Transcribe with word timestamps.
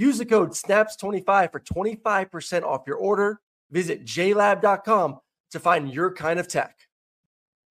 Use 0.00 0.16
the 0.16 0.24
code 0.24 0.52
SNAPS25 0.52 1.52
for 1.52 1.60
25% 1.60 2.62
off 2.62 2.84
your 2.86 2.96
order. 2.96 3.38
Visit 3.70 4.06
jlab.com 4.06 5.18
to 5.50 5.60
find 5.60 5.92
your 5.92 6.14
kind 6.14 6.40
of 6.40 6.48
tech. 6.48 6.74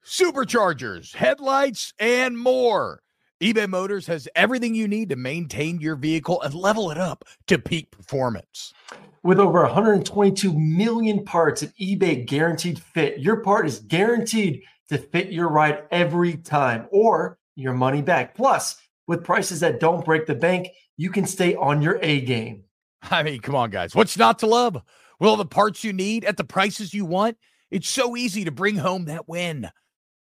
Superchargers, 0.05 1.15
headlights, 1.15 1.91
and 1.97 2.37
more. 2.37 3.01
eBay 3.41 3.67
Motors 3.67 4.05
has 4.05 4.27
everything 4.35 4.75
you 4.75 4.87
need 4.87 5.09
to 5.09 5.15
maintain 5.15 5.81
your 5.81 5.95
vehicle 5.95 6.39
and 6.43 6.53
level 6.53 6.91
it 6.91 6.99
up 6.99 7.25
to 7.47 7.57
peak 7.57 7.89
performance. 7.89 8.75
With 9.23 9.39
over 9.39 9.63
122 9.63 10.53
million 10.53 11.25
parts 11.25 11.63
at 11.63 11.75
eBay 11.77 12.27
Guaranteed 12.27 12.77
Fit, 12.77 13.17
your 13.17 13.37
part 13.37 13.65
is 13.65 13.79
guaranteed 13.79 14.61
to 14.89 14.99
fit 14.99 15.31
your 15.31 15.49
ride 15.49 15.85
every 15.89 16.37
time 16.37 16.85
or 16.91 17.39
your 17.55 17.73
money 17.73 18.03
back. 18.03 18.35
Plus, 18.35 18.79
with 19.07 19.23
prices 19.23 19.61
that 19.61 19.79
don't 19.79 20.05
break 20.05 20.27
the 20.27 20.35
bank, 20.35 20.67
you 20.99 21.09
can 21.09 21.25
stay 21.25 21.55
on 21.55 21.81
your 21.81 21.97
A 22.01 22.19
game. 22.19 22.65
I 23.03 23.23
mean, 23.23 23.39
come 23.39 23.55
on, 23.55 23.69
guys. 23.69 23.95
What's 23.95 24.17
not 24.17 24.39
to 24.39 24.47
love? 24.47 24.73
With 24.73 25.29
all 25.29 25.37
the 25.37 25.45
parts 25.45 25.81
you 25.83 25.93
need 25.93 26.25
at 26.25 26.35
the 26.35 26.43
prices 26.43 26.93
you 26.93 27.05
want, 27.05 27.37
it's 27.71 27.87
so 27.87 28.17
easy 28.17 28.43
to 28.43 28.51
bring 28.51 28.75
home 28.75 29.05
that 29.05 29.27
win. 29.27 29.69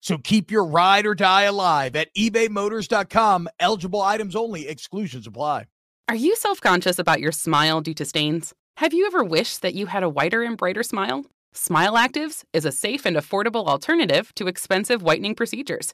So 0.02 0.20
keep 0.20 0.52
your 0.52 0.66
ride 0.66 1.08
or 1.08 1.16
die 1.16 1.44
alive 1.44 1.96
at 1.96 2.14
ebaymotors.com. 2.16 3.50
Eligible 3.60 4.02
items 4.02 4.36
only, 4.36 4.68
exclusions 4.68 5.26
apply. 5.26 5.66
Are 6.08 6.16
you 6.16 6.36
self 6.36 6.62
conscious 6.62 7.00
about 7.00 7.20
your 7.20 7.32
smile 7.32 7.82
due 7.82 7.96
to 7.96 8.06
stains? 8.06 8.54
Have 8.78 8.94
you 8.94 9.08
ever 9.08 9.24
wished 9.24 9.64
that 9.64 9.74
you 9.74 9.88
had 9.88 10.04
a 10.04 10.10
whiter 10.10 10.44
and 10.44 10.56
brighter 10.56 10.84
smile? 10.84 11.26
Smile 11.52 11.96
Actives 11.96 12.44
is 12.54 12.64
a 12.64 12.72
safe 12.72 13.08
and 13.08 13.18
affordable 13.18 13.66
alternative 13.66 14.34
to 14.36 14.48
expensive 14.48 15.02
whitening 15.02 15.34
procedures. 15.34 15.94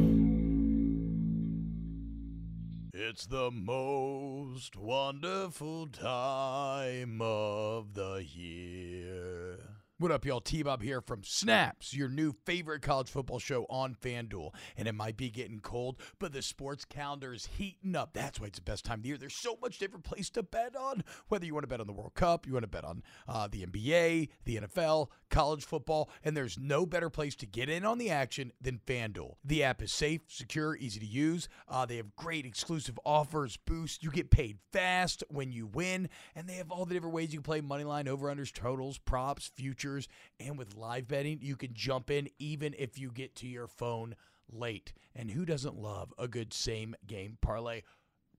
It's 3.11 3.25
the 3.25 3.51
most 3.51 4.77
wonderful 4.77 5.87
time 5.87 7.21
of 7.21 7.93
the 7.93 8.23
year. 8.25 9.70
What 10.01 10.11
up, 10.11 10.25
y'all? 10.25 10.41
T 10.41 10.63
Bob 10.63 10.81
here 10.81 10.99
from 10.99 11.23
Snaps, 11.23 11.93
your 11.93 12.09
new 12.09 12.33
favorite 12.43 12.81
college 12.81 13.07
football 13.07 13.37
show 13.37 13.67
on 13.69 13.93
FanDuel. 13.93 14.49
And 14.75 14.87
it 14.87 14.95
might 14.95 15.15
be 15.15 15.29
getting 15.29 15.59
cold, 15.59 15.97
but 16.17 16.33
the 16.33 16.41
sports 16.41 16.85
calendar 16.85 17.33
is 17.33 17.45
heating 17.45 17.95
up. 17.95 18.09
That's 18.11 18.39
why 18.39 18.47
it's 18.47 18.57
the 18.57 18.63
best 18.63 18.83
time 18.83 18.97
of 18.97 19.03
the 19.03 19.09
year. 19.09 19.19
There's 19.19 19.35
so 19.35 19.59
much 19.61 19.77
different 19.77 20.03
place 20.03 20.31
to 20.31 20.41
bet 20.41 20.75
on. 20.75 21.03
Whether 21.27 21.45
you 21.45 21.53
want 21.53 21.65
to 21.65 21.67
bet 21.67 21.81
on 21.81 21.85
the 21.85 21.93
World 21.93 22.15
Cup, 22.15 22.47
you 22.47 22.53
want 22.53 22.63
to 22.63 22.67
bet 22.67 22.83
on 22.83 23.03
uh, 23.27 23.47
the 23.51 23.63
NBA, 23.63 24.29
the 24.43 24.61
NFL, 24.61 25.09
college 25.29 25.65
football, 25.65 26.09
and 26.23 26.35
there's 26.35 26.57
no 26.57 26.87
better 26.87 27.11
place 27.11 27.35
to 27.35 27.45
get 27.45 27.69
in 27.69 27.85
on 27.85 27.99
the 27.99 28.09
action 28.09 28.53
than 28.59 28.81
FanDuel. 28.87 29.35
The 29.45 29.63
app 29.63 29.83
is 29.83 29.91
safe, 29.91 30.21
secure, 30.29 30.75
easy 30.77 30.99
to 30.99 31.05
use. 31.05 31.47
Uh, 31.67 31.85
they 31.85 31.97
have 31.97 32.15
great 32.15 32.47
exclusive 32.47 32.99
offers, 33.05 33.55
boosts. 33.55 34.01
You 34.01 34.09
get 34.09 34.31
paid 34.31 34.57
fast 34.73 35.23
when 35.29 35.51
you 35.51 35.67
win, 35.67 36.09
and 36.35 36.49
they 36.49 36.55
have 36.55 36.71
all 36.71 36.85
the 36.85 36.95
different 36.95 37.13
ways 37.13 37.31
you 37.31 37.37
can 37.37 37.43
play 37.43 37.61
money 37.61 37.83
line, 37.83 38.07
over 38.07 38.33
unders, 38.33 38.51
totals, 38.51 38.97
props, 38.97 39.51
futures, 39.55 39.90
and 40.39 40.57
with 40.57 40.75
live 40.75 41.07
betting, 41.07 41.39
you 41.41 41.55
can 41.55 41.73
jump 41.73 42.09
in 42.09 42.29
even 42.39 42.75
if 42.77 42.97
you 42.97 43.11
get 43.11 43.35
to 43.37 43.47
your 43.47 43.67
phone 43.67 44.15
late. 44.51 44.93
And 45.15 45.31
who 45.31 45.45
doesn't 45.45 45.75
love 45.75 46.13
a 46.17 46.27
good 46.27 46.53
same 46.53 46.95
game 47.05 47.37
parlay? 47.41 47.81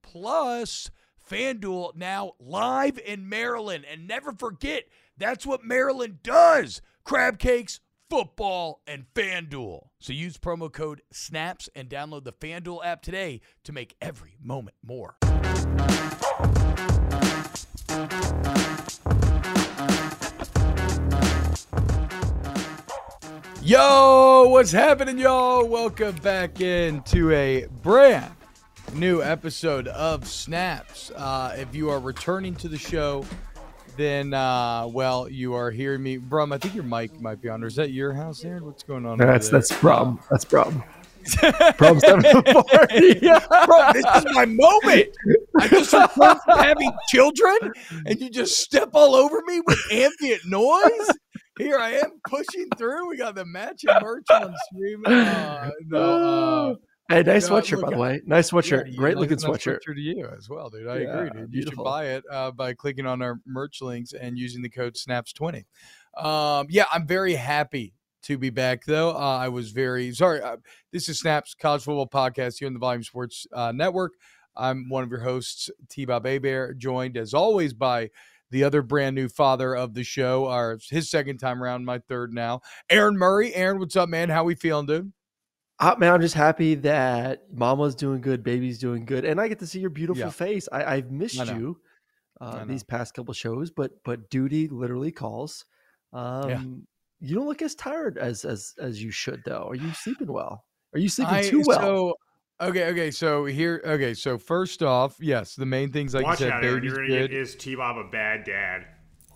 Plus, 0.03 0.91
FanDuel 1.29 1.97
now 1.97 2.33
live 2.39 2.99
in 2.99 3.29
Maryland. 3.29 3.85
And 3.91 4.07
never 4.07 4.33
forget, 4.33 4.85
that's 5.17 5.47
what 5.47 5.65
Maryland 5.65 6.23
does 6.23 6.81
crab 7.05 7.39
cakes, 7.39 7.81
football, 8.09 8.81
and 8.87 9.07
FanDuel. 9.15 9.89
So 9.99 10.13
use 10.13 10.39
promo 10.39 10.73
code 10.73 11.03
SNAPS 11.13 11.69
and 11.75 11.89
download 11.89 12.25
the 12.25 12.33
FanDuel 12.33 12.85
app 12.85 13.03
today 13.03 13.41
to 13.65 13.73
make 13.73 13.97
every 14.01 14.37
moment 14.41 14.77
more. 14.85 15.17
Yo, 23.73 24.49
what's 24.51 24.71
happening, 24.71 25.17
y'all? 25.17 25.67
Welcome 25.67 26.15
back 26.17 26.61
into 26.61 27.31
a 27.31 27.67
brand 27.81 28.31
new 28.93 29.23
episode 29.23 29.89
of 29.89 30.27
Snaps. 30.27 31.11
Uh, 31.13 31.55
if 31.57 31.75
you 31.75 31.89
are 31.89 31.99
returning 31.99 32.55
to 32.57 32.69
the 32.69 32.77
show, 32.77 33.25
then 33.97 34.35
uh, 34.35 34.87
well, 34.89 35.27
you 35.27 35.55
are 35.55 35.71
hearing 35.71 36.03
me, 36.03 36.19
Brum. 36.19 36.53
I 36.53 36.59
think 36.59 36.75
your 36.75 36.85
mic 36.85 37.19
might 37.19 37.41
be 37.41 37.49
on. 37.49 37.65
Or 37.65 37.67
is 37.67 37.77
that 37.77 37.93
your 37.93 38.13
house, 38.13 38.45
Aaron? 38.45 38.67
What's 38.67 38.83
going 38.83 39.07
on? 39.07 39.17
That's 39.17 39.49
there? 39.49 39.61
that's 39.61 39.73
problem. 39.73 40.21
That's 40.29 40.45
problem. 40.45 40.85
Problem 41.79 42.01
seven 42.01 42.43
four. 42.53 42.65
Yeah. 43.23 43.39
Bro, 43.65 43.93
this 43.95 44.05
is 44.17 44.25
my 44.35 44.45
moment. 44.45 45.09
I 45.59 45.69
just 45.69 45.93
having 46.47 46.93
children, 47.09 47.73
and 48.05 48.21
you 48.21 48.29
just 48.29 48.59
step 48.59 48.91
all 48.93 49.15
over 49.15 49.41
me 49.47 49.63
with 49.67 49.79
ambient 49.91 50.43
noise. 50.45 51.09
Here 51.59 51.79
I 51.79 51.91
am 51.93 52.21
pushing 52.29 52.69
through. 52.79 53.09
We 53.09 53.17
got 53.17 53.35
the 53.35 53.45
matching 53.45 53.91
merch 54.01 54.27
on 54.31 54.55
stream. 54.73 55.03
Uh, 55.07 55.71
no, 55.87 55.99
uh, 55.99 56.75
Hey, 57.09 57.23
nice 57.25 57.49
No, 57.49 57.57
sweatshirt 57.57 57.83
by 57.83 57.91
the 57.91 57.99
way. 57.99 58.21
Nice 58.25 58.51
sweatshirt. 58.53 58.91
you- 58.91 58.97
Great 58.97 59.17
nice- 59.17 59.21
looking 59.31 59.37
nice 59.37 59.45
sweatshirt. 59.45 59.81
to 59.83 60.01
you 60.01 60.27
as 60.37 60.49
well, 60.49 60.71
dude. 60.71 60.89
I 60.89 60.99
Yeah, 61.01 61.19
agree, 61.25 61.41
dude. 61.43 61.55
You 61.55 61.63
should 61.63 61.77
buy 61.77 62.07
it 62.07 62.25
uh, 62.31 62.53
by 62.53 62.73
clicking 62.73 63.05
on 63.07 63.21
our 63.21 63.39
merch 63.47 63.83
links 63.83 64.13
and 64.15 64.39
using 64.39 64.63
the 64.63 64.71
code 64.71 64.95
SNAPS20. 64.95 65.65
Um, 66.17 66.67
yeah, 66.71 66.85
I'm 66.93 67.07
very 67.07 67.35
happy 67.35 67.93
to 68.23 68.39
be 68.39 68.49
back, 68.51 68.85
though. 68.87 69.11
Uh, 69.11 69.37
I 69.39 69.49
was 69.49 69.73
very 69.73 70.15
sorry. 70.15 70.41
Uh, 70.41 70.57
this 70.93 71.09
is 71.09 71.19
Snaps 71.19 71.55
College 71.55 71.83
Football 71.83 72.09
Podcast 72.09 72.59
here 72.61 72.69
on 72.69 72.73
the 72.73 72.79
Volume 72.79 73.03
Sports 73.03 73.47
uh, 73.53 73.73
Network. 73.73 74.13
I'm 74.57 74.89
one 74.89 75.03
of 75.03 75.11
your 75.11 75.21
hosts, 75.21 75.71
T 75.91 76.05
Bob 76.07 76.25
Hebert, 76.25 76.79
joined 76.79 77.17
as 77.19 77.35
always 77.35 77.75
by 77.75 78.11
the 78.53 78.63
other 78.63 78.83
brand 78.83 79.17
new 79.17 79.29
father 79.29 79.75
of 79.75 79.95
the 79.95 80.05
show, 80.05 80.47
our 80.47 80.79
his 80.91 81.11
second 81.11 81.39
time 81.39 81.61
around, 81.63 81.85
my 81.85 81.99
third 81.99 82.33
now, 82.33 82.61
Aaron 82.89 83.17
Murray. 83.19 83.53
Aaron, 83.55 83.79
what's 83.81 83.97
up, 83.97 84.09
man? 84.09 84.29
How 84.29 84.45
we 84.45 84.55
feeling, 84.55 84.87
dude? 84.87 85.13
Uh, 85.81 85.97
man, 85.99 86.13
I'm 86.13 86.21
just 86.21 86.35
happy 86.35 86.77
that 86.77 87.43
mama's 87.53 87.97
doing 87.97 88.21
good, 88.21 88.45
baby's 88.45 88.79
doing 88.79 89.05
good, 89.05 89.25
and 89.25 89.41
I 89.41 89.49
get 89.49 89.59
to 89.59 89.67
see 89.67 89.81
your 89.81 89.91
beautiful 89.91 90.21
Yeah. 90.21 90.31
face. 90.31 90.69
I, 90.71 90.85
I've 90.85 91.11
missed 91.11 91.41
I 91.41 91.57
you 91.57 91.81
uh, 92.41 92.65
these 92.65 92.85
past 92.85 93.15
couple 93.15 93.35
shows, 93.35 93.71
but 93.73 93.91
but 94.05 94.31
duty 94.31 94.69
literally 94.69 95.11
calls. 95.11 95.65
Um, 96.13 96.87
You 97.21 97.37
don't 97.37 97.47
look 97.47 97.63
as 97.63 97.75
tired 97.75 98.19
as 98.19 98.45
as 98.45 98.75
as 98.79 99.03
you 99.03 99.11
should, 99.11 99.43
though. 99.45 99.67
Are 99.69 99.75
you 99.75 99.93
sleeping 99.95 100.31
well? 100.33 100.65
Are 100.93 100.99
you 100.99 101.09
sleeping 101.09 101.35
I- 101.35 101.43
too 101.49 101.63
well? 101.67 101.81
So, 101.81 102.15
okay, 102.63 102.85
okay. 102.87 103.11
So 103.11 103.45
here, 103.45 103.83
okay. 103.85 104.15
So 104.15 104.39
first 104.39 104.83
off, 104.83 105.17
yes, 105.21 105.55
the 105.55 105.67
main 105.67 105.93
things 105.93 106.15
like 106.15 106.25
Watch 106.25 106.41
you 106.41 106.47
said, 106.47 106.53
out, 106.53 106.65
Aaron. 106.65 106.85
You're 106.85 106.97
gonna 106.97 107.09
get 107.09 107.33
is 107.33 107.55
T 107.57 107.75
Bob 107.75 107.99
a 107.99 108.05
bad 108.05 108.45
dad 108.45 108.87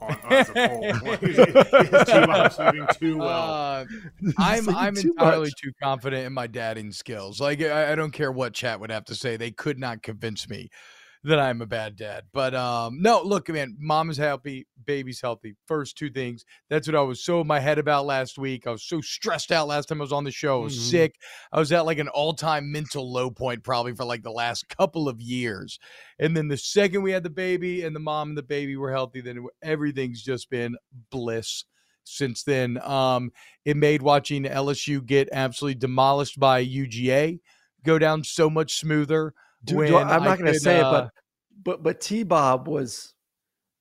on, 0.01 0.17
as 0.31 0.49
a 0.51 0.53
poll. 0.53 0.85
is 1.23 2.07
T 2.07 2.27
Bob 2.27 2.53
sleeping 2.53 2.87
too 2.99 3.19
well? 3.19 3.55
Uh, 3.55 3.85
I'm 4.39 4.69
I'm 4.69 4.95
too 4.95 5.11
entirely 5.11 5.47
much. 5.47 5.63
too 5.63 5.73
confident 5.83 6.27
in 6.27 6.33
my 6.33 6.47
dadding 6.47 6.93
skills. 6.93 7.41
Like 7.41 7.61
I, 7.63 7.93
I 7.93 7.95
don't 7.95 8.13
care 8.13 8.33
what 8.33 8.55
chat 8.55 8.81
would 8.81 8.91
have 8.91 9.05
to 9.07 9.15
say; 9.15 9.37
they 9.37 9.51
could 9.51 9.79
not 9.79 10.03
convince 10.03 10.49
me 10.49 10.71
that 11.27 11.41
I'm 11.41 11.61
a 11.61 11.67
bad 11.67 11.97
dad. 11.97 12.25
But 12.33 12.55
um, 12.55 13.03
no, 13.03 13.21
look, 13.23 13.49
man, 13.49 13.77
mom 13.79 14.11
is 14.11 14.17
happy, 14.17 14.67
baby's 14.85 15.21
healthy. 15.21 15.57
First 15.67 15.99
two 15.99 16.09
things. 16.09 16.45
That's 16.71 16.87
what 16.87 16.95
I 16.95 17.01
was 17.03 17.23
so 17.23 17.41
in 17.41 17.47
my 17.47 17.59
head 17.59 17.79
about 17.79 18.07
last 18.07 18.39
week. 18.39 18.67
I 18.67 18.71
was 18.71 18.85
so 18.85 19.01
stressed 19.01 19.51
out 19.51 19.67
last 19.69 19.89
time 19.89 20.01
I 20.01 20.05
was 20.05 20.13
on 20.13 20.25
the 20.25 20.31
show. 20.31 20.61
I 20.61 20.65
was 20.65 20.77
Mhm. 20.79 20.91
sick. 20.91 21.17
I 21.53 21.59
was 21.59 21.73
at 21.73 21.85
like 21.85 21.99
an 21.99 22.09
all 22.09 22.33
time 22.33 22.71
mental 22.71 23.11
low 23.13 23.31
point 23.31 23.65
probably 23.65 23.95
for 23.95 24.05
like 24.05 24.23
the 24.23 24.31
last 24.31 24.69
couple 24.69 25.09
of 25.09 25.21
years. 25.21 25.79
And 26.19 26.37
then 26.37 26.49
the 26.49 26.57
second 26.57 27.03
we 27.03 27.11
had 27.13 27.25
the 27.25 27.31
baby 27.31 27.83
and 27.83 27.95
the 27.95 28.01
mom 28.01 28.31
and 28.31 28.39
the 28.39 28.43
baby 28.43 28.77
were 28.77 28.93
healthy, 28.93 29.21
then 29.21 29.47
everything's 29.63 30.23
just 30.23 30.49
been 30.49 30.77
bliss 31.11 31.65
since 32.05 32.45
then. 32.45 32.79
Um, 32.83 33.33
it 33.65 33.77
made 33.77 34.01
watching 34.01 34.45
LSU 34.45 35.05
get 35.05 35.29
absolutely 35.33 35.79
demolished 35.81 36.39
by 36.39 36.65
UGA 36.65 37.41
go 37.85 37.99
down 37.99 38.23
so 38.25 38.51
much 38.51 38.75
smoother. 38.75 39.33
Dude, 39.65 39.77
when 39.79 39.93
I'm 39.95 40.23
not 40.23 40.39
going 40.39 40.53
to 40.53 40.59
say 40.61 40.81
uh, 40.81 40.87
it, 40.89 40.91
but 40.91 41.11
but 41.65 41.83
but 41.83 42.01
T 42.01 42.23
Bob 42.23 42.69
was, 42.69 43.15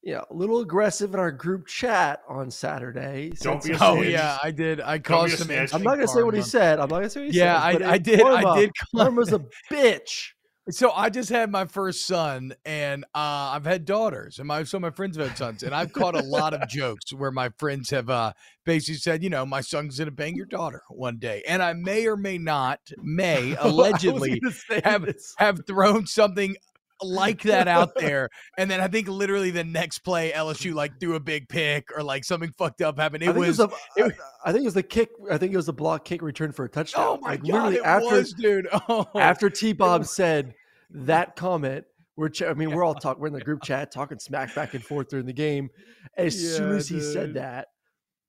you 0.02 0.14
know, 0.14 0.24
a 0.30 0.34
little 0.34 0.60
aggressive 0.60 1.14
in 1.14 1.20
our 1.20 1.30
group 1.30 1.66
chat 1.66 2.20
on 2.28 2.50
Saturday. 2.50 3.32
Don't 3.40 3.62
be 3.62 3.72
a 3.72 3.78
Oh 3.80 4.02
yeah, 4.02 4.38
I 4.42 4.50
did. 4.50 4.80
I 4.80 4.98
be 4.98 5.02
caused 5.02 5.34
a 5.34 5.36
some. 5.68 5.78
I'm 5.78 5.82
not 5.84 5.94
going 5.96 6.06
to 6.06 6.08
say 6.08 6.22
what 6.22 6.34
he 6.34 6.42
said. 6.42 6.78
I'm 6.80 6.88
not 6.88 6.96
going 6.96 7.02
to 7.04 7.10
say 7.10 7.20
what 7.20 7.32
he 7.32 7.38
Yeah, 7.38 7.58
said. 7.60 7.66
I- 7.66 7.72
but 7.72 7.82
I 7.82 7.94
it- 7.96 8.02
did- 8.02 8.20
I 8.20 8.42
Karma- 8.42 8.60
did 8.60 8.70
Karma's 8.96 9.32
a 9.32 9.40
bitch. 9.70 10.28
So 10.68 10.90
I 10.90 11.10
just 11.10 11.30
had 11.30 11.52
my 11.52 11.64
first 11.66 12.08
son, 12.08 12.52
and 12.64 13.04
uh, 13.14 13.54
I've 13.54 13.64
had 13.64 13.84
daughters, 13.84 14.40
and 14.40 14.48
my 14.48 14.64
so 14.64 14.80
my 14.80 14.90
friends 14.90 15.16
have 15.16 15.28
had 15.28 15.38
sons, 15.38 15.62
and 15.62 15.72
I've 15.72 15.92
caught 15.92 16.16
a 16.16 16.24
lot 16.24 16.54
of 16.54 16.68
jokes 16.68 17.12
where 17.12 17.30
my 17.30 17.50
friends 17.56 17.90
have 17.90 18.10
uh, 18.10 18.32
basically 18.64 18.96
said, 18.96 19.22
you 19.22 19.30
know, 19.30 19.46
my 19.46 19.60
son's 19.60 19.96
gonna 19.96 20.10
bang 20.10 20.34
your 20.34 20.46
daughter 20.46 20.82
one 20.90 21.18
day, 21.18 21.44
and 21.46 21.62
I 21.62 21.72
may 21.74 22.08
or 22.08 22.16
may 22.16 22.36
not, 22.38 22.80
may 23.00 23.54
allegedly 23.60 24.40
have 24.82 25.06
this. 25.06 25.34
have 25.38 25.60
thrown 25.68 26.04
something 26.04 26.56
like 27.02 27.42
that 27.42 27.68
out 27.68 27.94
there, 27.96 28.28
and 28.58 28.70
then 28.70 28.80
I 28.80 28.88
think 28.88 29.08
literally 29.08 29.50
the 29.50 29.64
next 29.64 29.98
play 30.00 30.32
LSU 30.32 30.74
like 30.74 30.98
threw 31.00 31.14
a 31.14 31.20
big 31.20 31.48
pick 31.48 31.88
or 31.96 32.02
like 32.02 32.24
something 32.24 32.50
fucked 32.56 32.80
up 32.82 32.98
happened. 32.98 33.22
It 33.22 33.26
think 33.26 33.38
was. 33.38 33.58
it 33.60 33.68
was, 33.68 33.74
a, 33.98 34.06
it- 34.06 34.16
I 34.44 34.52
think 34.52 34.62
it 34.62 34.66
was 34.66 34.74
the 34.74 34.82
kick. 34.82 35.10
I 35.30 35.38
think 35.38 35.52
it 35.52 35.56
was 35.56 35.66
the 35.66 35.72
block 35.72 36.04
kick 36.04 36.22
return 36.22 36.52
for 36.52 36.64
a 36.64 36.68
touchdown. 36.68 37.04
oh 37.06 37.18
my 37.20 37.30
like 37.30 37.40
god! 37.42 37.46
literally 37.52 37.76
It 37.76 37.84
after 37.84 38.14
was, 38.16 38.32
dude. 38.32 38.68
Oh. 38.88 39.06
after 39.16 39.50
T 39.50 39.72
Bob 39.72 40.06
said 40.06 40.54
that 40.90 41.36
comment, 41.36 41.84
we're 42.16 42.28
ch- 42.30 42.42
I 42.42 42.54
mean 42.54 42.70
we're 42.70 42.84
all 42.84 42.94
talking. 42.94 43.20
We're 43.20 43.28
in 43.28 43.34
the 43.34 43.40
group 43.40 43.62
chat 43.62 43.92
talking 43.92 44.18
smack 44.18 44.54
back 44.54 44.74
and 44.74 44.82
forth 44.84 45.08
during 45.08 45.26
the 45.26 45.32
game. 45.32 45.70
As 46.16 46.38
soon 46.56 46.70
Yeah, 46.70 46.76
as 46.76 46.88
he 46.88 47.00
said 47.00 47.34
that, 47.34 47.68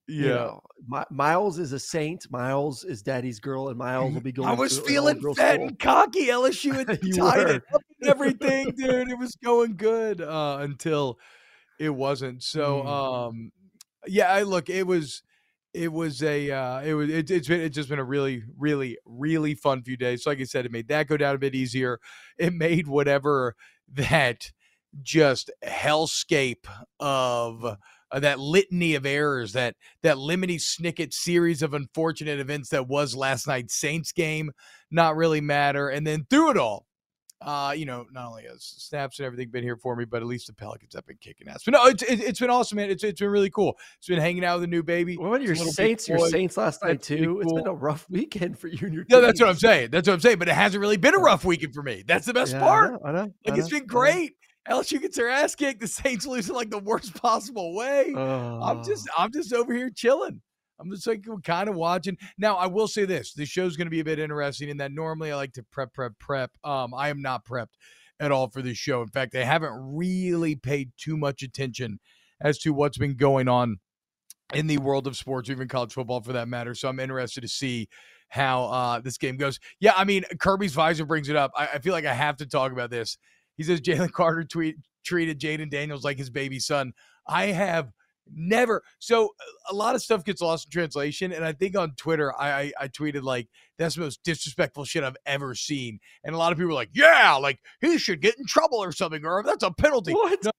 yeah. 0.08 0.22
you 0.24 0.28
know, 0.30 0.62
Mi- 0.88 1.04
Miles 1.10 1.60
is 1.60 1.74
a 1.74 1.80
saint. 1.80 2.26
Miles 2.32 2.84
is 2.84 3.02
daddy's 3.02 3.40
girl, 3.40 3.70
and 3.70 3.78
Miles 3.78 4.14
will 4.14 4.22
be 4.22 4.32
going. 4.32 4.48
I 4.50 4.54
was 4.54 4.80
feeling 4.80 5.20
fat 5.36 5.56
school. 5.56 5.68
and 5.68 5.80
cocky. 5.80 6.28
LSU 6.28 6.74
had 6.76 6.88
tied 7.16 7.50
it 7.50 7.64
up 7.74 7.82
and 8.02 8.10
everything, 8.10 8.72
dude. 8.76 9.10
It 9.10 9.18
was 9.20 9.36
going 9.44 9.76
good 9.76 10.22
uh, 10.22 10.58
until 10.62 11.20
it 11.80 11.90
wasn't. 11.90 12.44
So, 12.44 12.82
Mm. 12.84 12.88
um, 13.28 13.52
yeah, 14.08 14.32
I 14.32 14.44
look. 14.44 14.70
It 14.70 14.88
was, 14.88 15.24
it 15.74 15.92
was 15.92 16.24
a, 16.24 16.50
uh, 16.52 16.82
it 16.82 16.94
was, 16.94 17.10
it, 17.10 17.30
it's 17.30 17.48
been, 17.48 17.62
it's 17.62 17.76
just 17.76 17.90
been 17.90 18.00
a 18.00 18.04
really, 18.04 18.44
really, 18.58 18.98
really 19.06 19.54
fun 19.56 19.84
few 19.84 19.98
days. 19.98 20.24
So 20.24 20.30
like 20.32 20.40
I 20.40 20.46
said, 20.46 20.66
it 20.66 20.72
made 20.72 20.88
that 20.88 21.08
go 21.08 21.18
down 21.18 21.36
a 21.36 21.40
bit 21.40 21.54
easier. 21.56 22.00
It 22.38 22.54
made 22.54 22.88
whatever 22.88 23.56
that 23.94 24.52
just 25.04 25.52
hellscape 25.64 26.66
of 27.00 27.78
uh, 28.12 28.20
that 28.20 28.40
litany 28.40 28.96
of 28.96 29.06
errors, 29.06 29.54
that 29.54 29.76
that 30.04 30.18
lemony 30.18 30.60
snicket 30.60 31.14
series 31.14 31.62
of 31.62 31.74
unfortunate 31.74 32.40
events 32.40 32.70
that 32.70 32.88
was 32.88 33.16
last 33.16 33.48
night's 33.48 33.76
Saints 33.76 34.12
game, 34.12 34.52
not 34.92 35.16
really 35.16 35.42
matter. 35.42 35.90
And 35.90 36.06
then 36.06 36.26
through 36.30 36.52
it 36.52 36.58
all, 36.58 36.86
uh, 37.42 37.74
you 37.76 37.86
know, 37.86 38.06
not 38.12 38.28
only 38.30 38.44
has 38.44 38.64
snaps 38.64 39.20
and 39.20 39.26
everything 39.26 39.50
been 39.50 39.64
here 39.64 39.78
for 39.78 39.96
me, 39.96 40.06
but 40.06 40.22
at 40.22 40.28
least 40.28 40.48
the 40.48 40.54
Pelicans 40.54 40.96
have 40.96 41.06
been 41.06 41.18
kicking 41.22 41.48
ass. 41.48 41.64
But 41.64 41.76
no, 41.76 41.86
it's 41.86 42.02
it, 42.04 42.20
it's 42.20 42.40
been 42.40 42.50
awesome, 42.50 42.78
man. 42.78 42.90
It's 42.90 43.04
it's 43.04 43.20
been 43.20 43.30
really 43.30 43.52
cool. 43.52 43.78
It's 44.00 44.08
been 44.08 44.20
hanging 44.20 44.44
out 44.44 44.56
with 44.56 44.64
a 44.64 44.68
new 44.68 44.82
baby. 44.82 45.18
What 45.18 45.28
about 45.28 45.42
your 45.44 45.56
Saints? 45.56 46.08
Your. 46.08 46.18
Saints 46.30 46.58
last 46.58 46.84
night 46.84 47.02
too. 47.04 47.40
It's 47.42 47.54
been 47.54 47.68
a 47.68 47.74
rough 47.74 48.08
weekend 48.10 48.58
for 48.58 48.68
you 48.68 48.80
and 48.88 48.94
your. 48.94 49.06
No, 49.10 49.22
that's 49.22 49.40
what 49.40 49.50
I'm 49.50 49.56
saying. 49.56 49.92
That's 49.92 50.08
what 50.08 50.16
I'm 50.16 50.20
saying. 50.20 50.40
But 50.40 50.48
it 50.48 50.56
hasn't 50.56 50.82
really 50.82 50.98
been 50.98 51.14
a 51.14 51.20
rough 51.20 51.46
weekend 51.46 51.76
for 51.76 51.84
me. 51.84 52.04
That's 52.08 52.26
the 52.26 52.34
best 52.34 52.54
Yeah, 52.54 52.60
part. 52.60 52.88
I 52.88 52.92
know. 52.94 53.00
I 53.06 53.12
know, 53.12 53.34
I 53.46 53.50
Like 53.52 53.60
it's 53.60 53.72
know, 53.72 53.78
been 53.78 53.78
I 53.78 53.80
know. 53.82 53.86
great. 53.88 54.32
LSU 54.70 55.02
gets 55.02 55.18
their 55.18 55.30
ass 55.30 55.56
kicked. 55.56 55.80
The 55.80 55.88
Saints 55.88 56.26
lose 56.26 56.50
in 56.50 56.56
like 56.56 56.70
the 56.70 56.80
worst 56.80 57.16
possible 57.22 57.76
way. 57.76 58.14
I'm 58.62 58.84
just 58.84 59.08
Oh. 59.10 59.24
I'm 59.24 59.32
just 59.32 59.54
over 59.54 59.74
here 59.74 59.90
chilling. 59.90 60.42
I'm 60.80 60.92
just 60.92 61.08
like 61.08 61.26
kind 61.44 61.70
of 61.70 61.76
watching. 61.76 62.18
Now 62.38 62.56
I 62.56 62.68
will 62.68 62.88
say 62.88 63.06
this: 63.06 63.34
the 63.34 63.46
show's 63.46 63.78
going 63.78 63.88
to 63.88 63.92
be 63.92 64.00
a 64.00 64.06
bit 64.06 64.20
interesting 64.20 64.70
in 64.70 64.78
that 64.78 64.92
normally 64.92 65.32
I 65.32 65.36
like 65.36 65.54
to 65.54 65.64
prep, 65.72 65.94
prep, 65.94 66.14
prep. 66.20 66.52
Um, 66.64 66.94
I 66.94 67.10
am 67.10 67.22
not 67.22 67.46
prepped 67.46 67.76
at 68.20 68.32
all 68.32 68.50
for 68.50 68.62
this 68.62 68.78
show. 68.78 69.02
In 69.02 69.10
fact, 69.10 69.36
I 69.36 69.44
haven't 69.44 69.74
really 69.74 70.56
paid 70.56 70.92
too 70.98 71.18
much 71.18 71.42
attention 71.44 72.00
as 72.42 72.60
to 72.60 72.74
what's 72.74 72.98
been 72.98 73.16
going 73.16 73.48
on 73.48 73.78
in 74.54 74.68
the 74.68 74.78
world 74.78 75.08
of 75.08 75.18
sports, 75.18 75.50
or 75.50 75.54
even 75.54 75.68
college 75.68 75.94
football 75.94 76.22
for 76.22 76.34
that 76.34 76.48
matter. 76.48 76.76
So 76.76 76.88
I'm 76.88 77.00
interested 77.00 77.42
to 77.42 77.48
see 77.48 77.90
how 78.30 78.66
uh, 78.66 79.00
this 79.00 79.18
game 79.18 79.38
goes. 79.38 79.60
Yeah, 79.80 79.94
I 79.96 80.04
mean 80.04 80.26
Kirby's 80.40 80.74
visor 80.74 81.06
brings 81.06 81.30
it 81.30 81.36
up. 81.36 81.52
I, 81.56 81.68
I 81.76 81.80
feel 81.80 81.94
like 81.94 82.06
I 82.06 82.14
have 82.14 82.38
to 82.38 82.46
talk 82.46 82.72
about 82.72 82.90
this. 82.90 83.18
He 83.58 83.64
says 83.64 83.82
Jalen 83.82 84.12
Carter 84.12 84.44
tweet 84.44 84.78
treated 85.06 85.40
Jayden 85.40 85.70
Daniels 85.70 86.04
like 86.04 86.18
his 86.18 86.30
baby 86.30 86.60
son. 86.60 86.94
I 87.28 87.48
have 87.48 87.92
never 88.36 88.84
so 89.00 89.30
a 89.70 89.74
lot 89.74 89.96
of 89.96 90.02
stuff 90.02 90.26
gets 90.26 90.42
lost 90.42 90.68
in 90.68 90.72
translation 90.72 91.32
and 91.32 91.46
i 91.46 91.54
think 91.54 91.78
on 91.78 91.94
twitter 91.96 92.34
I, 92.38 92.50
I 92.64 92.72
i 92.82 92.88
tweeted 92.90 93.24
like 93.24 93.48
that's 93.78 93.96
the 93.96 94.02
most 94.02 94.22
disrespectful 94.26 94.84
shit 94.84 95.02
i've 95.06 95.16
ever 95.26 95.56
seen 95.56 95.98
and 96.26 96.36
a 96.36 96.38
lot 96.38 96.52
of 96.52 96.58
people 96.58 96.68
were 96.68 96.74
like 96.74 96.90
yeah 96.94 97.36
like 97.36 97.58
he 97.80 97.98
should 97.98 98.20
get 98.22 98.38
in 98.38 98.46
trouble 98.46 98.80
or 98.84 98.92
something 98.92 99.24
or 99.26 99.44
that's 99.44 99.64
a 99.64 99.72
penalty 99.72 100.12
What? 100.12 100.44
No, 100.44 100.52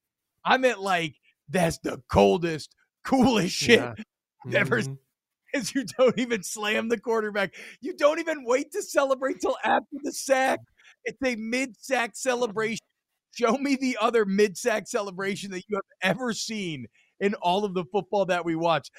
i 0.47 0.57
meant 0.57 0.81
like 0.81 1.17
that's 1.51 1.77
the 1.81 2.01
coldest 2.11 2.75
coolest 3.05 3.55
shit 3.55 3.81
Yeah. 3.81 3.95
Never- 4.47 4.81
Mhm. 4.81 4.97
is 5.53 5.75
you 5.75 5.85
don't 5.99 6.19
even 6.19 6.43
slam 6.43 6.89
the 6.89 6.99
quarterback 6.99 7.55
you 7.83 7.95
don't 7.99 8.19
even 8.19 8.45
wait 8.47 8.73
to 8.73 8.81
celebrate 8.81 9.41
till 9.43 9.59
after 9.63 9.97
the 10.03 10.13
sack 10.13 10.61
it's 11.05 11.19
a 11.23 11.37
mid-sack 11.37 12.17
celebration 12.17 12.81
show 13.33 13.57
me 13.59 13.77
the 13.77 13.97
other 14.01 14.25
mid-sack 14.25 14.87
celebration 14.87 15.51
that 15.51 15.65
you 15.69 15.77
have 15.77 16.11
ever 16.11 16.33
seen 16.33 16.87
in 17.21 17.35
all 17.35 17.65
of 17.65 17.75
the 17.75 17.85
football 17.93 18.25
that 18.27 18.45
we 18.45 18.55
watch 18.55 18.91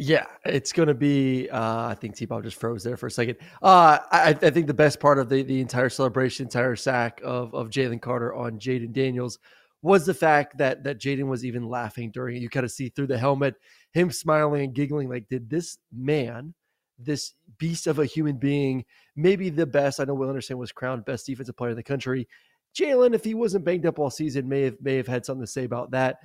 Yeah, 0.00 0.26
it's 0.44 0.72
going 0.72 0.86
to 0.86 0.94
be. 0.94 1.48
Uh, 1.50 1.88
I 1.88 1.96
think 2.00 2.14
T 2.14 2.24
Bob 2.24 2.44
just 2.44 2.60
froze 2.60 2.84
there 2.84 2.96
for 2.96 3.08
a 3.08 3.10
second. 3.10 3.36
Uh, 3.60 3.98
I, 4.12 4.28
I 4.40 4.50
think 4.50 4.68
the 4.68 4.74
best 4.74 5.00
part 5.00 5.18
of 5.18 5.28
the, 5.28 5.42
the 5.42 5.60
entire 5.60 5.88
celebration, 5.88 6.46
entire 6.46 6.76
sack 6.76 7.20
of, 7.24 7.52
of 7.52 7.68
Jalen 7.68 8.00
Carter 8.00 8.32
on 8.32 8.60
Jayden 8.60 8.92
Daniels 8.92 9.40
was 9.82 10.06
the 10.06 10.14
fact 10.14 10.56
that 10.58 10.84
that 10.84 11.00
Jayden 11.00 11.26
was 11.26 11.44
even 11.44 11.68
laughing 11.68 12.12
during 12.12 12.36
it. 12.36 12.42
You 12.42 12.48
kind 12.48 12.62
of 12.62 12.70
see 12.70 12.90
through 12.90 13.08
the 13.08 13.18
helmet 13.18 13.56
him 13.92 14.12
smiling 14.12 14.62
and 14.62 14.72
giggling. 14.72 15.08
Like, 15.08 15.28
did 15.28 15.50
this 15.50 15.78
man, 15.92 16.54
this 16.98 17.34
beast 17.58 17.86
of 17.86 17.98
a 17.98 18.06
human 18.06 18.36
being, 18.36 18.84
maybe 19.16 19.50
the 19.50 19.66
best? 19.66 20.00
I 20.00 20.04
know 20.04 20.14
Will 20.14 20.28
Anderson 20.28 20.58
was 20.58 20.72
crowned 20.72 21.04
best 21.04 21.26
defensive 21.26 21.56
player 21.56 21.70
in 21.70 21.76
the 21.76 21.82
country. 21.82 22.28
Jalen, 22.74 23.14
if 23.14 23.24
he 23.24 23.34
wasn't 23.34 23.64
banged 23.64 23.86
up 23.86 23.98
all 23.98 24.10
season, 24.10 24.48
may 24.48 24.62
have 24.62 24.76
may 24.80 24.96
have 24.96 25.08
had 25.08 25.24
something 25.24 25.44
to 25.44 25.50
say 25.50 25.64
about 25.64 25.90
that. 25.92 26.18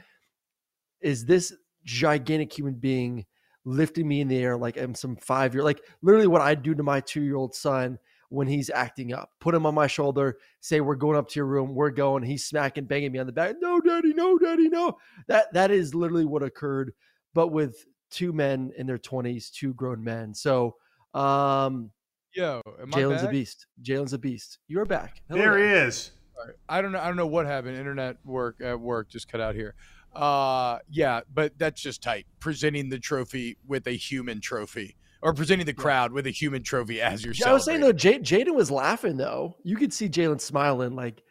Is 1.01 1.25
this 1.25 1.53
gigantic 1.85 2.51
human 2.51 2.75
being? 2.75 3.25
lifting 3.65 4.07
me 4.07 4.21
in 4.21 4.27
the 4.27 4.37
air 4.37 4.57
like 4.57 4.77
I'm 4.77 4.95
some 4.95 5.15
five 5.15 5.53
year, 5.53 5.63
like 5.63 5.81
literally 6.01 6.27
what 6.27 6.41
I 6.41 6.55
do 6.55 6.75
to 6.75 6.83
my 6.83 6.99
two 6.99 7.21
year 7.21 7.35
old 7.35 7.55
son 7.55 7.97
when 8.29 8.47
he's 8.47 8.69
acting 8.69 9.13
up. 9.13 9.29
Put 9.39 9.55
him 9.55 9.65
on 9.65 9.75
my 9.75 9.87
shoulder, 9.87 10.37
say 10.59 10.81
we're 10.81 10.95
going 10.95 11.17
up 11.17 11.29
to 11.29 11.39
your 11.39 11.45
room, 11.45 11.73
we're 11.73 11.91
going. 11.91 12.23
He's 12.23 12.45
smacking, 12.45 12.85
banging 12.85 13.11
me 13.11 13.19
on 13.19 13.27
the 13.27 13.31
back. 13.31 13.55
No, 13.59 13.79
daddy, 13.79 14.13
no, 14.13 14.37
daddy, 14.37 14.69
no. 14.69 14.97
That 15.27 15.53
that 15.53 15.71
is 15.71 15.95
literally 15.95 16.25
what 16.25 16.43
occurred, 16.43 16.93
but 17.33 17.49
with 17.49 17.85
two 18.13 18.31
men 18.31 18.71
in 18.77 18.85
their 18.87 18.97
twenties, 18.97 19.49
two 19.49 19.73
grown 19.73 20.03
men. 20.03 20.33
So 20.33 20.75
um 21.13 21.91
yo 22.33 22.61
am 22.81 22.93
I 22.93 22.97
Jalen's 22.97 23.23
a 23.23 23.27
beast. 23.27 23.67
Jalen's 23.81 24.13
a 24.13 24.17
beast. 24.17 24.59
You're 24.67 24.85
back. 24.85 25.21
Hello 25.27 25.41
There 25.41 25.57
he 25.57 25.63
there. 25.63 25.87
is. 25.87 26.11
All 26.39 26.45
right. 26.45 26.55
I 26.69 26.81
don't 26.81 26.91
know. 26.91 26.99
I 26.99 27.07
don't 27.07 27.17
know 27.17 27.27
what 27.27 27.45
happened. 27.45 27.77
Internet 27.77 28.17
work 28.25 28.61
at 28.61 28.79
work 28.79 29.09
just 29.09 29.27
cut 29.31 29.41
out 29.41 29.55
here. 29.55 29.75
Uh, 30.15 30.77
yeah, 30.89 31.21
but 31.33 31.57
that's 31.57 31.81
just 31.81 32.01
tight. 32.03 32.25
Presenting 32.39 32.89
the 32.89 32.99
trophy 32.99 33.57
with 33.67 33.87
a 33.87 33.91
human 33.91 34.39
trophy, 34.41 34.95
or 35.23 35.33
presenting 35.33 35.65
the 35.65 35.73
crowd 35.73 36.11
with 36.11 36.27
a 36.27 36.31
human 36.31 36.61
trophy 36.63 37.01
as 37.01 37.23
you're. 37.25 37.33
Yeah, 37.33 37.49
I 37.49 37.53
was 37.53 37.65
saying 37.65 37.81
celebrating. 37.81 38.19
though, 38.21 38.23
J- 38.25 38.45
Jayden 38.45 38.55
was 38.55 38.69
laughing 38.69 39.17
though. 39.17 39.57
You 39.63 39.75
could 39.75 39.91
see 39.91 40.07
Jalen 40.09 40.39
smiling, 40.39 40.95
like, 40.95 41.23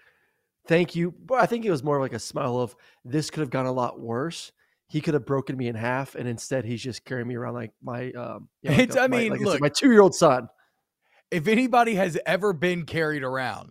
"Thank 0.66 0.96
you." 0.96 1.12
But 1.26 1.40
I 1.40 1.46
think 1.46 1.64
it 1.64 1.70
was 1.70 1.84
more 1.84 2.00
like 2.00 2.12
a 2.12 2.18
smile 2.18 2.58
of, 2.58 2.74
"This 3.04 3.30
could 3.30 3.40
have 3.40 3.50
gone 3.50 3.66
a 3.66 3.72
lot 3.72 4.00
worse. 4.00 4.50
He 4.92 5.00
could 5.00 5.14
have 5.14 5.24
broken 5.24 5.56
me 5.56 5.68
in 5.68 5.74
half, 5.74 6.14
and 6.14 6.28
instead 6.28 6.66
he's 6.66 6.82
just 6.82 7.02
carrying 7.06 7.26
me 7.26 7.34
around 7.34 7.54
like 7.54 7.72
my, 7.82 8.12
um, 8.12 8.48
you 8.60 8.68
know, 8.70 8.76
like 8.76 8.78
It's- 8.82 8.96
a- 8.96 9.00
I 9.00 9.06
my- 9.08 9.16
mean, 9.20 9.30
like 9.32 9.40
look- 9.40 9.60
my 9.60 9.70
two-year-old 9.70 10.14
son." 10.14 10.48
if 11.30 11.48
anybody 11.48 11.94
has 11.94 12.18
ever 12.26 12.52
been 12.52 12.84
carried 12.84 13.22
around, 13.22 13.70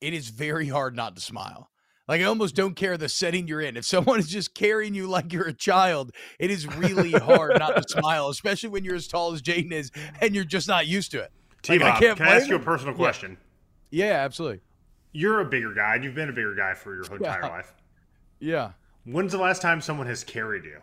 it 0.00 0.14
is 0.14 0.30
very 0.30 0.68
hard 0.68 0.96
not 0.96 1.14
to 1.14 1.20
smile. 1.20 1.68
Like 2.08 2.22
I 2.22 2.24
almost 2.24 2.56
don't 2.56 2.74
care 2.74 2.96
the 2.96 3.08
setting 3.10 3.46
you're 3.46 3.60
in. 3.60 3.76
If 3.76 3.84
someone 3.84 4.18
is 4.18 4.28
just 4.28 4.54
carrying 4.54 4.94
you 4.94 5.06
like 5.06 5.30
you're 5.30 5.46
a 5.46 5.52
child, 5.52 6.12
it 6.40 6.50
is 6.50 6.66
really 6.76 7.12
hard 7.12 7.58
not 7.58 7.76
to 7.76 7.84
smile, 8.00 8.28
especially 8.30 8.70
when 8.70 8.82
you're 8.82 8.94
as 8.94 9.06
tall 9.08 9.34
as 9.34 9.42
Jayden 9.42 9.72
is 9.72 9.90
and 10.22 10.34
you're 10.34 10.44
just 10.44 10.68
not 10.68 10.86
used 10.86 11.10
to 11.10 11.18
it. 11.20 11.30
T 11.60 11.78
Like, 11.78 11.82
I 11.96 11.98
can't 11.98 12.16
can 12.16 12.26
I 12.26 12.30
ask 12.36 12.46
blame 12.46 12.50
you 12.50 12.56
a 12.56 12.58
him. 12.60 12.64
personal 12.64 12.94
Yeah. 12.94 12.98
question? 12.98 13.36
Yeah, 13.90 14.12
absolutely. 14.24 14.62
You're 15.12 15.40
a 15.40 15.44
bigger 15.44 15.74
guy. 15.74 15.96
and 15.96 16.04
You've 16.04 16.14
been 16.14 16.30
a 16.30 16.32
bigger 16.32 16.54
guy 16.54 16.72
for 16.72 16.94
your 16.94 17.04
entire 17.14 17.42
Yeah. 17.42 17.48
life. 17.48 17.74
Yeah. 18.40 18.72
When's 19.04 19.32
the 19.32 19.38
last 19.38 19.62
time 19.62 19.80
someone 19.80 20.06
has 20.06 20.22
carried 20.22 20.64
you? 20.64 20.78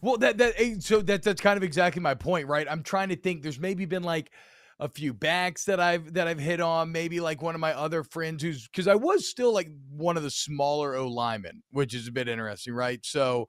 Well, 0.00 0.16
that 0.18 0.38
that 0.38 0.54
eh, 0.58 0.74
so 0.80 1.00
that 1.02 1.22
that's 1.22 1.40
kind 1.40 1.56
of 1.56 1.62
exactly 1.62 2.02
my 2.02 2.14
point, 2.14 2.48
right? 2.48 2.66
I'm 2.68 2.82
trying 2.82 3.10
to 3.10 3.16
think. 3.16 3.42
There's 3.42 3.60
maybe 3.60 3.84
been 3.86 4.02
like 4.02 4.32
a 4.80 4.88
few 4.88 5.14
backs 5.14 5.64
that 5.66 5.78
I've 5.78 6.12
that 6.14 6.26
I've 6.26 6.40
hit 6.40 6.60
on. 6.60 6.90
Maybe 6.90 7.20
like 7.20 7.40
one 7.40 7.54
of 7.54 7.60
my 7.60 7.72
other 7.72 8.02
friends 8.02 8.42
who's 8.42 8.66
because 8.66 8.88
I 8.88 8.96
was 8.96 9.28
still 9.28 9.54
like 9.54 9.68
one 9.90 10.16
of 10.16 10.24
the 10.24 10.30
smaller 10.30 10.96
O 10.96 11.06
linemen, 11.06 11.62
which 11.70 11.94
is 11.94 12.08
a 12.08 12.12
bit 12.12 12.28
interesting, 12.28 12.74
right? 12.74 12.98
So, 13.04 13.48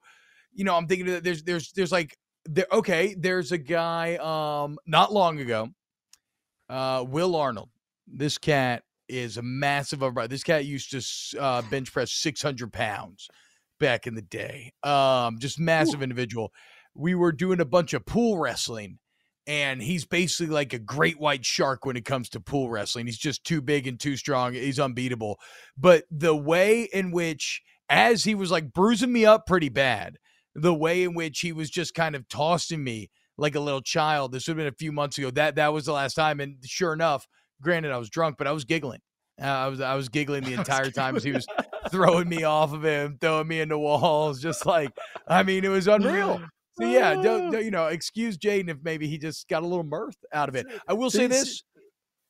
you 0.52 0.64
know, 0.64 0.76
I'm 0.76 0.86
thinking 0.86 1.06
that 1.06 1.24
there's 1.24 1.42
there's 1.42 1.72
there's 1.72 1.90
like 1.90 2.16
there. 2.44 2.66
Okay, 2.70 3.16
there's 3.18 3.50
a 3.50 3.58
guy 3.58 4.16
um 4.16 4.78
not 4.86 5.12
long 5.12 5.40
ago, 5.40 5.70
uh, 6.68 7.04
Will 7.08 7.34
Arnold. 7.34 7.70
This 8.06 8.38
cat 8.38 8.84
is 9.08 9.38
a 9.38 9.42
massive 9.42 10.00
overbody. 10.00 10.28
This 10.28 10.44
cat 10.44 10.64
used 10.64 10.92
to 10.92 11.40
uh, 11.40 11.62
bench 11.62 11.92
press 11.92 12.12
600 12.12 12.72
pounds 12.72 13.28
back 13.78 14.06
in 14.06 14.14
the 14.14 14.22
day. 14.22 14.72
Um, 14.82 15.38
just 15.38 15.58
massive 15.58 16.02
individual. 16.02 16.52
We 16.94 17.14
were 17.14 17.32
doing 17.32 17.60
a 17.60 17.64
bunch 17.64 17.92
of 17.92 18.06
pool 18.06 18.38
wrestling, 18.38 18.98
and 19.46 19.82
he's 19.82 20.04
basically 20.04 20.52
like 20.52 20.72
a 20.72 20.78
great 20.78 21.18
white 21.18 21.44
shark 21.44 21.84
when 21.84 21.96
it 21.96 22.04
comes 22.04 22.28
to 22.30 22.40
pool 22.40 22.70
wrestling. 22.70 23.06
He's 23.06 23.18
just 23.18 23.44
too 23.44 23.60
big 23.60 23.86
and 23.86 23.98
too 23.98 24.16
strong. 24.16 24.54
He's 24.54 24.80
unbeatable. 24.80 25.38
But 25.76 26.04
the 26.10 26.36
way 26.36 26.88
in 26.92 27.10
which, 27.10 27.62
as 27.88 28.24
he 28.24 28.34
was 28.34 28.50
like 28.50 28.72
bruising 28.72 29.12
me 29.12 29.26
up 29.26 29.46
pretty 29.46 29.68
bad, 29.68 30.16
the 30.54 30.74
way 30.74 31.02
in 31.02 31.14
which 31.14 31.40
he 31.40 31.52
was 31.52 31.68
just 31.70 31.94
kind 31.94 32.14
of 32.14 32.28
tossing 32.28 32.82
me 32.82 33.10
like 33.36 33.54
a 33.54 33.60
little 33.60 33.82
child. 33.82 34.32
This 34.32 34.46
would 34.46 34.56
have 34.56 34.64
been 34.64 34.72
a 34.72 34.76
few 34.76 34.92
months 34.92 35.18
ago. 35.18 35.30
That 35.30 35.56
that 35.56 35.72
was 35.72 35.86
the 35.86 35.92
last 35.92 36.14
time, 36.14 36.40
and 36.40 36.56
sure 36.64 36.92
enough, 36.92 37.26
granted 37.60 37.92
I 37.92 37.98
was 37.98 38.10
drunk, 38.10 38.36
but 38.38 38.46
I 38.46 38.52
was 38.52 38.64
giggling. 38.64 39.00
Uh, 39.40 39.46
I 39.46 39.68
was 39.68 39.80
I 39.80 39.94
was 39.94 40.08
giggling 40.08 40.44
the 40.44 40.52
entire 40.60 40.90
time 40.90 41.16
as 41.16 41.24
he 41.24 41.32
was 41.32 41.46
throwing 41.90 42.28
me 42.28 42.44
off 42.44 42.72
of 42.72 42.84
him, 42.84 43.18
throwing 43.20 43.48
me 43.48 43.60
into 43.60 43.78
walls, 43.78 44.40
just 44.40 44.64
like 44.66 44.90
I 45.26 45.42
mean, 45.42 45.64
it 45.64 45.68
was 45.68 45.88
unreal. 45.88 46.40
So 46.76 46.84
yeah, 46.84 47.14
don't, 47.14 47.52
don't- 47.52 47.64
you 47.64 47.70
know, 47.70 47.86
excuse 47.86 48.36
Jayden 48.36 48.68
if 48.68 48.78
maybe 48.82 49.06
he 49.06 49.16
just 49.16 49.48
got 49.48 49.62
a 49.62 49.66
little 49.66 49.84
mirth 49.84 50.16
out 50.32 50.48
of 50.48 50.56
it. 50.56 50.66
I 50.88 50.92
will 50.94 51.08
say 51.08 51.28
This- 51.28 51.62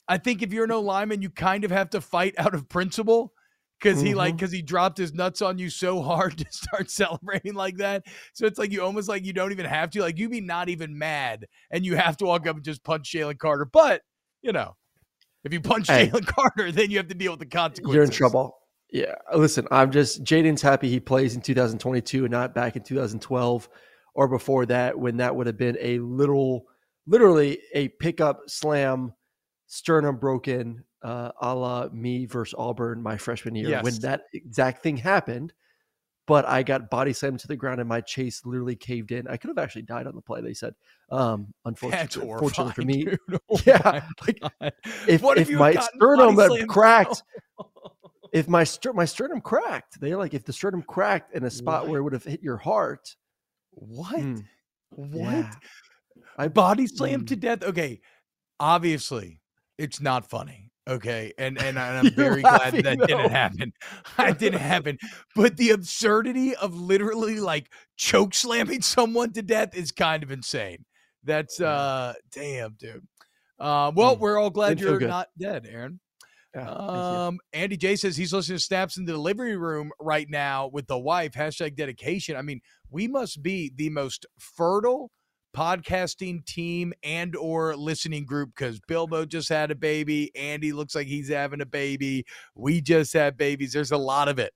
I 0.07 0.19
think 0.19 0.43
if 0.43 0.53
you're 0.53 0.67
no 0.67 0.81
lineman, 0.83 1.23
you 1.23 1.31
kind 1.31 1.65
of 1.65 1.71
have 1.71 1.89
to 1.91 2.03
fight 2.03 2.35
out 2.37 2.55
of 2.55 2.69
principle 2.69 3.33
because 3.81 4.03
he 4.03 4.15
like 4.15 4.35
Mhm. 4.35 4.37
because 4.37 4.53
he 4.53 4.61
dropped 4.61 4.99
his 4.99 5.15
nuts 5.15 5.41
on 5.41 5.57
you 5.57 5.71
so 5.71 6.03
hard 6.03 6.37
to 6.39 6.45
start 6.51 6.91
celebrating 6.91 7.55
like 7.55 7.79
that. 7.79 8.05
So 8.35 8.45
it's 8.45 8.59
like 8.59 8.71
you 8.71 8.83
almost 8.83 9.09
like 9.09 9.25
you 9.25 9.33
don't 9.33 9.51
even 9.51 9.65
have 9.65 9.89
to 9.93 10.03
like 10.03 10.19
you 10.19 10.29
be 10.29 10.43
not 10.43 10.69
even 10.69 10.99
mad 10.99 11.47
and 11.71 11.87
you 11.87 11.97
have 11.97 12.19
to 12.19 12.27
walk 12.27 12.47
up 12.47 12.57
and 12.57 12.65
just 12.67 12.85
punch 12.85 13.11
Jalen 13.11 13.39
Carter. 13.39 13.65
But 13.65 14.03
you 14.43 14.53
know, 14.53 14.77
if 15.45 15.53
you 15.53 15.61
punch 15.61 15.89
Hey. 15.89 16.09
Jalen 16.09 16.27
Carter, 16.27 16.73
then 16.73 16.91
you 16.91 16.97
have 16.97 17.09
to 17.09 17.15
deal 17.15 17.33
with 17.33 17.41
the 17.41 17.47
consequences. 17.47 17.95
You're 17.95 18.05
in 18.05 18.11
trouble. 18.11 18.59
Yeah. 18.91 19.15
Listen, 19.35 19.67
I'm 19.71 19.91
just 19.91 20.25
Jayden's 20.25 20.63
happy 20.63 20.89
he 20.89 21.01
plays 21.01 21.35
in 21.35 21.41
2022 21.41 22.25
and 22.25 22.33
not 22.33 22.55
back 22.55 22.77
in 22.77 22.83
2012 22.83 23.69
or 24.15 24.29
before 24.29 24.67
that 24.67 24.99
when 24.99 25.17
that 25.19 25.35
would 25.35 25.47
have 25.47 25.59
been 25.59 25.77
a 25.81 25.99
little, 25.99 26.67
literally 27.07 27.59
a 27.75 27.89
pickup 27.89 28.43
slam, 28.47 29.13
sternum 29.67 30.17
broken, 30.17 30.85
uh, 31.03 31.33
a 31.41 31.55
la 31.55 31.89
me 31.93 32.25
versus 32.25 32.55
Auburn 32.57 33.03
my 33.03 33.17
freshman 33.17 33.55
year 33.55 33.81
when 33.83 33.95
that 34.01 34.23
exact 34.33 34.83
thing 34.83 34.97
happened. 34.97 35.53
But 36.27 36.47
I 36.47 36.63
got 36.63 36.89
body 36.91 37.13
slammed 37.13 37.41
to 37.41 37.47
the 37.49 37.57
ground 37.57 37.81
and 37.81 37.89
my 37.89 38.01
chase 38.01 38.47
literally 38.47 38.77
caved 38.77 39.13
in. 39.13 39.29
I 39.29 39.37
could 39.37 39.49
have 39.49 39.59
actually 39.59 39.83
died 39.83 40.07
on 40.07 40.15
the 40.15 40.23
play. 40.23 40.41
They 40.41 40.55
said, 40.55 40.75
um, 41.11 41.53
unfortunately, 41.67 42.27
fortunately 42.39 42.73
for 42.73 42.83
me. 42.83 43.07
Oh 43.51 43.61
Yeah, 43.67 44.01
like, 44.27 44.41
God. 44.41 44.73
if, 45.07 45.21
What 45.23 45.37
if 45.39 45.51
my 45.51 45.75
sternum 45.77 46.39
had 46.39 46.67
cracked, 46.69 47.23
if 48.33 48.49
my 48.49 48.65
ster- 48.65 48.95
my 48.95 49.05
sternum 49.05 49.43
cracked, 49.43 50.01
they're 50.01 50.17
like 50.17 50.33
if 50.33 50.45
the 50.45 50.53
sternum 50.53 50.83
cracked 50.83 51.35
in 51.35 51.45
a 51.45 51.51
spot 51.51 51.89
where 51.89 52.01
it 52.01 52.03
would 52.03 52.15
have 52.15 52.25
hit 52.25 52.43
your 52.43 52.57
heart. 52.57 53.15
What? 53.73 54.17
mm, 54.17 54.45
What? 54.91 55.33
yeah. 55.35 55.51
I 56.39 56.49
body 56.49 56.87
slammed 56.87 57.29
to 57.29 57.37
Mm. 57.37 57.41
death. 57.41 57.63
Okay, 57.65 58.01
obviously 58.59 59.41
it's 59.79 60.01
not 60.01 60.29
funny. 60.31 60.71
Okay, 60.89 61.33
and 61.39 61.61
and, 61.63 61.79
I- 61.79 61.97
I'm 61.99 62.05
You're 62.05 62.13
very 62.13 62.43
glad 62.43 62.75
that 62.75 62.99
though. 62.99 63.07
didn't 63.07 63.31
happen. 63.31 63.73
It 64.19 64.39
didn't 64.39 64.61
happen. 64.61 64.99
But 65.35 65.57
the 65.57 65.71
absurdity 65.71 66.55
of 66.57 66.75
literally 66.75 67.41
like 67.41 67.71
choke 67.97 68.35
slamming 68.35 68.83
someone 68.97 69.33
to 69.33 69.43
death 69.43 69.75
is 69.75 69.91
kind 69.93 70.23
of 70.23 70.31
insane. 70.31 70.85
That's 71.25 71.59
uh, 71.61 72.13
damn, 72.33 72.75
dude. 72.79 73.07
Uh, 73.59 73.93
well, 73.95 74.17
Mm. 74.17 74.21
we're 74.21 74.39
all 74.39 74.51
glad 74.51 74.79
you're 74.81 74.99
good. 74.99 75.09
not 75.09 75.29
dead, 75.39 75.67
Aaron. 75.71 76.01
Yeah. 76.55 76.69
Um, 76.71 77.39
Andy 77.53 77.77
J 77.77 77.97
says 77.97 78.17
he's 78.17 78.33
listening 78.33 78.59
to 78.59 78.65
Snaps 78.65 78.97
in 78.99 79.05
the 79.07 79.13
delivery 79.13 79.57
room 79.57 79.91
right 79.99 80.29
now 80.29 80.69
with 80.69 80.87
the 80.87 80.99
wife. 80.99 81.33
Hashtag 81.33 81.75
dedication. 81.77 82.37
I 82.37 82.43
mean, 82.43 82.61
we 82.91 83.09
must 83.09 83.43
be 83.43 83.73
the 83.75 83.89
most 83.91 84.27
fertile 84.39 85.11
podcasting 85.55 86.45
team 86.45 86.93
and 87.03 87.37
or 87.37 87.77
listening 87.77 88.25
group 88.25 88.51
because 88.55 88.81
Bilbo 88.87 89.25
just 89.25 89.49
had 89.49 89.71
a 89.71 89.75
baby. 89.75 90.31
Andy 90.37 90.73
looks 90.73 90.95
like 90.95 91.07
he's 91.07 91.29
having 91.29 91.61
a 91.61 91.67
baby. 91.67 92.25
We 92.55 92.81
just 92.81 93.13
had 93.13 93.37
babies. 93.37 93.73
There's 93.73 93.93
a 93.93 93.97
lot 93.97 94.29
of 94.29 94.39
it 94.39 94.53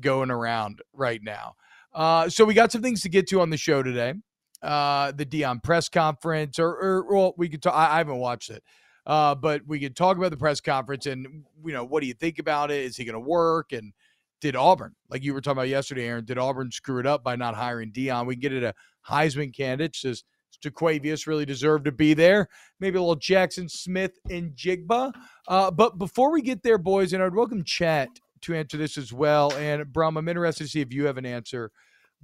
going 0.00 0.30
around 0.30 0.80
right 0.92 1.20
now. 1.22 1.54
Uh, 1.94 2.28
so 2.28 2.44
we 2.44 2.54
got 2.54 2.70
some 2.70 2.82
things 2.82 3.00
to 3.02 3.08
get 3.08 3.26
to 3.28 3.40
on 3.40 3.50
the 3.50 3.56
show 3.56 3.82
today. 3.82 4.14
Uh, 4.62 5.12
the 5.12 5.24
Deion 5.24 5.62
press 5.62 5.88
conference, 5.88 6.58
or, 6.58 6.68
or 6.68 7.14
well, 7.14 7.34
we 7.36 7.48
could 7.48 7.62
talk. 7.62 7.74
I, 7.74 7.94
I 7.94 7.98
haven't 7.98 8.18
watched 8.18 8.50
it. 8.50 8.62
Uh, 9.06 9.34
but 9.36 9.62
we 9.66 9.78
could 9.78 9.94
talk 9.94 10.16
about 10.16 10.32
the 10.32 10.36
press 10.36 10.60
conference 10.60 11.06
and 11.06 11.44
you 11.64 11.72
know 11.72 11.84
what 11.84 12.00
do 12.00 12.08
you 12.08 12.14
think 12.14 12.40
about 12.40 12.72
it? 12.72 12.82
Is 12.82 12.96
he 12.96 13.04
going 13.04 13.14
to 13.14 13.20
work? 13.20 13.72
And 13.72 13.92
did 14.40 14.56
Auburn, 14.56 14.94
like 15.08 15.22
you 15.22 15.32
were 15.34 15.40
talking 15.40 15.58
about 15.58 15.68
yesterday, 15.68 16.06
Aaron, 16.08 16.24
did 16.24 16.38
Auburn 16.38 16.70
screw 16.70 16.98
it 17.00 17.06
up 17.06 17.24
by 17.24 17.36
not 17.36 17.54
hiring 17.54 17.92
Deion? 17.92 18.26
We 18.26 18.34
can 18.34 18.40
get 18.40 18.52
it 18.52 18.62
a 18.62 18.74
Heisman 19.08 19.54
candidate. 19.54 19.96
Says 19.96 20.24
Jaquavius 20.62 21.26
really 21.26 21.44
deserved 21.46 21.84
to 21.86 21.92
be 21.92 22.14
there. 22.14 22.48
Maybe 22.80 22.96
a 22.98 23.00
little 23.00 23.16
Jackson 23.16 23.68
Smith 23.68 24.18
and 24.30 24.52
Jigba. 24.52 25.12
Uh, 25.48 25.70
but 25.70 25.98
before 25.98 26.32
we 26.32 26.42
get 26.42 26.62
there, 26.62 26.78
boys, 26.78 27.12
and 27.12 27.22
I'd 27.22 27.34
welcome 27.34 27.64
chat 27.64 28.08
to 28.42 28.54
answer 28.54 28.76
this 28.76 28.96
as 28.98 29.12
well. 29.12 29.52
And 29.54 29.90
Brum, 29.92 30.16
I'm 30.16 30.28
interested 30.28 30.64
to 30.64 30.70
see 30.70 30.80
if 30.80 30.92
you 30.92 31.06
have 31.06 31.18
an 31.18 31.26
answer. 31.26 31.70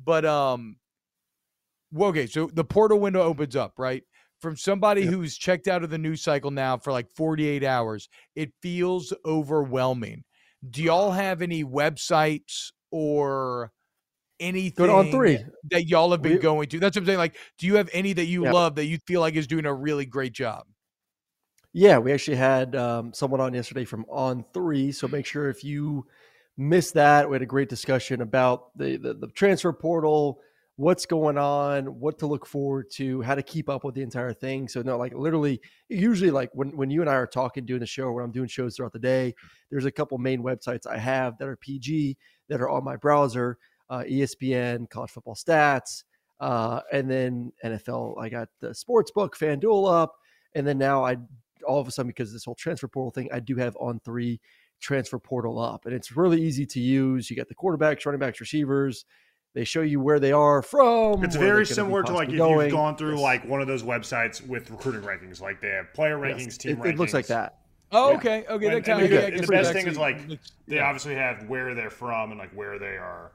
But 0.03 0.25
um, 0.25 0.77
well, 1.93 2.11
okay, 2.11 2.27
so 2.27 2.51
the 2.53 2.65
portal 2.65 3.01
window 3.01 3.23
opens 3.23 3.57
up, 3.57 3.75
right? 3.79 4.03
From 4.41 4.57
somebody 4.57 5.03
Yep. 5.03 5.11
who's 5.13 5.37
checked 5.37 5.69
out 5.69 5.85
of 5.85 5.91
the 5.91 5.99
news 5.99 6.23
cycle 6.23 6.51
now 6.51 6.77
for 6.77 6.91
like 6.93 7.09
48 7.11 7.63
hours, 7.63 8.09
it 8.35 8.53
feels 8.61 9.13
overwhelming. 9.25 10.25
Do 10.69 10.83
y'all 10.83 11.11
have 11.11 11.43
any 11.43 11.65
websites 11.65 12.71
or 12.91 13.73
anything 14.39 14.87
Go 14.87 14.87
to 14.87 14.93
on 14.93 15.11
three. 15.11 15.45
that 15.71 15.87
y'all 15.89 16.11
have 16.13 16.23
been 16.23 16.33
We- 16.35 16.39
going 16.39 16.69
to? 16.69 16.79
That's 16.79 16.97
what 16.97 17.03
I'm 17.03 17.07
saying. 17.07 17.19
Like, 17.19 17.37
do 17.59 17.67
you 17.67 17.77
have 17.77 17.89
any 17.93 18.13
that 18.13 18.27
you 18.27 18.45
Yeah. 18.45 18.53
love 18.53 18.75
that 18.77 18.87
you 18.87 18.99
feel 19.07 19.21
like 19.21 19.35
is 19.35 19.47
doing 19.47 19.67
a 19.67 19.75
really 19.75 20.07
great 20.07 20.33
job? 20.33 20.67
Yeah, 21.73 21.99
we 21.99 22.13
actually 22.13 22.37
had 22.37 22.77
um, 22.77 23.15
someone 23.15 23.41
on 23.41 23.55
yesterday 23.55 23.85
from 23.85 24.05
On 24.11 24.45
Three. 24.53 24.93
So 24.93 25.09
make 25.09 25.25
sure 25.27 25.49
if 25.49 25.65
you 25.65 26.07
missed 26.57 26.95
that, 26.95 27.29
we 27.31 27.35
had 27.35 27.43
a 27.43 27.47
great 27.47 27.69
discussion 27.71 28.21
about 28.21 28.77
the, 28.77 28.97
the 28.99 29.15
the 29.15 29.29
transfer 29.29 29.73
portal, 29.73 30.41
what's 30.77 31.05
going 31.07 31.37
on, 31.37 31.85
what 32.01 32.19
to 32.19 32.27
look 32.27 32.47
forward 32.47 32.91
to, 32.91 33.21
how 33.23 33.35
to 33.35 33.43
keep 33.43 33.69
up 33.69 33.85
with 33.85 33.95
the 33.95 34.03
entire 34.03 34.33
thing. 34.33 34.69
So 34.69 34.83
no, 34.83 34.97
like 34.97 35.15
literally, 35.15 35.61
usually 35.89 36.31
like 36.31 36.51
when 36.55 36.77
when 36.77 36.91
you 36.91 37.01
and 37.01 37.11
I 37.11 37.15
are 37.15 37.27
talking, 37.27 37.67
doing 37.67 37.81
the 37.81 37.87
show, 37.87 38.11
when 38.13 38.25
I'm 38.25 38.33
doing 38.33 38.49
shows 38.49 38.77
throughout 38.77 38.93
the 38.93 38.99
day, 38.99 39.35
there's 39.71 39.85
a 39.85 39.91
couple 39.91 40.19
main 40.19 40.43
websites 40.43 40.87
I 40.87 40.99
have 40.99 41.39
that 41.39 41.49
are 41.49 41.57
PG 41.57 42.17
that 42.49 42.61
are 42.61 42.71
on 42.71 42.85
my 42.85 42.97
browser, 42.97 43.59
uh, 43.91 44.05
ESPN, 44.09 44.89
College 44.89 45.11
Football 45.11 45.35
Stats, 45.35 46.05
uh, 46.41 46.81
and 46.93 47.11
then 47.11 47.53
NFL. 47.65 48.21
I 48.21 48.29
got 48.29 48.49
the 48.61 48.69
Sportsbook, 48.69 49.35
FanDuel 49.35 49.93
up, 49.93 50.17
and 50.55 50.67
then 50.67 50.79
now 50.79 51.05
I 51.05 51.17
all 51.67 51.81
of 51.81 51.87
a 51.87 51.91
sudden 51.91 52.09
because 52.09 52.33
this 52.33 52.45
whole 52.45 52.55
transfer 52.55 52.89
portal 52.89 53.11
thing, 53.11 53.29
I 53.33 53.41
do 53.41 53.57
have 53.57 53.77
on 53.77 54.01
three 54.01 54.41
transfer 54.81 55.19
portal 55.19 55.61
up, 55.61 55.85
and 55.87 55.95
it's 55.95 56.17
really 56.17 56.43
easy 56.43 56.67
to 56.67 56.81
use. 56.81 57.31
You 57.31 57.37
got 57.37 57.49
the 57.49 57.55
quarterbacks, 57.55 58.07
running 58.07 58.19
backs, 58.19 58.41
receivers. 58.41 59.05
They 59.55 59.65
show 59.65 59.83
you 59.83 60.01
where 60.01 60.19
they 60.19 60.33
are 60.33 60.63
from. 60.63 61.23
It's 61.25 61.37
very 61.37 61.67
similar 61.67 62.03
to 62.05 62.13
like 62.13 62.31
if 62.31 62.37
going. 62.37 62.67
you've 62.67 62.73
gone 62.73 62.97
through 62.97 63.13
Yes. 63.17 63.21
like 63.23 63.45
one 63.49 63.61
of 63.61 63.67
those 63.67 63.83
websites 63.83 64.47
with 64.47 64.71
recruiting 64.71 65.03
rankings, 65.03 65.41
like 65.43 65.61
they 65.61 65.69
have 65.69 65.93
player 65.93 66.17
rankings, 66.17 66.45
Yes, 66.45 66.59
team 66.59 66.73
it, 66.73 66.79
rankings. 66.79 66.89
it 66.93 66.99
looks 66.99 67.13
like 67.15 67.27
that. 67.27 67.59
Oh, 67.91 68.11
Yeah. 68.13 68.17
okay. 68.17 68.45
Okay. 68.49 68.67
And- 68.69 68.77
that 68.77 68.85
kind 68.85 69.01
the 69.01 69.05
of, 69.05 69.11
good- 69.11 69.15
yeah, 69.17 69.21
I 69.21 69.25
and 69.27 69.33
guess 69.37 69.41
the 69.43 69.47
that 69.53 69.63
best 69.65 69.73
thing 69.75 69.87
is, 69.87 69.99
like, 69.99 70.27
looks- 70.29 70.53
They 70.67 70.77
yeah. 70.77 70.87
obviously 70.87 71.15
have 71.17 71.49
where 71.49 71.75
they're 71.75 71.91
from 71.91 72.31
and 72.31 72.39
like 72.41 72.51
where 72.55 72.79
they 72.79 72.97
are, 72.97 73.33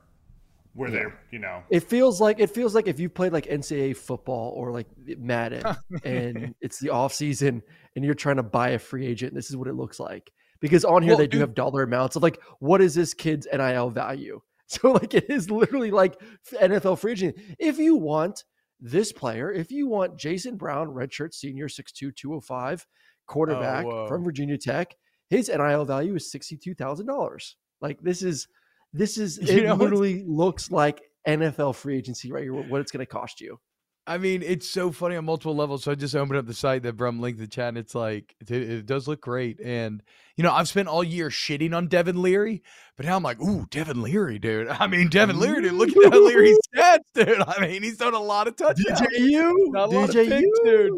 where 0.74 0.90
Yeah. 0.90 0.96
they're 0.96 1.20
you 1.30 1.38
know. 1.38 1.62
It 1.70 1.82
feels 1.82 2.20
like 2.20 2.40
it 2.40 2.50
feels 2.50 2.74
like 2.74 2.88
if 2.88 3.00
you 3.00 3.10
played 3.10 3.32
like 3.34 3.46
NCAA 3.46 3.94
football 3.96 4.54
or 4.56 4.72
like 4.72 4.88
Madden 5.20 5.62
and 6.04 6.56
it's 6.62 6.80
the 6.80 6.90
off 6.90 7.14
season 7.14 7.62
and 7.96 8.04
you're 8.04 8.16
trying 8.16 8.38
to 8.38 8.44
buy 8.44 8.70
a 8.70 8.80
free 8.80 9.06
agent, 9.06 9.36
this 9.36 9.52
is 9.52 9.56
what 9.56 9.68
it 9.68 9.74
looks 9.76 10.00
like. 10.00 10.32
Because 10.60 10.84
on 10.84 11.04
here 11.04 11.12
Well, 11.12 11.20
they 11.20 11.28
do 11.28 11.34
dude- 11.34 11.42
have 11.42 11.54
dollar 11.54 11.84
amounts 11.84 12.16
of 12.16 12.24
like 12.24 12.40
what 12.58 12.82
is 12.82 12.96
this 12.96 13.14
kid's 13.14 13.48
NIL 13.54 13.92
value? 13.92 14.42
So 14.70 14.92
like 14.92 15.14
it 15.14 15.30
is 15.30 15.50
literally 15.50 15.92
like 15.92 16.20
NFL 16.54 17.00
free 17.00 17.14
agent. 17.14 17.38
If 17.58 17.78
you 17.78 17.96
want 17.96 18.44
this 18.82 19.14
player, 19.14 19.50
if 19.50 19.72
you 19.72 19.88
want 19.88 20.20
Jason 20.20 20.58
Brown, 20.58 20.90
redshirt 20.90 21.34
senior, 21.34 21.70
6'2, 21.70 22.14
205, 22.14 22.86
quarterback 23.28 23.86
whoa. 23.86 24.08
from 24.08 24.26
Virginia 24.26 24.58
Tech, 24.58 24.94
his 25.30 25.50
NIL 25.50 25.86
value 25.86 26.16
is 26.16 26.32
sixty 26.32 26.58
two 26.58 26.74
thousand 26.74 27.06
dollars. 27.06 27.56
Like 27.82 28.02
this 28.02 28.24
is 28.24 28.48
this 28.94 29.18
is 29.18 29.38
You 29.42 29.60
it 29.60 29.64
know, 29.66 29.76
literally 29.76 30.24
looks 30.26 30.72
like 30.72 31.02
NFL 31.28 31.76
free 31.76 31.98
agency 31.98 32.32
right 32.32 32.44
here. 32.44 32.54
What 32.54 32.82
it's 32.82 32.92
going 32.92 33.06
to 33.06 33.12
cost 33.12 33.42
you? 33.42 33.60
I 34.08 34.18
mean, 34.18 34.42
it's 34.42 34.70
so 34.70 34.92
funny 34.92 35.18
on 35.18 35.26
multiple 35.26 35.56
levels. 35.56 35.84
So 35.84 35.92
I 35.92 35.96
just 35.96 36.16
opened 36.16 36.38
up 36.38 36.46
the 36.46 36.54
site 36.54 36.84
that 36.84 36.94
Brum 36.94 37.20
linked 37.20 37.40
in 37.40 37.44
the 37.46 37.50
chat, 37.50 37.68
and 37.68 37.78
it's 37.78 37.94
like 37.94 38.36
it, 38.40 38.52
it 38.52 38.86
does 38.86 39.06
look 39.08 39.20
great. 39.20 39.60
And 39.60 40.02
you 40.38 40.44
know, 40.44 40.52
I've 40.54 40.70
spent 40.70 40.88
all 40.88 41.04
year 41.04 41.30
shitting 41.30 41.76
on 41.76 41.88
Devin 41.88 42.22
Leary, 42.22 42.64
but 42.96 43.06
now 43.06 43.18
I'm 43.18 43.24
like, 43.24 43.42
ooh, 43.42 43.66
Devin 43.70 44.02
Leary, 44.02 44.40
dude. 44.40 44.68
I 44.70 44.88
mean, 44.88 45.10
Devin 45.10 45.38
Leary, 45.40 45.62
dude. 45.64 45.74
Look 45.74 45.90
at 45.90 45.96
Devin 46.02 46.26
Leary's 46.26 46.58
stats, 46.76 47.00
dude. 47.14 47.42
I 47.46 47.60
mean, 47.60 47.84
he's 47.84 47.98
done 47.98 48.14
a 48.14 48.20
lot 48.20 48.48
of 48.48 48.56
touchdowns. 48.56 49.02
DJU, 49.02 49.54
Not 49.72 49.90
a 49.90 49.92
lot 49.92 50.10
of 50.10 50.16
DJU, 50.16 50.30
picks, 50.30 50.60
dude. 50.64 50.92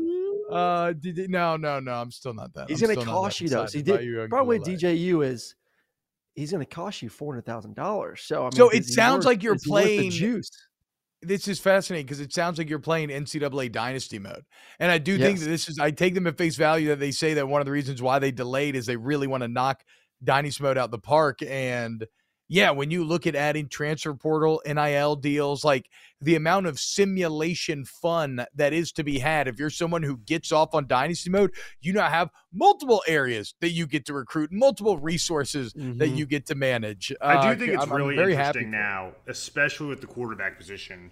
Uh, 0.52 0.94
no, 1.30 1.58
no, 1.58 1.80
no. 1.80 1.94
I'm 1.94 2.12
still 2.12 2.34
not 2.34 2.54
that. 2.54 2.70
He's 2.70 2.84
I'm 2.84 2.96
to 2.96 3.04
cost 3.06 3.42
you 3.42 3.50
though. 3.50 3.66
See, 3.66 3.82
did, 3.82 4.04
you 4.04 4.22
on 4.22 4.30
problem 4.30 4.48
with 4.48 4.64
Goal 4.66 4.74
Line. 4.74 4.80
DJU 4.80 5.26
is 5.26 5.56
he's 6.36 6.52
going 6.52 6.66
to 6.66 6.70
cost 6.70 7.02
you 7.02 7.10
four 7.10 7.34
hundred 7.34 7.46
thousand 7.46 7.76
dollars. 7.76 8.22
So 8.22 8.42
I 8.42 8.44
mean, 8.46 8.52
So 8.54 8.70
it 8.70 8.86
sounds 8.86 9.20
worth- 9.20 9.26
like 9.26 9.44
you're 9.44 9.58
playing- 9.58 10.12
juice. 10.12 10.50
This 11.22 11.48
is 11.48 11.60
fascinating 11.60 12.06
because 12.06 12.20
it 12.20 12.34
sounds 12.34 12.58
like 12.58 12.70
you're 12.70 12.80
playing 12.80 13.10
NCAA 13.10 13.72
dynasty 13.72 14.20
mode. 14.20 14.44
And 14.80 14.92
I 14.92 14.98
do 14.98 15.18
think 15.18 15.40
that 15.40 15.46
this 15.46 15.68
is, 15.68 15.80
I 15.80 15.92
take 15.92 16.14
them 16.14 16.28
at 16.28 16.38
face 16.38 16.56
value 16.56 16.90
that 16.90 17.00
they 17.00 17.12
say 17.12 17.34
that 17.36 17.48
one 17.48 17.62
of 17.62 17.66
the 17.66 17.72
reasons 17.72 18.02
why 18.02 18.20
they 18.20 18.32
delayed 18.32 18.76
is 18.76 18.86
they 18.86 18.96
really 18.96 19.28
want 19.28 19.44
to 19.44 19.48
knock 19.48 19.84
dynasty 20.24 20.64
mode 20.64 20.78
out 20.78 20.92
the 20.92 21.00
park. 21.00 21.40
And 21.42 22.06
yeah, 22.50 22.72
when 22.72 22.90
you 22.90 23.04
look 23.04 23.28
at 23.28 23.36
adding 23.36 23.70
transfer 23.70 24.14
portal, 24.16 24.60
NIL 24.66 25.16
deals, 25.16 25.64
like 25.64 25.88
the 26.20 26.36
amount 26.36 26.66
of 26.66 26.80
simulation 26.80 27.86
fun 27.86 28.44
that 28.56 28.74
is 28.74 28.92
to 28.94 29.04
be 29.04 29.20
had, 29.20 29.48
if 29.48 29.60
you're 29.60 29.70
someone 29.70 30.02
who 30.02 30.18
gets 30.18 30.52
off 30.52 30.74
on 30.74 30.88
dynasty 30.88 31.30
mode, 31.30 31.54
you 31.80 31.94
now 31.94 32.10
have 32.10 32.32
multiple 32.52 33.04
areas 33.08 33.54
that 33.62 33.70
you 33.70 33.86
get 33.86 34.04
to 34.08 34.14
recruit, 34.14 34.52
multiple 34.52 34.98
resources 34.98 35.72
that 35.74 36.10
Mhm. 36.10 36.18
you 36.18 36.26
get 36.26 36.48
to 36.48 36.56
manage. 36.56 37.14
I 37.22 37.36
Uh, 37.36 37.54
do 37.54 37.60
think 37.60 37.72
it's 37.72 37.82
I'm- 37.82 37.92
I'm 37.92 37.98
really 37.98 38.16
very 38.16 38.34
interesting 38.34 38.72
now, 38.72 39.14
especially 39.28 39.88
with 39.88 40.02
the 40.02 40.08
quarterback 40.08 40.58
position, 40.58 41.12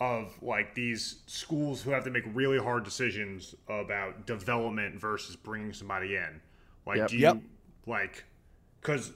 of 0.00 0.42
like 0.42 0.74
these 0.74 1.22
schools 1.26 1.82
who 1.82 1.90
have 1.90 2.02
to 2.04 2.10
make 2.10 2.24
really 2.32 2.58
hard 2.58 2.82
decisions 2.82 3.54
about 3.68 4.26
development 4.26 4.98
versus 4.98 5.36
bringing 5.36 5.72
somebody 5.72 6.16
in. 6.16 6.40
Like, 6.86 6.96
Yep. 6.96 7.08
do 7.10 7.16
you 7.16 7.22
Yep. 7.22 7.36
like 7.86 8.24
because 8.80 9.12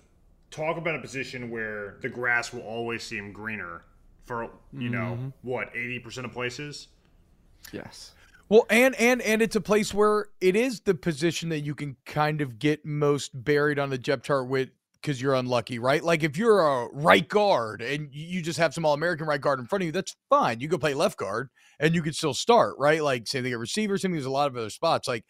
talk 0.56 0.76
about 0.78 0.94
a 0.96 1.00
position 1.00 1.50
where 1.50 1.96
the 2.00 2.08
grass 2.08 2.52
will 2.52 2.62
always 2.62 3.02
seem 3.02 3.32
greener 3.32 3.82
for 4.24 4.50
you 4.72 4.88
know 4.88 5.16
Mm-hmm. 5.18 5.28
what 5.42 5.68
eighty 5.74 5.98
percent 5.98 6.26
of 6.26 6.32
places. 6.32 6.88
Yes. 7.72 8.12
Well, 8.48 8.66
and 8.70 8.94
and 8.96 9.20
and 9.22 9.42
it's 9.42 9.56
a 9.56 9.60
place 9.60 9.92
where 9.92 10.28
it 10.40 10.56
is 10.56 10.80
the 10.80 10.94
position 10.94 11.48
that 11.50 11.60
you 11.60 11.74
can 11.74 11.96
kind 12.06 12.40
of 12.40 12.58
get 12.58 12.84
most 12.84 13.30
buried 13.44 13.78
on 13.78 13.90
the 13.90 13.98
depth 13.98 14.24
chart 14.24 14.48
with 14.48 14.70
because 15.00 15.20
you're 15.20 15.34
unlucky, 15.34 15.78
right? 15.78 16.02
Like 16.02 16.22
if 16.24 16.36
you're 16.36 16.60
a 16.60 16.88
right 16.92 17.28
guard 17.28 17.82
and 17.82 18.08
you 18.12 18.42
just 18.42 18.58
have 18.58 18.72
some 18.74 18.84
All 18.84 18.94
American 18.94 19.26
right 19.26 19.40
guard 19.40 19.60
in 19.60 19.66
front 19.66 19.82
of 19.82 19.86
you, 19.86 19.92
that's 19.92 20.16
fine. 20.30 20.60
You 20.60 20.68
go 20.68 20.78
play 20.78 20.94
left 20.94 21.18
guard 21.18 21.48
and 21.78 21.94
you 21.94 22.02
could 22.02 22.16
still 22.16 22.34
start, 22.34 22.74
right? 22.78 23.02
Like 23.02 23.26
say 23.28 23.40
they 23.40 23.50
get 23.50 23.58
receivers 23.58 24.02
same 24.02 24.10
thing. 24.10 24.16
There's 24.16 24.26
a 24.26 24.30
lot 24.30 24.48
of 24.48 24.56
other 24.56 24.70
spots. 24.70 25.06
Like 25.06 25.24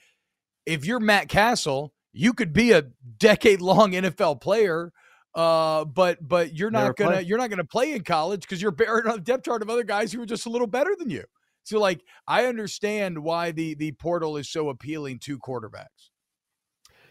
if 0.64 0.84
you're 0.86 1.00
Matt 1.00 1.28
Cassel, 1.28 1.92
you 2.12 2.32
could 2.32 2.52
be 2.52 2.72
a 2.72 2.84
decade 3.18 3.60
long 3.60 3.92
NFL 3.92 4.40
player. 4.40 4.92
Uh, 5.36 5.84
but 5.84 6.26
but 6.26 6.56
you're 6.56 6.70
Never 6.70 6.86
not 6.86 6.96
gonna 6.96 7.10
play. 7.16 7.22
you're 7.22 7.36
not 7.36 7.50
gonna 7.50 7.64
play 7.64 7.92
in 7.92 8.02
college 8.02 8.40
because 8.40 8.62
you're 8.62 8.70
buried 8.70 9.06
on 9.06 9.16
the 9.16 9.20
depth 9.20 9.44
chart 9.44 9.60
of 9.60 9.68
other 9.68 9.84
guys 9.84 10.10
who 10.10 10.22
are 10.22 10.26
just 10.26 10.46
a 10.46 10.48
little 10.48 10.66
better 10.66 10.96
than 10.98 11.10
you. 11.10 11.24
So 11.62 11.78
like 11.78 12.00
I 12.26 12.46
understand 12.46 13.22
why 13.22 13.52
the 13.52 13.74
the 13.74 13.92
portal 13.92 14.38
is 14.38 14.48
so 14.48 14.70
appealing 14.70 15.18
to 15.20 15.38
quarterbacks. 15.38 16.10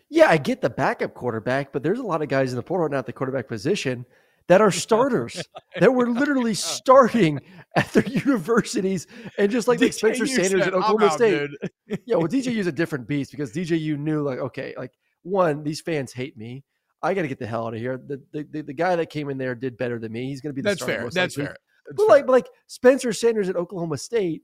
Yeah, 0.10 0.30
I 0.30 0.38
get 0.38 0.62
the 0.62 0.72
backup 0.72 1.14
quarterback, 1.14 1.72
but 1.72 1.84
there's 1.84 2.00
a 2.00 2.04
lot 2.04 2.24
of 2.24 2.28
guys 2.30 2.52
in 2.52 2.56
the 2.58 2.64
portal 2.64 2.86
right 2.86 2.92
now 2.92 3.00
at 3.00 3.06
the 3.06 3.14
quarterback 3.14 3.48
position 3.48 4.06
that 4.48 4.62
are 4.62 4.72
starters 4.72 5.44
that 5.80 5.94
were 5.94 6.10
literally 6.10 6.54
starting 6.54 7.40
at 7.76 7.92
their 7.94 8.06
universities 8.06 9.08
and 9.38 9.52
just 9.52 9.68
like, 9.68 9.82
like 9.82 9.94
Spencer 9.94 10.26
Sanders 10.28 10.64
said, 10.64 10.68
at 10.70 10.74
Oklahoma 10.74 11.08
out, 11.08 11.14
State. 11.14 11.50
dude." 11.88 12.00
Yeah, 12.06 12.16
well, 12.16 12.28
DJU 12.28 12.58
is 12.58 12.68
a 12.68 12.72
different 12.72 13.08
beast 13.08 13.32
because 13.32 13.52
DJU 13.52 13.98
knew 13.98 14.22
like, 14.22 14.40
okay, 14.40 14.74
like 14.78 14.92
one, 15.24 15.64
these 15.64 15.82
fans 15.82 16.14
hate 16.14 16.38
me. 16.38 16.64
I 17.06 17.14
got 17.14 17.22
to 17.24 17.28
get 17.28 17.40
the 17.40 17.48
hell 17.48 17.68
out 17.68 17.74
of 17.74 17.80
here. 17.80 17.98
The, 17.98 18.22
the 18.34 18.48
the 18.52 18.62
the 18.64 18.74
guy 18.74 18.96
that 18.96 19.10
came 19.10 19.30
in 19.30 19.38
there 19.38 19.56
did 19.56 19.78
better 19.78 20.00
than 20.00 20.12
me. 20.12 20.28
He's 20.28 20.42
going 20.42 20.52
to 20.52 20.56
be 20.56 20.62
the 20.62 20.70
That's 20.70 20.82
starter 20.82 21.02
fair. 21.02 21.10
That's 21.12 21.38
likely. 21.38 21.46
fair. 21.46 21.58
That's 21.86 21.96
But 21.98 22.04
fair. 22.08 22.16
like, 22.16 22.26
but 22.26 22.32
like 22.34 22.48
Spencer 22.68 23.14
Sanders 23.14 23.50
at 23.50 23.56
Oklahoma 23.56 23.98
State 23.98 24.44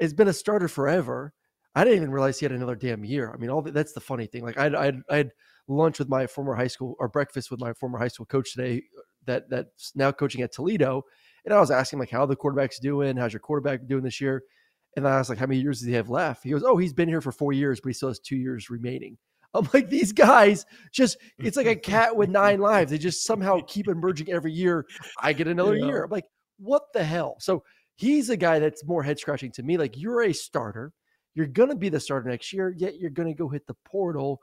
has 0.00 0.14
been 0.14 0.28
a 0.28 0.32
starter 0.32 0.68
forever. 0.68 1.32
I 1.74 1.84
didn't 1.84 1.98
even 1.98 2.10
realize 2.10 2.38
he 2.38 2.44
had 2.44 2.52
another 2.52 2.74
damn 2.74 3.04
year. 3.04 3.30
I 3.32 3.36
mean, 3.36 3.50
all 3.50 3.62
the, 3.62 3.70
that's 3.70 3.92
the 3.92 4.00
funny 4.00 4.26
thing. 4.26 4.42
Like, 4.42 4.58
I 4.58 4.66
I 4.88 4.92
I 5.10 5.16
had 5.16 5.30
lunch 5.68 5.98
with 5.98 6.08
my 6.08 6.26
former 6.26 6.54
high 6.54 6.66
school 6.66 6.96
or 6.98 7.08
breakfast 7.08 7.50
with 7.50 7.60
my 7.60 7.72
former 7.74 7.98
high 7.98 8.08
school 8.08 8.26
coach 8.26 8.54
today. 8.54 8.82
That 9.26 9.48
that's 9.50 9.92
now 9.94 10.10
coaching 10.12 10.40
at 10.42 10.50
Toledo, 10.52 11.02
and 11.44 11.52
I 11.54 11.60
was 11.60 11.70
asking 11.70 11.98
like, 11.98 12.10
how 12.10 12.24
the 12.26 12.34
quarterback's 12.34 12.80
doing? 12.80 13.16
How's 13.16 13.34
your 13.34 13.40
quarterback 13.40 13.86
doing 13.86 14.02
this 14.02 14.20
year? 14.20 14.42
And 14.96 15.06
I 15.06 15.18
was 15.18 15.28
like, 15.28 15.38
how 15.38 15.46
many 15.46 15.60
years 15.60 15.78
does 15.78 15.86
he 15.86 15.92
have 15.92 16.08
left? 16.10 16.42
He 16.42 16.50
goes, 16.50 16.64
oh, 16.64 16.76
he's 16.76 16.92
been 16.94 17.08
here 17.08 17.20
for 17.20 17.30
four 17.30 17.52
years, 17.52 17.80
but 17.80 17.90
he 17.90 17.92
still 17.92 18.08
has 18.08 18.18
two 18.18 18.36
years 18.36 18.70
remaining. 18.70 19.18
I'm 19.54 19.68
like, 19.74 19.88
these 19.90 20.12
guys 20.12 20.64
just, 20.92 21.16
it's 21.38 21.56
like 21.56 21.66
a 21.66 21.76
cat 21.76 22.14
with 22.14 22.28
nine 22.28 22.60
lives. 22.60 22.90
They 22.90 22.98
just 22.98 23.24
somehow 23.24 23.60
keep 23.66 23.88
emerging 23.88 24.30
every 24.30 24.52
year. 24.52 24.86
I 25.20 25.32
get 25.32 25.48
another 25.48 25.76
Yeah. 25.76 25.86
year. 25.86 26.04
I'm 26.04 26.10
like, 26.10 26.26
what 26.58 26.84
the 26.92 27.02
hell? 27.04 27.36
So 27.40 27.64
he's 27.96 28.30
a 28.30 28.36
guy 28.36 28.58
that's 28.58 28.84
more 28.84 29.02
head 29.02 29.18
scratching 29.18 29.50
to 29.52 29.62
me. 29.62 29.76
Like, 29.76 29.96
you're 29.96 30.22
a 30.22 30.32
starter. 30.32 30.92
You're 31.34 31.46
going 31.46 31.68
to 31.70 31.76
be 31.76 31.88
the 31.88 32.00
starter 32.00 32.28
next 32.28 32.52
year, 32.52 32.74
yet 32.76 32.98
you're 32.98 33.10
going 33.10 33.28
to 33.28 33.34
go 33.34 33.48
hit 33.48 33.66
the 33.66 33.76
portal 33.84 34.40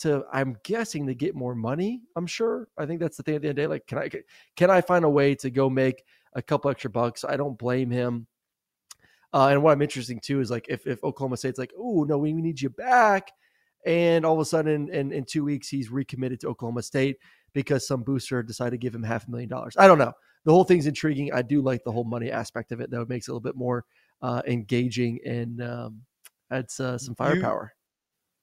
to, 0.00 0.24
I'm 0.32 0.56
guessing, 0.64 1.06
to 1.06 1.14
get 1.14 1.34
more 1.34 1.54
money. 1.54 2.00
I'm 2.16 2.26
sure. 2.26 2.68
I 2.76 2.86
think 2.86 3.00
that's 3.00 3.16
the 3.16 3.22
thing 3.22 3.36
at 3.36 3.42
the 3.42 3.48
end 3.48 3.58
of 3.58 3.62
the 3.62 3.62
day. 3.62 3.66
Like, 3.68 3.86
can 3.86 3.98
I, 3.98 4.10
can 4.56 4.70
I 4.70 4.80
find 4.80 5.04
a 5.04 5.08
way 5.10 5.34
to 5.36 5.50
go 5.50 5.70
make 5.70 6.02
a 6.34 6.42
couple 6.42 6.70
extra 6.70 6.90
bucks? 6.90 7.24
I 7.24 7.36
don't 7.36 7.56
blame 7.58 7.90
him. 7.90 8.26
Uh, 9.32 9.48
and 9.48 9.62
what 9.62 9.72
I'm 9.72 9.82
interesting 9.82 10.20
too 10.20 10.40
is 10.40 10.50
like 10.50 10.66
if, 10.68 10.86
if 10.86 11.02
Oklahoma 11.02 11.36
State's 11.36 11.58
like, 11.58 11.72
oh 11.78 12.04
no, 12.04 12.18
we 12.18 12.32
need 12.32 12.60
you 12.60 12.70
back, 12.70 13.32
and 13.86 14.24
all 14.24 14.34
of 14.34 14.40
a 14.40 14.44
sudden 14.44 14.88
in, 14.90 15.12
in 15.12 15.24
two 15.24 15.44
weeks 15.44 15.68
he's 15.68 15.90
recommitted 15.90 16.40
to 16.40 16.48
Oklahoma 16.48 16.82
State 16.82 17.18
because 17.52 17.86
some 17.86 18.02
booster 18.02 18.42
decided 18.42 18.72
to 18.72 18.78
give 18.78 18.94
him 18.94 19.02
half 19.02 19.26
a 19.28 19.30
million 19.30 19.48
dollars. 19.48 19.74
I 19.78 19.86
don't 19.86 19.98
know. 19.98 20.12
The 20.44 20.52
whole 20.52 20.64
thing's 20.64 20.86
intriguing. 20.86 21.32
I 21.32 21.42
do 21.42 21.62
like 21.62 21.84
the 21.84 21.92
whole 21.92 22.04
money 22.04 22.30
aspect 22.30 22.72
of 22.72 22.80
it. 22.80 22.90
Though 22.90 23.02
it 23.02 23.08
makes 23.08 23.28
it 23.28 23.30
a 23.30 23.34
little 23.34 23.40
bit 23.40 23.56
more 23.56 23.84
uh, 24.22 24.42
engaging 24.46 25.18
and 25.24 25.62
um, 25.62 26.02
adds 26.50 26.78
uh, 26.80 26.98
some 26.98 27.14
firepower. 27.14 27.72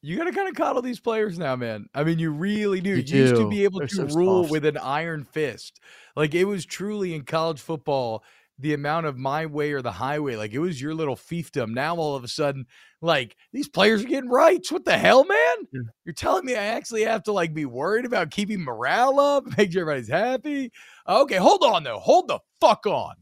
You 0.03 0.17
got 0.17 0.23
to 0.23 0.31
kind 0.31 0.49
of 0.49 0.55
coddle 0.55 0.81
these 0.81 0.99
players 0.99 1.37
now, 1.37 1.55
man. 1.55 1.85
I 1.93 2.03
mean, 2.03 2.17
you 2.17 2.31
really 2.31 2.81
do. 2.81 2.89
You 2.89 3.03
You, 3.05 3.21
used 3.21 3.35
to 3.35 3.47
be 3.49 3.63
able 3.63 3.79
They're 3.79 3.87
to 3.89 4.09
so 4.09 4.15
rule 4.17 4.43
soft. 4.43 4.51
with 4.51 4.65
an 4.65 4.77
iron 4.77 5.23
fist. 5.23 5.79
Like 6.15 6.33
it 6.33 6.45
was 6.45 6.65
truly 6.65 7.13
in 7.13 7.21
college 7.21 7.61
football, 7.61 8.23
the 8.61 8.73
amount 8.73 9.07
of 9.07 9.17
my 9.17 9.45
way 9.45 9.71
or 9.71 9.81
the 9.81 9.91
highway. 9.91 10.35
Like 10.35 10.53
it 10.53 10.59
was 10.59 10.81
your 10.81 10.93
little 10.93 11.15
fiefdom. 11.15 11.69
Now 11.69 11.95
all 11.95 12.15
of 12.15 12.23
a 12.23 12.27
sudden, 12.27 12.65
like 13.01 13.35
these 13.51 13.67
players 13.67 14.03
are 14.03 14.07
getting 14.07 14.29
rights. 14.29 14.71
What 14.71 14.85
the 14.85 14.97
hell, 14.97 15.25
man? 15.25 15.55
Yeah. 15.73 15.81
You're 16.05 16.13
telling 16.13 16.45
me 16.45 16.55
I 16.55 16.63
actually 16.63 17.03
have 17.03 17.23
to 17.23 17.31
like 17.31 17.53
be 17.53 17.65
worried 17.65 18.05
about 18.05 18.31
keeping 18.31 18.63
morale 18.63 19.19
up, 19.19 19.45
make 19.57 19.71
sure 19.71 19.81
everybody's 19.81 20.09
happy. 20.09 20.71
Okay, 21.07 21.37
hold 21.37 21.63
on 21.63 21.83
though. 21.83 21.99
Hold 21.99 22.27
the 22.27 22.39
fuck 22.59 22.85
on. 22.85 23.15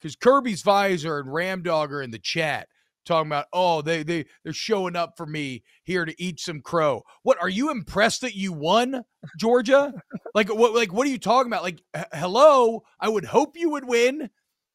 Because 0.00 0.14
Kirby's 0.14 0.62
visor 0.62 1.18
and 1.18 1.28
Ramdog 1.28 1.90
are 1.90 2.02
in 2.02 2.12
the 2.12 2.20
chat 2.20 2.68
talking 3.08 3.28
about, 3.28 3.46
oh, 3.52 3.82
they 3.82 4.02
they 4.04 4.26
they're 4.44 4.52
showing 4.52 4.94
up 4.94 5.14
for 5.16 5.26
me 5.26 5.64
here 5.82 6.04
to 6.04 6.22
eat 6.22 6.38
some 6.38 6.60
crow. 6.60 7.02
What 7.22 7.38
are 7.40 7.48
you 7.48 7.70
impressed 7.70 8.20
that 8.20 8.36
you 8.36 8.52
won, 8.52 9.02
Georgia? 9.38 9.92
like 10.34 10.54
what 10.54 10.74
like 10.74 10.92
what 10.92 11.06
are 11.06 11.10
you 11.10 11.18
talking 11.18 11.50
about? 11.50 11.64
Like 11.64 11.82
h- 11.96 12.04
hello, 12.12 12.82
I 13.00 13.08
would 13.08 13.24
hope 13.24 13.56
you 13.56 13.70
would 13.70 13.88
win. 13.88 14.30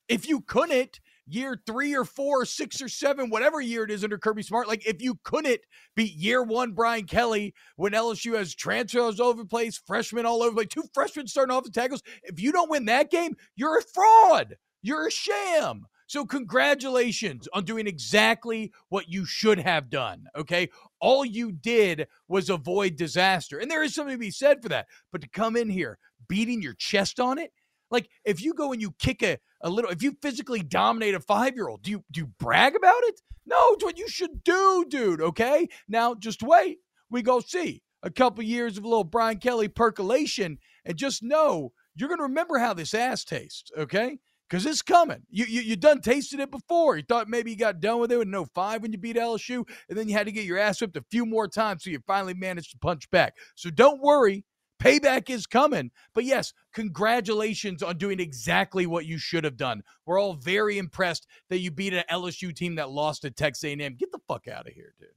If 0.07 0.27
you 0.27 0.41
couldn't, 0.41 0.99
year 1.25 1.57
three 1.65 1.95
or 1.95 2.03
four, 2.03 2.41
or 2.41 2.45
six 2.45 2.81
or 2.81 2.89
seven, 2.89 3.29
whatever 3.29 3.61
year 3.61 3.83
it 3.83 3.91
is 3.91 4.03
under 4.03 4.17
Kirby 4.17 4.43
Smart, 4.43 4.67
like 4.67 4.85
if 4.85 5.01
you 5.01 5.19
couldn't 5.23 5.61
beat 5.95 6.13
year 6.13 6.43
one 6.43 6.73
Brian 6.73 7.05
Kelly 7.05 7.53
when 7.75 7.93
LSU 7.93 8.37
has 8.37 8.53
transfers 8.53 9.19
over 9.19 9.43
the 9.43 9.47
place, 9.47 9.81
freshmen 9.85 10.25
all 10.25 10.43
over 10.43 10.51
the 10.51 10.55
place, 10.55 10.67
two 10.69 10.83
freshmen 10.93 11.27
starting 11.27 11.55
off 11.55 11.63
the 11.63 11.71
tackles. 11.71 12.03
If 12.23 12.39
you 12.39 12.51
don't 12.51 12.69
win 12.69 12.85
that 12.85 13.11
game, 13.11 13.35
you're 13.55 13.77
a 13.77 13.83
fraud. 13.83 14.55
You're 14.81 15.07
a 15.07 15.11
sham. 15.11 15.85
So, 16.07 16.25
congratulations 16.25 17.47
on 17.53 17.63
doing 17.63 17.87
exactly 17.87 18.73
what 18.89 19.07
you 19.09 19.25
should 19.25 19.57
have 19.57 19.89
done. 19.89 20.25
Okay. 20.35 20.69
All 20.99 21.25
you 21.25 21.53
did 21.53 22.07
was 22.27 22.49
avoid 22.49 22.97
disaster. 22.97 23.57
And 23.57 23.71
there 23.71 23.83
is 23.83 23.95
something 23.95 24.15
to 24.15 24.19
be 24.19 24.29
said 24.29 24.61
for 24.61 24.69
that. 24.69 24.87
But 25.11 25.21
to 25.21 25.29
come 25.29 25.55
in 25.55 25.69
here 25.69 25.97
beating 26.27 26.61
your 26.61 26.75
chest 26.75 27.19
on 27.19 27.39
it, 27.39 27.51
like 27.93 28.09
if 28.25 28.41
you 28.43 28.53
go 28.53 28.73
and 28.73 28.81
you 28.81 28.91
kick 28.99 29.23
a, 29.23 29.37
a 29.61 29.69
little, 29.69 29.91
if 29.91 30.03
you 30.03 30.17
physically 30.21 30.61
dominate 30.61 31.15
a 31.15 31.21
five 31.21 31.55
year 31.55 31.69
old, 31.69 31.83
do 31.83 31.91
you 31.91 32.03
do 32.11 32.21
you 32.21 32.27
brag 32.39 32.75
about 32.75 33.03
it? 33.03 33.21
No, 33.45 33.73
it's 33.73 33.83
what 33.83 33.97
you 33.97 34.09
should 34.09 34.43
do, 34.43 34.85
dude. 34.89 35.21
Okay. 35.21 35.69
Now 35.87 36.15
just 36.15 36.43
wait. 36.43 36.79
We 37.09 37.21
go 37.21 37.39
see 37.39 37.81
a 38.01 38.09
couple 38.09 38.43
years 38.43 38.77
of 38.77 38.83
a 38.83 38.87
little 38.87 39.03
Brian 39.05 39.37
Kelly 39.37 39.67
percolation 39.69 40.57
and 40.83 40.97
just 40.97 41.23
know 41.23 41.71
you're 41.95 42.09
to 42.09 42.23
remember 42.23 42.57
how 42.57 42.73
this 42.73 42.93
ass 42.93 43.23
tastes. 43.23 43.71
Okay. 43.77 44.19
because 44.49 44.65
it's 44.65 44.81
coming. 44.81 45.23
You, 45.29 45.45
you 45.45 45.61
you 45.61 45.75
done 45.75 46.01
tasted 46.01 46.39
it 46.39 46.51
before. 46.51 46.97
You 46.97 47.03
thought 47.07 47.27
maybe 47.27 47.51
you 47.51 47.57
got 47.57 47.79
done 47.79 47.99
with 47.99 48.11
it 48.11 48.17
with 48.17 48.27
no 48.27 48.45
five 48.53 48.81
when 48.81 48.91
you 48.91 48.97
beat 48.99 49.15
LSU, 49.15 49.67
and 49.89 49.97
then 49.97 50.07
you 50.07 50.13
had 50.13 50.27
to 50.27 50.31
get 50.31 50.45
your 50.45 50.59
ass 50.59 50.79
whipped 50.81 50.97
a 50.97 51.05
few 51.09 51.25
more 51.25 51.47
times 51.47 51.83
so 51.83 51.89
you 51.89 51.99
finally 52.05 52.33
managed 52.33 52.71
to 52.71 52.77
punch 52.77 53.09
back. 53.09 53.35
So 53.55 53.69
don't 53.69 54.01
worry, 54.01 54.45
payback 54.83 55.29
is 55.29 55.45
coming. 55.45 55.91
But 56.13 56.25
yes, 56.25 56.53
congratulations 56.73 57.81
on 57.81 57.97
doing 57.97 58.19
exactly 58.19 58.85
what 58.85 59.05
you 59.05 59.17
should 59.17 59.43
have 59.43 59.57
done. 59.57 59.83
We're 60.05 60.19
all 60.19 60.33
very 60.33 60.77
impressed 60.77 61.27
that 61.49 61.59
you 61.59 61.71
beat 61.71 61.93
an 61.93 62.03
LSU 62.11 62.55
team 62.55 62.75
that 62.75 62.89
lost 62.89 63.21
to 63.23 63.31
Texas 63.31 63.63
A&M. 63.63 63.95
Get 63.95 64.11
the 64.11 64.19
fuck 64.27 64.47
out 64.47 64.67
of 64.67 64.73
here, 64.73 64.93
dude. 64.99 65.09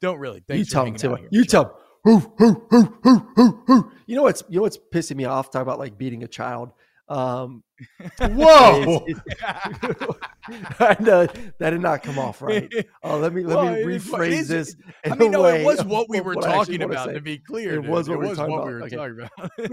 Don't 0.00 0.18
really. 0.18 0.42
Thanks 0.46 0.68
you 0.68 0.72
tell 0.72 0.84
him, 0.84 0.94
Tim. 0.94 1.16
You 1.30 1.44
tell 1.44 1.64
him. 1.64 1.70
Hoo, 2.04 2.18
hoo, 2.38 2.66
hoo, 2.70 2.98
hoo, 3.02 3.28
hoo, 3.34 3.62
hoo. 3.66 3.92
You 4.06 4.14
know 4.14 4.22
what's 4.22 4.44
you 4.48 4.56
know 4.56 4.62
what's 4.62 4.78
pissing 4.78 5.16
me 5.16 5.24
off? 5.24 5.50
Talk 5.50 5.62
about 5.62 5.80
like 5.80 5.98
beating 5.98 6.22
a 6.22 6.28
child. 6.28 6.70
Um, 7.08 7.62
Whoa! 8.20 9.04
is- 9.06 9.16
is- 9.16 9.22
I 10.80 10.96
know 11.00 11.26
that 11.58 11.70
did 11.70 11.80
not 11.80 12.02
come 12.02 12.18
off 12.18 12.40
right. 12.42 12.68
Oh, 13.02 13.18
let 13.18 13.32
me 13.32 13.42
let 13.44 13.56
Well, 13.56 13.72
me 13.74 13.80
it 13.80 13.86
rephrase 13.86 14.30
is- 14.32 14.48
this. 14.48 14.76
I 15.04 15.14
mean, 15.14 15.30
no, 15.32 15.44
it 15.46 15.64
was 15.64 15.84
what 15.84 16.08
we 16.08 16.20
were 16.20 16.34
what 16.34 16.44
talking 16.44 16.82
about. 16.82 17.12
To 17.12 17.20
be 17.20 17.38
clear, 17.38 17.74
It 17.78 17.82
dude. 17.82 17.90
was 17.90 18.08
what 18.08 18.18
we 18.18 18.24
were 18.24 18.28
was 18.30 18.38
talking 18.38 18.52
what 18.52 18.58
about. 18.62 18.66
we 18.68 18.74
were 18.74 18.82
Okay. 18.84 18.96
talking 18.96 19.28
about. 19.36 19.50
It, 19.58 19.72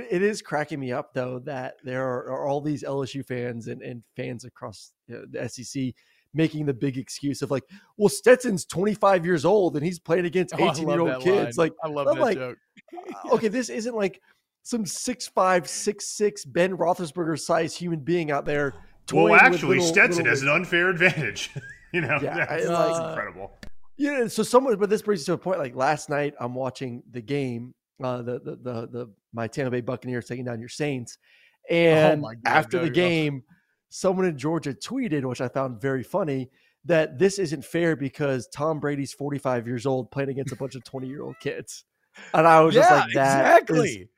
it, 0.00 0.06
it 0.10 0.22
is 0.22 0.40
cracking 0.42 0.80
me 0.80 0.92
up 0.92 1.12
though 1.14 1.38
that 1.40 1.74
there 1.84 2.04
are, 2.06 2.30
are 2.30 2.46
all 2.46 2.60
these 2.60 2.82
LSU 2.84 3.24
fans 3.26 3.68
and, 3.68 3.82
and 3.82 4.02
fans 4.16 4.44
across 4.44 4.92
you 5.08 5.16
know, 5.16 5.24
the 5.30 5.48
SEC 5.48 5.94
making 6.34 6.64
the 6.64 6.72
big 6.72 6.96
excuse 6.96 7.42
of 7.42 7.50
like, 7.50 7.62
well, 7.98 8.08
Stetson's 8.08 8.64
25 8.64 9.26
years 9.26 9.44
old 9.44 9.76
and 9.76 9.84
he's 9.84 9.98
playing 9.98 10.24
against 10.24 10.54
Oh, 10.58 10.70
18 10.70 10.86
love 10.86 10.96
year 10.98 11.00
old 11.14 11.22
kids. 11.22 11.58
line. 11.58 11.66
Like, 11.66 11.72
I 11.84 11.88
love 11.88 12.06
I'm 12.06 12.14
that 12.16 12.20
like, 12.22 12.38
joke. 12.38 12.56
uh, 13.26 13.34
okay, 13.34 13.48
this 13.48 13.68
isn't 13.68 13.94
like 13.94 14.18
some 14.62 14.86
six 14.86 15.26
five, 15.26 15.68
six 15.68 16.06
six 16.06 16.44
Ben 16.44 16.76
Roethlisberger 16.76 17.38
sized 17.38 17.76
human 17.76 18.00
being 18.00 18.30
out 18.30 18.44
there. 18.44 18.74
Well, 19.12 19.34
actually, 19.34 19.78
little- 19.78 19.92
Stetson 19.92 20.24
little 20.24 20.30
has 20.30 20.42
an 20.42 20.48
unfair 20.48 20.88
advantage. 20.88 21.50
you 21.92 22.00
know, 22.00 22.18
Yeah, 22.22 22.46
I- 22.48 22.56
that's, 22.56 22.68
that's 22.68 22.98
incredible. 22.98 23.52
Yeah, 23.98 24.26
so 24.26 24.42
someone, 24.42 24.76
but 24.78 24.88
this 24.88 25.02
brings 25.02 25.20
us 25.20 25.26
to 25.26 25.34
a 25.34 25.38
point. 25.38 25.58
Like 25.58 25.76
last 25.76 26.08
night, 26.08 26.34
I'm 26.40 26.54
watching 26.54 27.02
the 27.10 27.20
game, 27.20 27.74
uh, 28.02 28.18
the 28.22 28.38
the 28.40 28.56
the, 28.56 28.88
the 28.88 29.10
my 29.32 29.46
Tampa 29.46 29.70
Bay 29.70 29.80
Buccaneers 29.80 30.26
taking 30.26 30.44
down 30.44 30.60
your 30.60 30.68
Saints, 30.70 31.18
and 31.68 32.24
Oh 32.24 32.28
God, 32.28 32.36
after 32.46 32.78
the 32.78 32.86
Doug, 32.86 32.92
oh. 32.92 32.94
game, 32.94 33.42
someone 33.90 34.26
in 34.26 34.38
Georgia 34.38 34.72
tweeted, 34.72 35.24
which 35.24 35.40
I 35.40 35.48
found 35.48 35.80
very 35.80 36.02
funny, 36.02 36.50
that 36.86 37.18
this 37.18 37.38
isn't 37.38 37.64
fair 37.64 37.94
because 37.94 38.48
Tom 38.48 38.80
Brady's 38.80 39.12
45 39.12 39.66
years 39.66 39.86
old 39.86 40.10
playing 40.10 40.30
against 40.30 40.52
a 40.52 40.56
bunch 40.56 40.74
of 40.74 40.82
20 40.84 41.06
year 41.06 41.22
old 41.22 41.36
kids, 41.40 41.84
and 42.32 42.46
I 42.46 42.60
was 42.62 42.74
just 42.74 42.90
like, 42.90 43.12
that 43.14 43.62
exactly. 43.62 44.08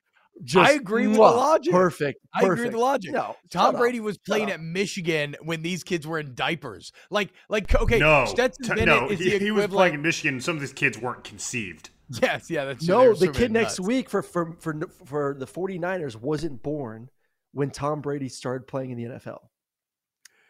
Just 0.42 0.74
agree 0.74 1.06
with 1.06 1.16
the 1.16 1.22
logic. 1.22 1.72
Perfect. 1.72 2.20
I 2.34 2.44
agree 2.44 2.64
with 2.64 2.72
the 2.72 2.78
logic. 2.78 3.12
No, 3.12 3.36
Tom 3.50 3.76
Brady 3.76 3.98
up, 3.98 4.04
was 4.04 4.16
shut 4.16 4.24
playing 4.26 4.48
up. 4.48 4.54
at 4.54 4.60
Michigan 4.60 5.36
when 5.42 5.62
these 5.62 5.84
kids 5.84 6.06
were 6.06 6.18
in 6.18 6.34
diapers. 6.34 6.92
Like, 7.10 7.30
like 7.48 7.74
okay, 7.74 7.98
no, 7.98 8.24
Stetson 8.26 8.64
t- 8.64 8.68
Bennett 8.70 8.86
no, 8.86 9.08
is 9.08 9.18
he, 9.18 9.30
the 9.30 9.38
he 9.38 9.50
was 9.50 9.66
playing 9.68 9.94
in 9.94 10.02
Michigan. 10.02 10.40
Some 10.40 10.56
of 10.56 10.60
these 10.60 10.72
kids 10.72 10.98
weren't 10.98 11.24
conceived. 11.24 11.90
Yes, 12.20 12.50
yeah, 12.50 12.64
that's 12.64 12.84
true. 12.84 12.94
No, 12.94 13.10
the 13.10 13.16
swimming 13.16 13.34
kid 13.34 13.52
next 13.52 13.80
week 13.80 14.10
for 14.10 14.22
for 14.22 14.56
for 14.60 14.78
for 15.04 15.36
the 15.38 15.46
49ers 15.46 16.16
wasn't 16.16 16.62
born 16.62 17.08
when 17.52 17.70
Tom 17.70 18.00
Brady 18.00 18.28
started 18.28 18.66
playing 18.66 18.90
in 18.90 18.98
the 18.98 19.04
NFL. 19.04 19.38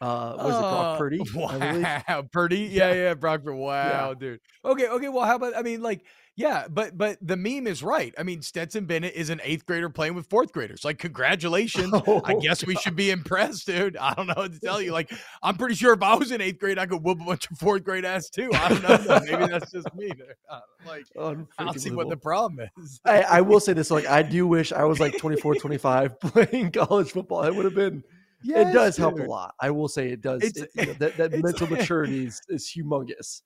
Uh, 0.04 0.36
was 0.36 0.54
it 0.54 0.60
Brock 0.60 0.94
Uh, 0.94 0.96
Purdy? 0.98 1.20
I? 1.50 2.04
Wow, 2.08 2.22
Purdy. 2.30 2.58
Yeah, 2.72 2.92
yeah, 2.92 3.14
Brock 3.14 3.42
Purdy. 3.44 3.56
Wow, 3.58 4.14
dude. 4.14 4.40
Okay, 4.64 4.86
okay. 4.88 5.08
Well, 5.08 5.24
how 5.24 5.36
about? 5.36 5.56
I 5.56 5.62
mean, 5.62 5.80
like, 5.82 6.04
yeah, 6.36 6.66
but 6.68 6.98
but 6.98 7.16
the 7.22 7.36
meme 7.36 7.66
is 7.66 7.82
right. 7.82 8.12
I 8.18 8.22
mean, 8.22 8.42
Stetson 8.42 8.84
Bennett 8.86 9.14
is 9.14 9.30
an 9.30 9.40
eighth 9.44 9.64
grader 9.66 9.88
playing 9.88 10.14
with 10.14 10.28
fourth 10.28 10.52
graders. 10.52 10.84
Like, 10.84 10.98
congratulations. 11.08 11.92
I 11.94 12.02
Oh, 12.06 12.40
guess 12.40 12.66
we 12.66 12.74
should 12.76 12.96
be 12.96 13.10
impressed, 13.10 13.66
dude. 13.66 13.96
I 13.96 14.12
don't 14.14 14.26
know 14.26 14.34
what 14.36 14.52
to 14.52 14.60
tell 14.60 14.80
you. 14.80 14.92
Like, 14.94 15.10
I'm 15.42 15.56
pretty 15.56 15.74
sure 15.74 15.92
if 15.94 16.02
I 16.02 16.14
was 16.16 16.30
in 16.32 16.40
eighth 16.40 16.58
grade, 16.60 16.78
I 16.78 16.86
could 16.86 17.02
whoop 17.02 17.20
a 17.20 17.24
bunch 17.24 17.50
of 17.50 17.58
fourth 17.58 17.82
grade 17.84 18.04
ass 18.04 18.28
too. 18.28 18.50
I 18.54 18.68
don't 18.68 18.82
know. 18.82 18.96
though. 18.96 19.20
Maybe 19.20 19.46
that's 19.46 19.72
just 19.72 19.92
me. 19.94 20.10
Uh, 20.50 20.60
Like, 20.86 21.04
I 21.18 21.34
don't 21.64 21.80
see 21.80 21.90
what 21.92 22.08
the 22.10 22.16
problem 22.16 22.68
is. 22.78 23.00
I, 23.04 23.22
I 23.22 23.40
will 23.40 23.60
say 23.60 23.72
this: 23.72 23.90
like, 23.90 24.06
I 24.06 24.22
do 24.22 24.46
wish 24.46 24.70
I 24.72 24.84
was 24.84 25.00
like 25.00 25.16
24, 25.18 25.54
25 25.56 26.20
playing 26.20 26.72
college 26.72 27.10
football. 27.12 27.42
It 27.44 27.54
would 27.54 27.64
have 27.64 27.74
been. 27.74 28.04
It 28.44 28.72
does 28.72 28.96
help 28.96 29.18
a 29.18 29.24
lot. 29.24 29.54
I 29.60 29.70
will 29.70 29.88
say 29.88 30.08
it 30.08 30.20
does. 30.20 30.42
It- 30.42 30.70
you 30.74 30.86
know, 30.86 30.92
that 30.94 31.16
that 31.16 31.32
mental 31.42 31.66
maturity 31.70 32.26
is, 32.26 32.40
is 32.48 32.72
humongous. 32.74 33.42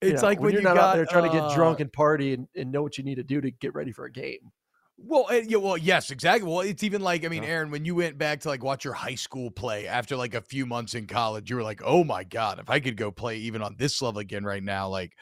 You 0.00 0.10
It's 0.10 0.22
know, 0.22 0.28
like 0.28 0.40
when, 0.40 0.52
you're 0.52 0.60
you 0.60 0.68
not 0.68 0.76
got 0.76 0.90
out 0.90 0.94
there 0.94 1.06
trying 1.06 1.24
to 1.24 1.30
get 1.30 1.42
uh, 1.42 1.54
drunk 1.54 1.80
and 1.80 1.92
party 1.92 2.32
and, 2.32 2.46
and 2.54 2.70
know 2.70 2.82
what 2.82 2.98
you 2.98 3.04
need 3.04 3.16
to 3.16 3.24
do 3.24 3.40
to 3.40 3.50
get 3.50 3.74
ready 3.74 3.90
for 3.90 4.04
a 4.04 4.12
game. 4.12 4.52
Well, 4.96 5.26
uh, 5.30 5.34
yeah, 5.34 5.58
well, 5.58 5.76
yes, 5.76 6.10
exactly. 6.10 6.48
Well, 6.48 6.60
it's 6.60 6.82
even 6.82 7.02
like 7.02 7.24
I 7.24 7.28
mean. 7.28 7.44
Aaron, 7.44 7.70
when 7.70 7.84
you 7.84 7.94
went 7.94 8.18
back 8.18 8.40
to 8.40 8.48
like 8.48 8.64
watch 8.64 8.84
your 8.84 8.94
high 8.94 9.14
school 9.14 9.50
play 9.50 9.86
after 9.86 10.16
like 10.16 10.34
a 10.34 10.40
few 10.40 10.66
months 10.66 10.94
in 10.94 11.06
college, 11.06 11.50
you 11.50 11.56
were 11.56 11.62
like, 11.62 11.80
"Oh 11.84 12.02
my 12.02 12.24
god, 12.24 12.58
if 12.58 12.68
I 12.68 12.80
could 12.80 12.96
go 12.96 13.10
play 13.12 13.36
even 13.38 13.62
on 13.62 13.76
this 13.78 14.02
level 14.02 14.18
again 14.20 14.44
right 14.44 14.62
now, 14.62 14.88
like 14.88 15.12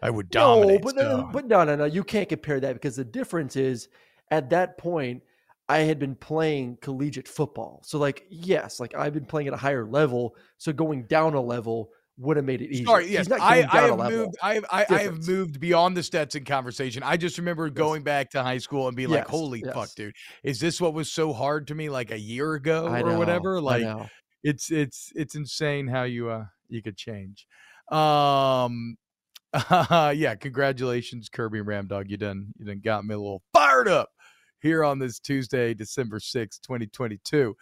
I 0.00 0.10
would 0.10 0.30
dominate." 0.30 0.80
No, 0.80 0.92
but, 0.92 0.96
no, 0.96 1.28
but 1.32 1.46
no, 1.46 1.64
no, 1.64 1.74
no. 1.74 1.84
You 1.86 2.04
can't 2.04 2.28
compare 2.28 2.60
that 2.60 2.74
because 2.74 2.94
the 2.96 3.04
difference 3.04 3.56
is 3.56 3.88
at 4.30 4.50
that 4.50 4.78
point, 4.78 5.22
I 5.68 5.78
had 5.78 5.98
been 5.98 6.14
playing 6.14 6.78
collegiate 6.80 7.28
football. 7.28 7.82
So, 7.84 7.98
like, 7.98 8.26
yes, 8.30 8.78
like 8.78 8.94
I've 8.94 9.12
been 9.12 9.26
playing 9.26 9.48
at 9.48 9.54
a 9.54 9.58
higher 9.58 9.84
level. 9.84 10.36
So 10.58 10.72
going 10.72 11.04
down 11.04 11.34
a 11.34 11.40
level 11.40 11.90
would 12.18 12.36
have 12.36 12.46
made 12.46 12.62
it 12.62 12.70
easier. 12.70 12.86
Sorry, 12.86 13.04
He's 13.08 13.28
yes, 13.28 13.32
I, 13.32 13.66
I 13.70 13.80
have 13.82 13.98
moved. 13.98 14.36
I 14.42 14.54
have, 14.54 14.64
I, 14.70 14.86
I 14.88 14.98
have 15.02 15.26
moved 15.26 15.60
beyond 15.60 15.96
the 15.96 16.02
Stetson 16.02 16.44
conversation. 16.44 17.02
I 17.02 17.16
just 17.16 17.36
remember 17.36 17.68
going 17.68 18.02
back 18.02 18.30
to 18.30 18.42
high 18.42 18.58
school 18.58 18.88
and 18.88 18.96
being 18.96 19.10
like, 19.10 19.24
Yes, 19.24 19.30
"Holy 19.30 19.62
fuck, 19.74 19.90
dude! 19.94 20.14
Is 20.42 20.60
this 20.60 20.80
what 20.80 20.94
was 20.94 21.10
so 21.12 21.32
hard 21.32 21.66
to 21.66 21.74
me 21.74 21.90
like 21.90 22.10
a 22.10 22.18
year 22.18 22.54
ago 22.54 22.86
or 22.86 23.02
know, 23.02 23.18
whatever?" 23.18 23.60
Like, 23.60 23.86
it's 24.46 24.70
it's 24.70 25.12
it's 25.16 25.34
insane 25.34 25.88
how 25.88 26.04
you 26.04 26.30
uh 26.30 26.44
you 26.68 26.80
could 26.80 26.96
change 26.96 27.46
um 27.90 28.96
uh, 29.52 30.12
yeah 30.16 30.34
congratulations 30.34 31.28
kirby 31.28 31.60
ramdog 31.60 32.08
you 32.08 32.16
done 32.16 32.52
you 32.56 32.64
done 32.64 32.80
got 32.82 33.04
me 33.04 33.14
a 33.14 33.18
little 33.18 33.42
fired 33.52 33.88
up 33.88 34.10
here 34.60 34.84
on 34.84 34.98
this 34.98 35.18
tuesday 35.18 35.74
december 35.74 36.18
6th 36.18 36.60
2022 36.62 37.56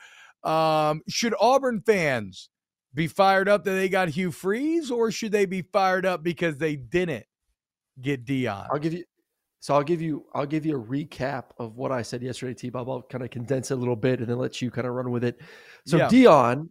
um 0.44 1.02
should 1.08 1.34
auburn 1.40 1.82
fans 1.84 2.50
be 2.92 3.06
fired 3.06 3.48
up 3.48 3.64
that 3.64 3.72
they 3.72 3.88
got 3.88 4.08
hugh 4.08 4.30
freeze 4.30 4.90
or 4.90 5.10
should 5.10 5.32
they 5.32 5.46
be 5.46 5.62
fired 5.62 6.06
up 6.06 6.22
because 6.22 6.56
they 6.56 6.76
didn't 6.76 7.24
get 8.00 8.24
deion 8.24 8.66
I'll 8.70 8.78
give 8.78 8.92
you. 8.92 9.04
So 9.64 9.72
I'll 9.72 9.82
give 9.82 10.02
you. 10.02 10.26
I'll 10.34 10.44
give 10.44 10.66
you 10.66 10.78
a 10.78 10.84
recap 10.84 11.44
of 11.58 11.76
what 11.76 11.90
I 11.90 12.02
said 12.02 12.20
yesterday, 12.20 12.52
T. 12.52 12.68
Bob. 12.68 12.86
I'll 12.86 13.00
kind 13.00 13.24
of 13.24 13.30
condense 13.30 13.70
it 13.70 13.74
a 13.74 13.76
little 13.78 13.96
bit 13.96 14.20
and 14.20 14.28
then 14.28 14.36
let 14.36 14.60
you 14.60 14.70
kind 14.70 14.86
of 14.86 14.92
run 14.92 15.10
with 15.10 15.24
it. 15.24 15.40
So 15.86 15.96
Yeah. 15.96 16.06
Deion, 16.06 16.68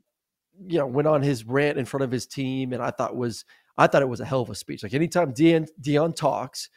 you 0.68 0.78
know, 0.78 0.86
went 0.86 1.08
on 1.08 1.24
his 1.24 1.44
rant 1.44 1.80
in 1.80 1.86
front 1.86 2.04
of 2.04 2.12
his 2.12 2.28
team, 2.28 2.72
and 2.72 2.84
I 2.84 2.92
thought 2.92 3.16
was 3.16 3.46
I 3.80 3.88
thought 3.88 4.04
it 4.04 4.10
was 4.10 4.20
a 4.20 4.26
hell 4.26 4.42
of 4.42 4.52
a 4.52 4.54
speech. 4.54 4.84
Like 4.84 4.94
anytime 4.94 5.34
Deion 5.34 5.68
Deion 5.82 6.16
talks, 6.16 6.70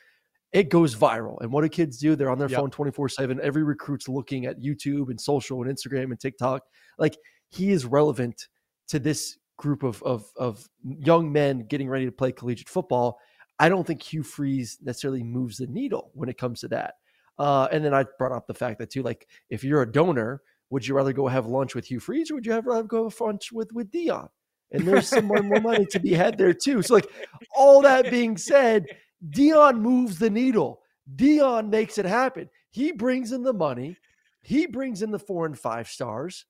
it 0.53 0.69
goes 0.71 0.95
viral. 0.95 1.41
And 1.41 1.53
what 1.53 1.63
do 1.63 1.69
kids 1.69 1.99
do? 1.99 2.17
They're 2.17 2.31
on 2.31 2.39
their 2.39 2.49
Yep. 2.49 2.59
phone 2.59 2.71
twenty 2.71 2.93
four 2.93 3.09
seven. 3.09 3.41
Every 3.43 3.63
recruit's 3.65 4.09
looking 4.09 4.47
at 4.47 4.61
YouTube 4.61 5.11
and 5.11 5.21
social 5.21 5.63
and 5.63 5.71
Instagram 5.71 6.05
and 6.05 6.21
TikTok. 6.21 6.63
Like 6.99 7.17
he 7.49 7.71
is 7.73 7.85
relevant 7.85 8.49
to 8.89 8.99
this 8.99 9.39
group 9.59 9.83
of 9.83 10.03
of 10.03 10.31
of 10.37 10.69
young 10.85 11.33
men 11.33 11.67
getting 11.69 11.89
ready 11.89 12.05
to 12.07 12.13
play 12.13 12.33
collegiate 12.33 12.69
football. 12.69 13.19
I 13.59 13.69
don't 13.69 13.87
think 13.87 14.03
Hugh 14.03 14.23
Freeze 14.23 14.79
necessarily 14.83 15.23
moves 15.23 15.57
the 15.59 15.67
needle 15.67 16.11
when 16.15 16.29
it 16.29 16.37
comes 16.39 16.61
to 16.61 16.69
that. 16.69 16.95
Uh, 17.39 17.69
and 17.73 17.85
then 17.85 17.95
I 17.95 18.05
brought 18.19 18.33
up 18.33 18.47
the 18.47 18.55
fact 18.55 18.79
that 18.79 18.91
too, 18.91 19.03
like 19.03 19.29
if 19.51 19.65
you're 19.65 19.83
a 19.83 19.91
donor, 19.91 20.43
would 20.71 20.87
you 20.87 20.95
rather 20.95 21.13
go 21.13 21.27
have 21.27 21.47
lunch 21.47 21.75
with 21.75 21.87
Hugh 21.91 22.01
Freeze 22.01 22.31
or 22.31 22.35
would 22.35 22.47
you 22.47 22.53
have 22.53 22.67
rather 22.67 22.83
go 22.83 23.09
have 23.09 23.21
lunch 23.21 23.53
with 23.53 23.73
with 23.73 23.91
Deion? 23.91 24.29
And 24.73 24.87
there's 24.87 25.09
some 25.09 25.27
more, 25.27 25.43
more 25.43 25.61
money 25.61 25.87
to 25.87 26.01
be 26.01 26.13
had 26.13 26.37
there 26.37 26.53
too. 26.53 26.83
So 26.83 26.95
like 26.95 27.09
all 27.55 27.83
that 27.83 28.11
being 28.11 28.37
said, 28.37 28.85
Deion 29.31 29.81
moves 29.81 30.19
the 30.19 30.31
needle. 30.31 30.81
Deion 31.17 31.69
makes 31.69 31.99
it 31.99 32.05
happen. 32.05 32.49
He 32.71 32.93
brings 32.93 33.33
in 33.33 33.43
the 33.43 33.53
money. 33.53 33.97
He 34.43 34.67
brings 34.67 35.03
in 35.03 35.11
the 35.11 35.19
four 35.19 35.47
and 35.47 35.59
five 35.59 35.89
stars. 35.89 36.45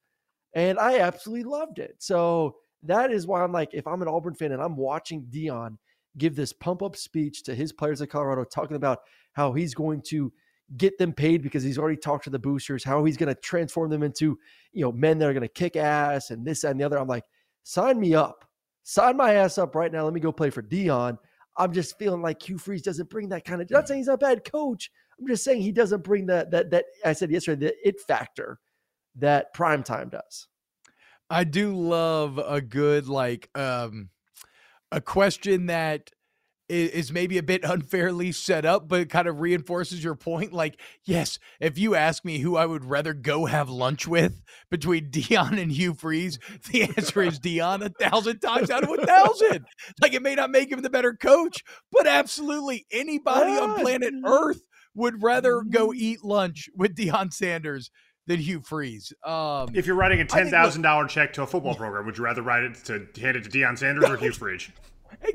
And 0.55 0.79
I 0.79 1.01
absolutely 1.01 1.45
loved 1.45 1.79
it. 1.79 1.97
So 1.99 2.57
that 2.83 3.11
is 3.11 3.27
why 3.27 3.43
I'm 3.43 3.53
like, 3.53 3.75
if 3.75 3.87
I'm 3.87 4.03
an 4.03 4.09
Auburn 4.09 4.35
fan 4.35 4.53
and 4.53 4.63
I'm 4.63 4.77
watching 4.77 5.25
Deion 5.25 5.77
give 6.19 6.35
this 6.35 6.53
pump 6.53 6.83
up 6.83 6.97
speech 6.97 7.43
to 7.45 7.55
his 7.55 7.73
players 7.73 8.01
at 8.01 8.11
Colorado, 8.11 8.45
talking 8.45 8.77
about 8.77 9.01
how 9.33 9.53
he's 9.53 9.75
going 9.75 10.01
to 10.03 10.33
get 10.77 10.99
them 10.99 11.13
paid 11.13 11.43
because 11.43 11.63
he's 11.63 11.79
already 11.79 11.97
talked 11.97 12.25
to 12.25 12.31
the 12.31 12.39
boosters, 12.39 12.83
how 12.83 13.05
he's 13.05 13.17
going 13.17 13.33
to 13.33 13.41
transform 13.41 13.91
them 13.91 14.03
into, 14.03 14.39
you 14.73 14.83
know, 14.83 14.93
men 14.93 15.19
that 15.19 15.29
are 15.29 15.35
going 15.35 15.43
to 15.43 15.49
kick 15.49 15.77
ass 15.77 16.31
and 16.31 16.45
this 16.45 16.65
and 16.65 16.81
the 16.81 16.85
other. 16.85 16.99
I'm 16.99 17.07
like, 17.07 17.25
sign 17.63 18.01
me 18.01 18.15
up, 18.15 18.45
sign 18.83 19.17
my 19.17 19.35
ass 19.35 19.59
up 19.59 19.75
right 19.75 19.93
now. 19.93 20.05
Let 20.05 20.15
me 20.15 20.21
go 20.21 20.33
play 20.33 20.51
for 20.51 20.63
Deion. 20.63 21.19
I'm 21.59 21.73
just 21.73 21.99
feeling 21.99 22.23
like 22.23 22.43
Hugh 22.43 22.59
Freeze 22.59 22.83
doesn't 22.83 23.11
bring 23.11 23.29
that 23.31 23.45
kind 23.45 23.63
of. 23.63 23.71
Not 23.71 23.89
saying 23.89 24.01
he's 24.01 24.07
not 24.09 24.15
a 24.15 24.19
bad 24.19 24.45
coach. 24.45 24.91
I'm 25.19 25.27
just 25.27 25.45
saying 25.45 25.63
he 25.63 25.73
doesn't 25.73 26.05
bring 26.05 26.27
that 26.27 26.51
that 26.51 26.71
that 26.71 26.85
I 27.05 27.13
said 27.13 27.31
yesterday 27.31 27.67
the 27.67 27.89
it 27.89 28.01
factor 28.01 28.59
that 29.17 29.55
primetime 29.55 30.11
does. 30.11 30.49
I 31.31 31.45
do 31.45 31.75
love 31.75 32.39
a 32.39 32.61
good 32.61 33.09
like 33.09 33.49
um 33.55 34.11
a 34.93 35.01
question 35.01 35.67
that 35.67 36.11
is, 36.69 36.91
is 36.91 37.13
maybe 37.13 37.39
a 37.39 37.43
bit 37.43 37.63
unfairly 37.65 38.33
set 38.33 38.65
up, 38.65 38.89
but 38.89 39.01
it 39.01 39.11
kind 39.11 39.29
of 39.29 39.41
reinforces 39.41 40.03
your 40.03 40.15
point. 40.15 40.53
Like, 40.53 40.81
yes, 41.05 41.39
if 41.61 41.79
you 41.79 41.95
ask 41.95 42.25
me 42.25 42.39
who 42.39 42.57
I 42.57 42.67
would 42.67 42.85
rather 42.85 43.13
go 43.15 43.47
have 43.47 43.69
lunch 43.69 44.07
with 44.07 44.43
between 44.71 45.11
Deion 45.11 45.61
and 45.61 45.71
Hugh 45.73 45.95
Freeze, 45.95 46.39
the 46.71 46.83
answer 46.85 47.23
is 47.23 47.39
Deion 47.41 47.85
a 47.85 47.89
thousand 47.91 48.41
times 48.41 48.71
out 48.71 48.83
of 48.85 48.91
a 48.91 49.07
thousand. 49.07 49.65
Like, 50.01 50.15
it 50.15 50.23
may 50.23 50.35
not 50.35 50.51
make 50.51 50.71
him 50.71 50.83
the 50.83 50.91
better 50.91 51.15
coach, 51.15 51.63
but 51.93 52.07
absolutely 52.07 52.87
anybody 52.91 53.53
on 53.53 53.81
planet 53.81 54.15
Earth 54.25 54.63
would 54.95 55.23
rather 55.23 55.63
go 55.63 55.89
Mm-hmm. 55.89 55.99
eat 56.01 56.25
lunch 56.25 56.69
with 56.75 56.97
Deion 56.97 57.33
Sanders 57.33 57.91
than 58.27 58.41
Hugh 58.41 58.61
Freeze. 58.61 59.13
Um, 59.25 59.69
If 59.75 59.87
you're 59.87 59.95
writing 59.95 60.21
a 60.21 60.25
ten 60.25 60.51
thousand 60.51 60.83
dollar 60.83 61.07
check 61.07 61.33
to 61.35 61.43
a 61.43 61.47
football 61.47 61.75
program, 61.75 62.07
would 62.07 62.19
you 62.19 62.25
rather 62.25 62.43
write 62.43 62.65
it 62.65 62.75
to 62.87 63.07
hand 63.21 63.37
it 63.37 63.45
to 63.45 63.51
Deion 63.51 63.79
Sanders 63.79 64.05
or 64.07 64.17
Hugh 64.17 64.33
Freeze? 64.33 64.69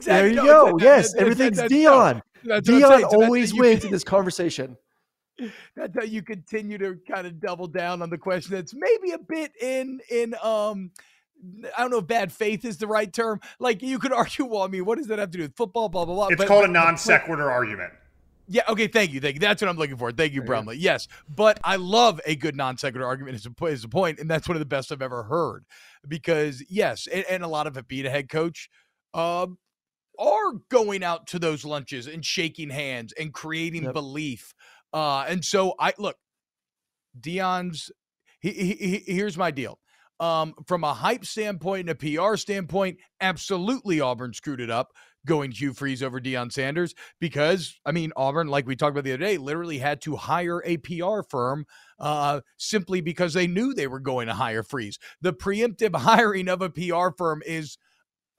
There 0.04 0.28
you 0.28 0.36
no, 0.36 0.44
go. 0.44 0.66
that- 0.66 0.78
that- 0.78 0.84
yes, 0.84 1.12
that- 1.12 1.18
that- 1.18 1.22
everything's 1.24 1.58
that's- 1.58 1.72
Deion. 1.72 2.22
that's 2.44 2.70
Deion 2.70 2.88
saying. 2.88 3.08
So 3.10 3.24
always 3.24 3.54
wins 3.54 3.84
in 3.86 3.92
this 3.98 4.04
conversation. 4.04 4.78
That's 5.76 5.96
how 5.96 6.04
you 6.04 6.22
continue 6.22 6.78
to 6.78 6.98
kind 7.10 7.26
of 7.26 7.40
double 7.40 7.66
down 7.68 8.02
on 8.02 8.10
the 8.10 8.18
question 8.18 8.54
that's 8.54 8.76
maybe 8.76 9.12
a 9.12 9.18
bit 9.18 9.52
in 9.62 10.00
in 10.12 10.36
um 10.44 10.92
I 11.76 11.82
don't 11.82 11.90
know 11.90 11.98
if 11.98 12.06
bad 12.08 12.32
faith 12.32 12.64
is 12.66 12.78
the 12.78 12.86
right 12.86 13.12
term. 13.12 13.40
Like 13.60 13.82
you 13.82 13.98
could 13.98 14.14
argue, 14.14 14.46
well, 14.46 14.62
I 14.62 14.68
mean, 14.68 14.86
what 14.86 14.98
does 15.00 15.08
that 15.08 15.18
have 15.18 15.32
to 15.32 15.38
do 15.38 15.44
with 15.44 15.56
football? 15.56 15.90
Blah 15.90 16.06
blah 16.06 16.14
blah. 16.16 16.28
It's 16.28 16.38
But- 16.38 16.48
called 16.48 16.66
a 16.66 16.68
non 16.68 16.98
sequitur 16.98 17.50
argument. 17.50 17.94
Yeah. 18.48 18.64
Okay. 18.68 18.88
Thank 18.88 19.14
you. 19.14 19.22
Thank 19.22 19.36
you. 19.36 19.40
That's 19.40 19.62
what 19.62 19.70
I'm 19.70 19.78
looking 19.78 19.96
for. 19.98 20.12
Thank 20.12 20.34
you, 20.34 20.42
Brumley. 20.44 20.76
Yes, 20.78 21.08
but 21.34 21.58
I 21.64 21.78
love 21.78 22.20
a 22.26 22.36
good 22.36 22.56
non 22.56 22.78
sequitur 22.78 23.06
argument. 23.06 23.36
Is 23.38 23.48
a 23.48 23.66
is 23.66 23.84
a 23.86 23.88
point, 23.90 24.20
and 24.20 24.30
that's 24.30 24.48
one 24.48 24.56
of 24.58 24.60
the 24.60 24.66
best 24.66 24.92
I've 24.92 25.02
ever 25.02 25.24
heard. 25.24 25.64
Because 26.08 26.62
yes, 26.70 27.08
and, 27.08 27.24
and 27.30 27.44
a 27.44 27.48
lot 27.48 27.66
of 27.66 27.78
it 27.78 27.88
being 27.88 28.06
a 28.06 28.10
head 28.10 28.28
coach, 28.30 28.70
um, 29.14 29.58
are 30.20 30.54
going 30.70 31.04
out 31.04 31.28
to 31.28 31.40
those 31.40 31.66
lunches 31.66 32.08
and 32.08 32.26
shaking 32.26 32.70
hands 32.70 33.14
and 33.20 33.34
creating 33.34 33.84
Yep. 33.86 33.94
belief. 33.94 34.54
Uh, 34.94 35.26
and 35.28 35.44
so 35.46 35.76
I 35.80 35.94
look, 35.98 36.18
Deion's. 37.20 37.92
He, 38.40 38.52
he, 38.52 38.74
he- 39.06 39.14
here's 39.14 39.38
my 39.38 39.52
deal. 39.52 39.80
Um, 40.20 40.54
from 40.68 40.84
a 40.84 40.94
hype 40.94 41.26
standpoint 41.26 41.90
and 41.90 41.92
a 41.92 41.96
PR 41.96 42.36
standpoint, 42.38 43.00
absolutely 43.22 44.00
Auburn 44.02 44.34
screwed 44.34 44.62
it 44.62 44.70
up 44.70 44.90
going 45.26 45.52
Hugh 45.52 45.74
Freeze 45.74 46.04
over 46.04 46.20
Deion 46.20 46.52
Sanders 46.52 46.94
because 47.20 47.80
I 47.86 47.92
mean 47.92 48.12
Auburn, 48.16 48.48
like 48.48 48.68
we 48.68 48.76
talked 48.76 48.92
about 48.92 49.04
the 49.04 49.14
other 49.14 49.24
day, 49.26 49.38
literally 49.38 49.80
had 49.80 50.02
to 50.02 50.16
hire 50.16 50.62
a 50.66 50.78
PR 50.78 51.22
firm 51.30 51.66
uh, 52.00 52.42
simply 52.58 53.02
because 53.02 53.34
they 53.34 53.48
knew 53.48 53.74
they 53.74 53.88
were 53.88 54.00
going 54.00 54.28
to 54.28 54.34
hire 54.36 54.64
Freeze. 54.64 55.00
The 55.22 55.34
preemptive 55.34 55.96
hiring 56.00 56.48
of 56.48 56.62
a 56.62 56.70
PR 56.70 57.10
firm 57.18 57.42
is 57.46 57.78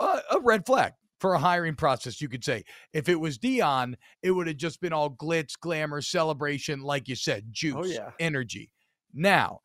a, 0.03 0.37
a 0.37 0.41
red 0.41 0.67
flag 0.67 0.93
for 1.21 1.35
a 1.35 1.39
hiring 1.39 1.75
process, 1.77 2.21
you 2.21 2.29
could 2.29 2.45
say. 2.45 2.65
If 2.93 3.09
it 3.09 3.21
was 3.21 3.39
Deion, 3.39 3.95
it 4.23 4.33
would 4.33 4.49
have 4.49 4.57
just 4.57 4.81
been 4.81 4.93
all 4.93 5.11
glitz, 5.11 5.53
glamour, 5.59 6.03
celebration, 6.03 6.83
like 6.83 7.09
you 7.09 7.15
said, 7.15 7.47
juice, 7.53 7.75
Oh, 7.79 7.85
yeah. 7.85 8.11
energy. 8.19 8.73
Now, 9.15 9.61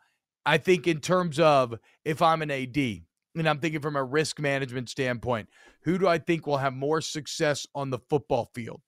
I 0.46 0.58
think 0.58 0.88
in 0.88 1.00
terms 1.00 1.40
of 1.40 1.76
if 2.06 2.22
I'm 2.22 2.42
an 2.42 2.52
AD, 2.52 2.78
and 2.78 3.48
I'm 3.48 3.60
thinking 3.60 3.82
from 3.82 3.96
a 3.96 4.04
risk 4.04 4.40
management 4.40 4.90
standpoint, 4.90 5.50
who 5.82 5.98
do 5.98 6.08
I 6.08 6.18
think 6.18 6.48
will 6.48 6.58
have 6.58 6.74
more 6.74 7.02
success 7.02 7.66
on 7.76 7.90
the 7.90 8.00
football 8.10 8.50
field? 8.54 8.82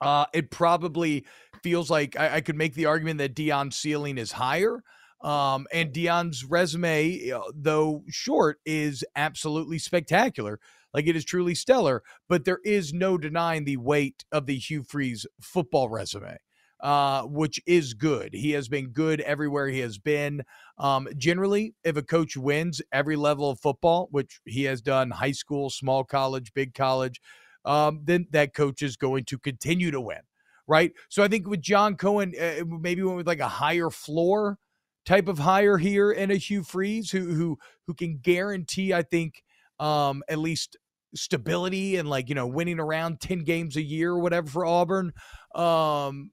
Uh, 0.00 0.26
it 0.32 0.50
probably 0.50 1.24
feels 1.62 1.88
like 1.90 2.18
I, 2.18 2.36
I 2.36 2.40
could 2.40 2.56
make 2.56 2.74
the 2.74 2.86
argument 2.86 3.18
that 3.18 3.34
Deion's 3.36 3.76
ceiling 3.76 4.18
is 4.18 4.32
higher. 4.32 4.82
Um, 5.22 5.66
and 5.72 5.92
Deion's 5.92 6.44
resume, 6.44 7.30
uh, 7.30 7.40
though 7.54 8.02
short, 8.08 8.58
is 8.66 9.04
absolutely 9.14 9.78
spectacular. 9.78 10.58
Like 10.92 11.06
it 11.06 11.16
is 11.16 11.24
truly 11.24 11.54
stellar, 11.54 12.02
but 12.28 12.44
there 12.44 12.60
is 12.64 12.92
no 12.92 13.16
denying 13.16 13.64
the 13.64 13.78
weight 13.78 14.24
of 14.30 14.46
the 14.46 14.58
Hugh 14.58 14.82
Freeze 14.82 15.26
football 15.40 15.88
resume, 15.88 16.36
uh, 16.80 17.22
which 17.22 17.60
is 17.66 17.94
good. 17.94 18.34
He 18.34 18.50
has 18.50 18.68
been 18.68 18.88
good 18.88 19.20
everywhere 19.22 19.68
he 19.68 19.78
has 19.78 19.98
been. 19.98 20.42
Um, 20.76 21.08
generally, 21.16 21.74
if 21.84 21.96
a 21.96 22.02
coach 22.02 22.36
wins 22.36 22.82
every 22.92 23.16
level 23.16 23.48
of 23.48 23.60
football, 23.60 24.08
which 24.10 24.40
he 24.44 24.64
has 24.64 24.82
done 24.82 25.10
high 25.10 25.32
school, 25.32 25.70
small 25.70 26.04
college, 26.04 26.52
big 26.52 26.74
college, 26.74 27.20
um, 27.64 28.00
then 28.04 28.26
that 28.32 28.54
coach 28.54 28.82
is 28.82 28.96
going 28.96 29.24
to 29.26 29.38
continue 29.38 29.90
to 29.92 30.00
win. 30.00 30.20
Right. 30.68 30.92
So 31.08 31.22
I 31.22 31.28
think 31.28 31.48
with 31.48 31.60
John 31.60 31.96
Cohen, 31.96 32.34
uh, 32.40 32.64
maybe 32.66 33.02
went 33.02 33.16
with 33.16 33.26
like 33.26 33.40
a 33.40 33.48
higher 33.48 33.90
floor 33.90 34.58
type 35.04 35.28
of 35.28 35.38
hire 35.38 35.78
here 35.78 36.10
and 36.10 36.30
a 36.30 36.36
Hugh 36.36 36.62
Freeze 36.62 37.10
who 37.10 37.34
who 37.34 37.58
who 37.86 37.94
can 37.94 38.18
guarantee, 38.22 38.92
I 38.94 39.02
think, 39.02 39.42
um, 39.78 40.22
at 40.28 40.38
least 40.38 40.76
stability 41.14 41.96
and 41.96 42.08
like 42.08 42.28
you 42.28 42.34
know 42.34 42.46
winning 42.46 42.80
around 42.80 43.20
10 43.20 43.40
games 43.40 43.76
a 43.76 43.82
year 43.82 44.12
or 44.12 44.18
whatever 44.18 44.48
for 44.48 44.64
Auburn. 44.64 45.12
Um, 45.54 46.30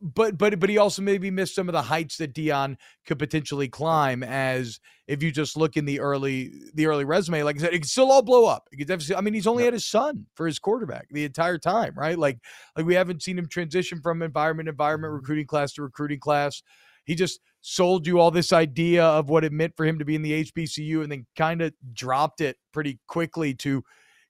but 0.00 0.38
but 0.38 0.60
but 0.60 0.70
he 0.70 0.78
also 0.78 1.02
maybe 1.02 1.30
missed 1.30 1.54
some 1.54 1.68
of 1.68 1.72
the 1.72 1.82
heights 1.82 2.18
that 2.18 2.32
Deion 2.32 2.76
could 3.04 3.18
potentially 3.18 3.68
climb. 3.68 4.22
As 4.22 4.78
if 5.08 5.22
you 5.22 5.32
just 5.32 5.56
look 5.56 5.76
in 5.76 5.86
the 5.86 6.00
early 6.00 6.52
the 6.74 6.86
early 6.86 7.04
resume, 7.04 7.42
like 7.42 7.56
I 7.56 7.60
said, 7.60 7.74
it 7.74 7.80
could 7.80 7.88
still 7.90 8.12
all 8.12 8.22
blow 8.22 8.46
up. 8.46 8.68
It 8.70 8.76
could 8.76 8.86
definitely, 8.86 9.16
I 9.16 9.20
mean, 9.22 9.34
he's 9.34 9.46
only 9.46 9.64
had 9.64 9.72
his 9.72 9.86
son 9.86 10.26
for 10.34 10.46
his 10.46 10.58
quarterback 10.60 11.08
the 11.10 11.24
entire 11.24 11.58
time, 11.58 11.94
right? 11.96 12.18
Like 12.18 12.38
like 12.76 12.86
we 12.86 12.94
haven't 12.94 13.22
seen 13.22 13.38
him 13.38 13.48
transition 13.48 14.00
from 14.00 14.22
environment 14.22 14.68
environment, 14.68 15.14
recruiting 15.14 15.46
class 15.46 15.72
to 15.74 15.82
recruiting 15.82 16.20
class. 16.20 16.62
He 17.08 17.14
just 17.14 17.40
sold 17.62 18.06
you 18.06 18.20
all 18.20 18.30
this 18.30 18.52
idea 18.52 19.02
of 19.02 19.30
what 19.30 19.42
it 19.42 19.50
meant 19.50 19.72
for 19.76 19.86
him 19.86 19.98
to 19.98 20.04
be 20.04 20.14
in 20.14 20.20
the 20.20 20.44
HBCU, 20.44 21.02
and 21.02 21.10
then 21.10 21.26
kind 21.36 21.62
of 21.62 21.72
dropped 21.94 22.42
it 22.42 22.58
pretty 22.70 23.00
quickly 23.08 23.54
to 23.54 23.82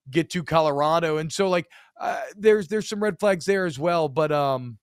get 0.09 0.31
to 0.31 0.45
Colorado. 0.45 1.17
And 1.19 1.33
so 1.33 1.49
like 1.49 1.69
uh, 2.01 2.21
there's 2.37 2.69
there's 2.69 2.89
some 2.89 3.03
red 3.03 3.19
flags 3.19 3.45
there 3.45 3.67
as 3.67 3.79
well, 3.79 4.09
but 4.09 4.31
um. 4.31 4.79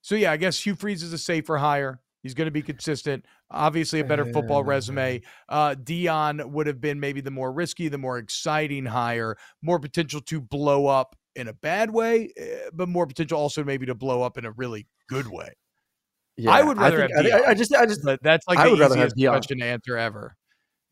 So 0.00 0.14
yeah, 0.16 0.32
I 0.32 0.38
guess 0.38 0.58
Hugh 0.64 0.74
Freeze 0.74 1.02
is 1.02 1.12
a 1.12 1.18
safer 1.18 1.58
hire. 1.58 2.00
He's 2.22 2.34
going 2.34 2.46
to 2.46 2.52
be 2.52 2.62
consistent. 2.62 3.26
Obviously, 3.50 4.00
a 4.00 4.04
better 4.04 4.24
football 4.24 4.64
resume. 4.64 5.20
Uh, 5.48 5.74
Deion 5.74 6.44
would 6.50 6.66
have 6.66 6.80
been 6.80 6.98
maybe 6.98 7.20
the 7.20 7.30
more 7.30 7.52
risky, 7.52 7.88
the 7.88 7.98
more 7.98 8.18
exciting 8.18 8.86
hire, 8.86 9.36
more 9.60 9.78
potential 9.78 10.20
to 10.22 10.40
blow 10.40 10.86
up 10.86 11.14
in 11.36 11.48
a 11.48 11.52
bad 11.52 11.90
way, 11.90 12.30
eh, 12.36 12.70
but 12.72 12.88
more 12.88 13.06
potential 13.06 13.38
also 13.38 13.62
maybe 13.62 13.86
to 13.86 13.94
blow 13.94 14.22
up 14.22 14.38
in 14.38 14.44
a 14.44 14.50
really 14.52 14.86
good 15.08 15.28
way. 15.28 15.52
I 16.48 16.62
would 16.62 16.78
rather 16.78 16.98
think- 17.08 17.10
have 17.16 17.26
I, 17.26 17.28
think- 17.30 17.46
I- 17.46 17.50
I 17.50 17.54
just, 17.54 17.74
I 17.74 17.86
just, 17.86 18.00
that's 18.22 18.46
like 18.48 18.58
I 18.58 18.64
the 18.64 18.70
would 18.70 18.80
rather 18.80 18.96
have 18.96 19.12
easiest 19.16 19.32
question 19.32 19.58
to 19.58 19.64
answer 19.66 19.96
ever. 19.96 20.36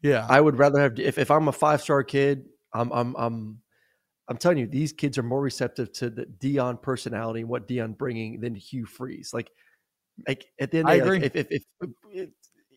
Yeah, 0.03 0.26
I 0.29 0.40
would 0.40 0.59
rather 0.59 0.81
have 0.81 0.98
if, 0.98 1.18
if 1.18 1.31
I'm 1.31 1.48
a 1.48 1.53
five 1.53 1.83
star 1.83 2.03
kid, 2.03 2.44
I'm 2.72 2.90
I'm 2.92 3.14
I'm 3.16 3.59
I'm 4.29 4.37
telling 4.37 4.59
you, 4.59 4.66
these 4.66 4.92
kids 4.92 5.18
are 5.18 5.22
more 5.22 5.40
receptive 5.40 5.92
to 5.94 6.09
the 6.11 6.24
Deion 6.24 6.81
personality 6.81 7.40
and 7.40 7.48
what 7.48 7.66
Deion 7.68 7.98
bringing 7.98 8.40
than 8.40 8.55
Hugh 8.55 8.87
Freeze. 8.87 9.33
Like, 9.35 9.50
like 10.29 10.46
at 10.61 10.70
the 10.70 10.79
end, 10.79 10.88
of 10.88 10.92
I 10.92 10.98
the 10.98 11.05
day, 11.05 11.11
like, 11.11 11.22
agree. 11.35 11.40
if, 11.40 11.46
if 11.50 11.62
if 12.12 12.29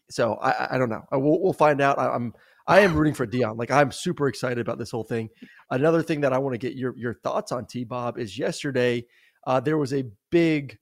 so, 0.09 0.33
I 0.35 0.51
I- 0.51 0.75
I 0.75 0.77
don't 0.77 0.89
know. 0.89 1.03
I, 1.11 1.17
we'll 1.17 1.41
we'll 1.41 1.53
find 1.53 1.79
out. 1.79 1.97
I, 1.99 2.09
I'm 2.09 2.33
I 2.67 2.79
am 2.81 2.93
rooting 2.95 3.13
for 3.13 3.25
Deion. 3.27 3.57
Like 3.57 3.71
I'm 3.71 3.91
super 3.91 4.27
excited 4.27 4.59
about 4.59 4.77
this 4.79 4.91
whole 4.91 5.03
thing. 5.03 5.29
Another 5.69 6.01
thing 6.01 6.21
that 6.21 6.33
I 6.33 6.37
want 6.39 6.53
to 6.55 6.57
get 6.57 6.75
your 6.75 6.93
your 6.97 7.13
thoughts 7.13 7.51
on 7.51 7.65
T 7.67 7.83
Bob 7.83 8.17
is 8.17 8.37
yesterday 8.37 9.05
uh, 9.47 9.59
there 9.59 9.77
was 9.77 9.93
a 9.93 10.05
big 10.29 10.77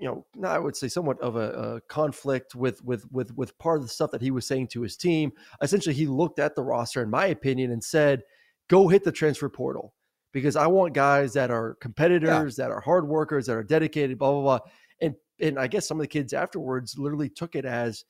you 0.00 0.06
know, 0.06 0.48
I 0.48 0.58
would 0.58 0.74
say 0.74 0.88
somewhat 0.88 1.20
of 1.20 1.36
a, 1.36 1.50
a 1.50 1.80
conflict 1.82 2.54
with 2.54 2.82
with 2.82 3.04
with 3.12 3.36
with 3.36 3.56
part 3.58 3.78
of 3.78 3.82
the 3.82 3.92
stuff 3.92 4.10
that 4.12 4.22
he 4.22 4.30
was 4.30 4.46
saying 4.46 4.68
to 4.68 4.80
his 4.80 4.96
team. 4.96 5.30
Essentially, 5.60 5.94
he 5.94 6.06
looked 6.06 6.38
at 6.38 6.56
the 6.56 6.62
roster, 6.62 7.02
in 7.02 7.10
my 7.10 7.26
opinion, 7.26 7.70
and 7.70 7.84
said, 7.84 8.22
"Go 8.68 8.88
hit 8.88 9.04
the 9.04 9.12
transfer 9.12 9.50
portal 9.50 9.94
because 10.32 10.56
I 10.56 10.66
want 10.68 10.94
guys 10.94 11.34
that 11.34 11.50
are 11.50 11.74
competitors, 11.82 12.56
that 12.56 12.70
are 12.70 12.80
hard 12.80 13.06
workers, 13.06 13.46
that 13.46 13.56
are 13.56 13.62
dedicated." 13.62 14.18
Blah 14.18 14.32
blah 14.32 14.42
blah. 14.42 14.58
And 15.02 15.14
and 15.38 15.58
I 15.58 15.66
guess 15.66 15.86
some 15.86 15.98
of 15.98 16.02
the 16.02 16.08
kids 16.08 16.32
afterwards 16.32 16.96
literally 16.96 17.28
took 17.28 17.54
it 17.54 17.66
as, 17.66 18.04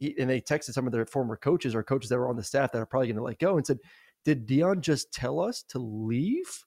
and 0.00 0.30
they 0.30 0.40
texted 0.40 0.72
some 0.72 0.86
of 0.86 0.94
their 0.94 1.04
former 1.04 1.36
coaches 1.36 1.74
or 1.74 1.82
coaches 1.82 2.08
that 2.08 2.18
were 2.18 2.30
on 2.30 2.36
the 2.36 2.42
staff 2.42 2.72
that 2.72 2.80
are 2.80 2.86
probably 2.86 3.08
going 3.08 3.16
to 3.16 3.22
let 3.22 3.38
go 3.38 3.58
and 3.58 3.66
said, 3.66 3.80
"Did 4.24 4.48
Deion 4.48 4.80
just 4.80 5.12
tell 5.12 5.40
us 5.40 5.62
to 5.68 5.78
leave?" 5.78 6.64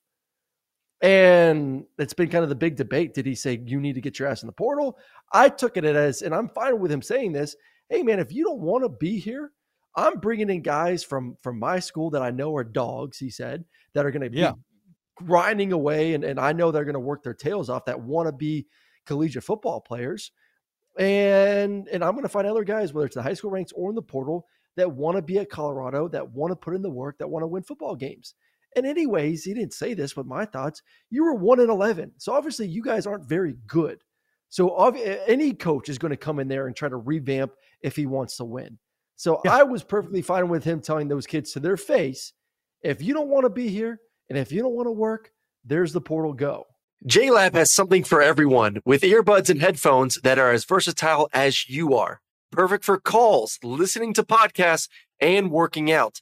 And 1.02 1.86
it's 2.00 2.14
been 2.14 2.30
kind 2.30 2.44
of 2.44 2.50
the 2.50 2.56
big 2.56 2.76
debate. 2.76 3.14
Did 3.14 3.26
he 3.26 3.36
say 3.36 3.62
you 3.66 3.80
need 3.80 3.94
to 3.94 4.02
get 4.02 4.18
your 4.18 4.28
ass 4.28 4.42
in 4.42 4.48
the 4.48 4.54
portal? 4.54 4.98
I 5.32 5.50
took 5.50 5.78
it 5.78 5.86
as, 5.86 6.24
and 6.24 6.34
I'm 6.34 6.50
fine 6.50 6.80
with 6.80 6.92
him 6.92 7.02
saying 7.04 7.34
this. 7.34 7.56
Hey, 7.90 8.02
man, 8.02 8.20
if 8.20 8.32
you 8.32 8.44
don't 8.44 8.62
want 8.62 8.84
to 8.84 8.90
be 8.90 9.20
here, 9.20 9.52
I'm 9.96 10.20
bringing 10.20 10.50
in 10.50 10.62
guys 10.62 11.04
from 11.04 11.36
from 11.42 11.60
my 11.60 11.80
school 11.80 12.10
that 12.12 12.22
I 12.22 12.32
know 12.32 12.56
are 12.56 12.64
dogs. 12.64 13.18
He 13.18 13.30
said 13.30 13.66
that 13.94 14.06
are 14.06 14.12
going 14.12 14.24
to 14.24 14.30
be 14.30 14.40
Yeah. 14.40 14.54
grinding 15.16 15.72
away, 15.72 16.14
and 16.14 16.24
and 16.24 16.40
I 16.40 16.52
know 16.54 16.72
they're 16.72 16.86
going 16.86 16.94
to 16.94 17.00
work 17.00 17.24
their 17.24 17.34
tails 17.34 17.70
off. 17.70 17.86
That 17.86 18.00
want 18.02 18.28
to 18.28 18.32
be 18.34 18.68
collegiate 19.06 19.44
football 19.44 19.82
players, 19.82 20.32
and 21.00 21.88
and 21.88 22.04
I'm 22.04 22.12
going 22.12 22.24
to 22.24 22.30
find 22.30 22.48
other 22.48 22.64
guys, 22.64 22.94
whether 22.94 23.06
it's 23.06 23.16
the 23.16 23.24
high 23.24 23.34
school 23.34 23.52
ranks 23.52 23.72
or 23.74 23.90
in 23.90 23.96
the 23.96 24.02
portal, 24.02 24.48
that 24.76 24.92
want 24.92 25.16
to 25.16 25.22
be 25.22 25.40
at 25.40 25.50
Colorado, 25.50 26.08
that 26.10 26.32
want 26.32 26.52
to 26.52 26.56
put 26.56 26.76
in 26.76 26.82
the 26.82 26.90
work, 26.90 27.18
that 27.20 27.28
want 27.28 27.44
to 27.44 27.48
win 27.48 27.64
football 27.64 27.96
games. 27.96 28.36
And 28.78 28.86
anyways, 28.86 29.44
he 29.44 29.54
didn't 29.54 29.74
say 29.74 29.94
this, 29.94 30.13
but 30.13 30.26
my 30.28 30.46
thoughts, 30.46 30.82
you 31.10 31.24
were 31.24 31.34
one 31.34 31.60
in 31.60 31.70
eleven, 31.70 32.12
so 32.18 32.34
obviously 32.34 32.68
you 32.68 32.82
guys 32.84 33.08
aren't 33.08 33.28
very 33.28 33.56
good. 33.68 34.04
So 34.50 34.76
any 35.28 35.54
coach 35.54 35.90
is 35.90 35.98
going 35.98 36.12
to 36.12 36.18
come 36.18 36.40
in 36.40 36.48
there 36.48 36.68
and 36.68 36.76
try 36.76 36.88
to 36.88 36.96
revamp 36.96 37.52
if 37.82 37.96
he 37.96 38.06
wants 38.06 38.38
to 38.38 38.46
win. 38.46 38.78
So 39.16 39.42
Yeah. 39.44 39.58
I 39.58 39.63
was 39.63 39.84
perfectly 39.84 40.22
fine 40.22 40.48
with 40.48 40.63
him 40.63 40.80
telling 40.80 41.08
those 41.08 41.28
kids 41.28 41.52
to 41.54 41.60
their 41.60 41.76
face, 41.76 42.34
if 42.82 43.02
you 43.02 43.13
don't 43.13 43.30
want 43.30 43.44
to 43.46 43.50
be 43.50 43.68
here, 43.68 44.00
And 44.30 44.38
if 44.38 44.52
you 44.52 44.62
don't 44.62 44.74
want 44.74 44.88
to 44.88 44.92
work, 44.92 45.32
there's 45.66 45.94
the 45.94 46.02
portal 46.02 46.34
go. 46.34 46.66
JLab 47.08 47.54
has 47.54 47.72
something 47.72 48.04
for 48.04 48.22
everyone 48.22 48.82
with 48.86 49.02
earbuds 49.02 49.50
and 49.50 49.62
headphones 49.62 50.16
that 50.24 50.38
are 50.40 50.52
as 50.52 50.66
versatile 50.66 51.30
as 51.34 51.70
you 51.70 51.96
are. 51.96 52.22
Perfect 52.52 52.84
for 52.84 53.00
calls, 53.00 53.60
listening 53.63 54.13
to 54.16 54.24
podcasts, 54.24 54.90
and 55.20 55.52
working 55.52 55.92
out. 55.92 56.22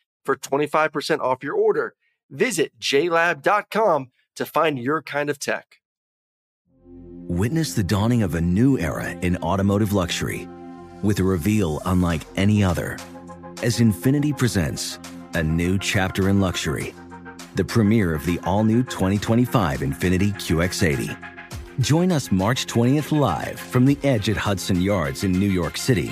for 0.25 0.35
25% 0.35 1.19
off 1.19 1.43
your 1.43 1.55
order. 1.55 1.95
Visit 2.29 2.71
jlab.com 2.79 4.11
to 4.35 4.45
find 4.45 4.79
your 4.79 5.01
kind 5.01 5.29
of 5.29 5.39
tech. 5.39 5.77
Witness 7.27 7.73
the 7.73 7.83
dawning 7.83 8.23
of 8.23 8.35
a 8.35 8.41
new 8.41 8.77
era 8.77 9.11
in 9.11 9.37
automotive 9.37 9.93
luxury 9.93 10.47
with 11.01 11.19
a 11.19 11.23
reveal 11.23 11.81
unlike 11.85 12.21
any 12.35 12.63
other 12.63 12.97
as 13.63 13.79
Infiniti 13.79 14.37
presents 14.37 14.99
a 15.33 15.43
new 15.43 15.77
chapter 15.79 16.29
in 16.29 16.41
luxury 16.41 16.93
the 17.55 17.65
premiere 17.65 18.13
of 18.13 18.25
the 18.25 18.39
all 18.43 18.63
new 18.63 18.83
2025 18.83 19.81
Infiniti 19.81 20.33
QX80. 20.33 21.17
Join 21.79 22.11
us 22.11 22.31
March 22.31 22.65
20th 22.65 23.17
live 23.17 23.59
from 23.59 23.85
the 23.85 23.97
edge 24.03 24.29
at 24.29 24.37
Hudson 24.37 24.81
Yards 24.81 25.23
in 25.23 25.31
New 25.31 25.49
York 25.49 25.77
City, 25.77 26.11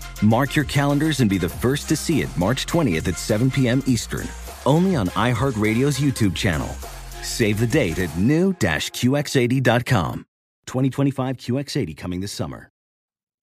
Mark 0.21 0.55
your 0.55 0.65
calendars 0.65 1.19
and 1.19 1.29
be 1.29 1.39
the 1.39 1.49
first 1.49 1.89
to 1.89 1.95
see 1.95 2.21
it 2.21 2.29
March 2.37 2.67
20th 2.67 3.07
at 3.07 3.17
7 3.17 3.49
p.m. 3.49 3.81
Eastern, 3.87 4.27
only 4.65 4.95
on 4.95 5.07
iHeartRadio's 5.09 5.99
YouTube 5.99 6.35
channel. 6.35 6.67
Save 7.23 7.59
the 7.59 7.67
date 7.67 7.99
at 7.99 8.15
new-QX80.com. 8.17 10.25
2025 10.67 11.37
QX80 11.37 11.97
coming 11.97 12.21
this 12.21 12.31
summer. 12.31 12.69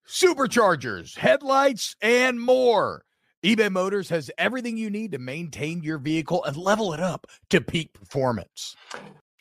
Superchargers, 0.06 1.18
headlights, 1.18 1.96
and 2.00 2.40
more. 2.40 3.02
eBay 3.44 3.70
Motors 3.70 4.08
has 4.08 4.30
everything 4.38 4.78
you 4.78 4.88
need 4.88 5.12
to 5.12 5.18
maintain 5.18 5.82
your 5.82 5.98
vehicle 5.98 6.42
and 6.44 6.56
level 6.56 6.94
it 6.94 7.00
up 7.00 7.26
to 7.50 7.60
peak 7.60 7.92
performance. 7.92 8.74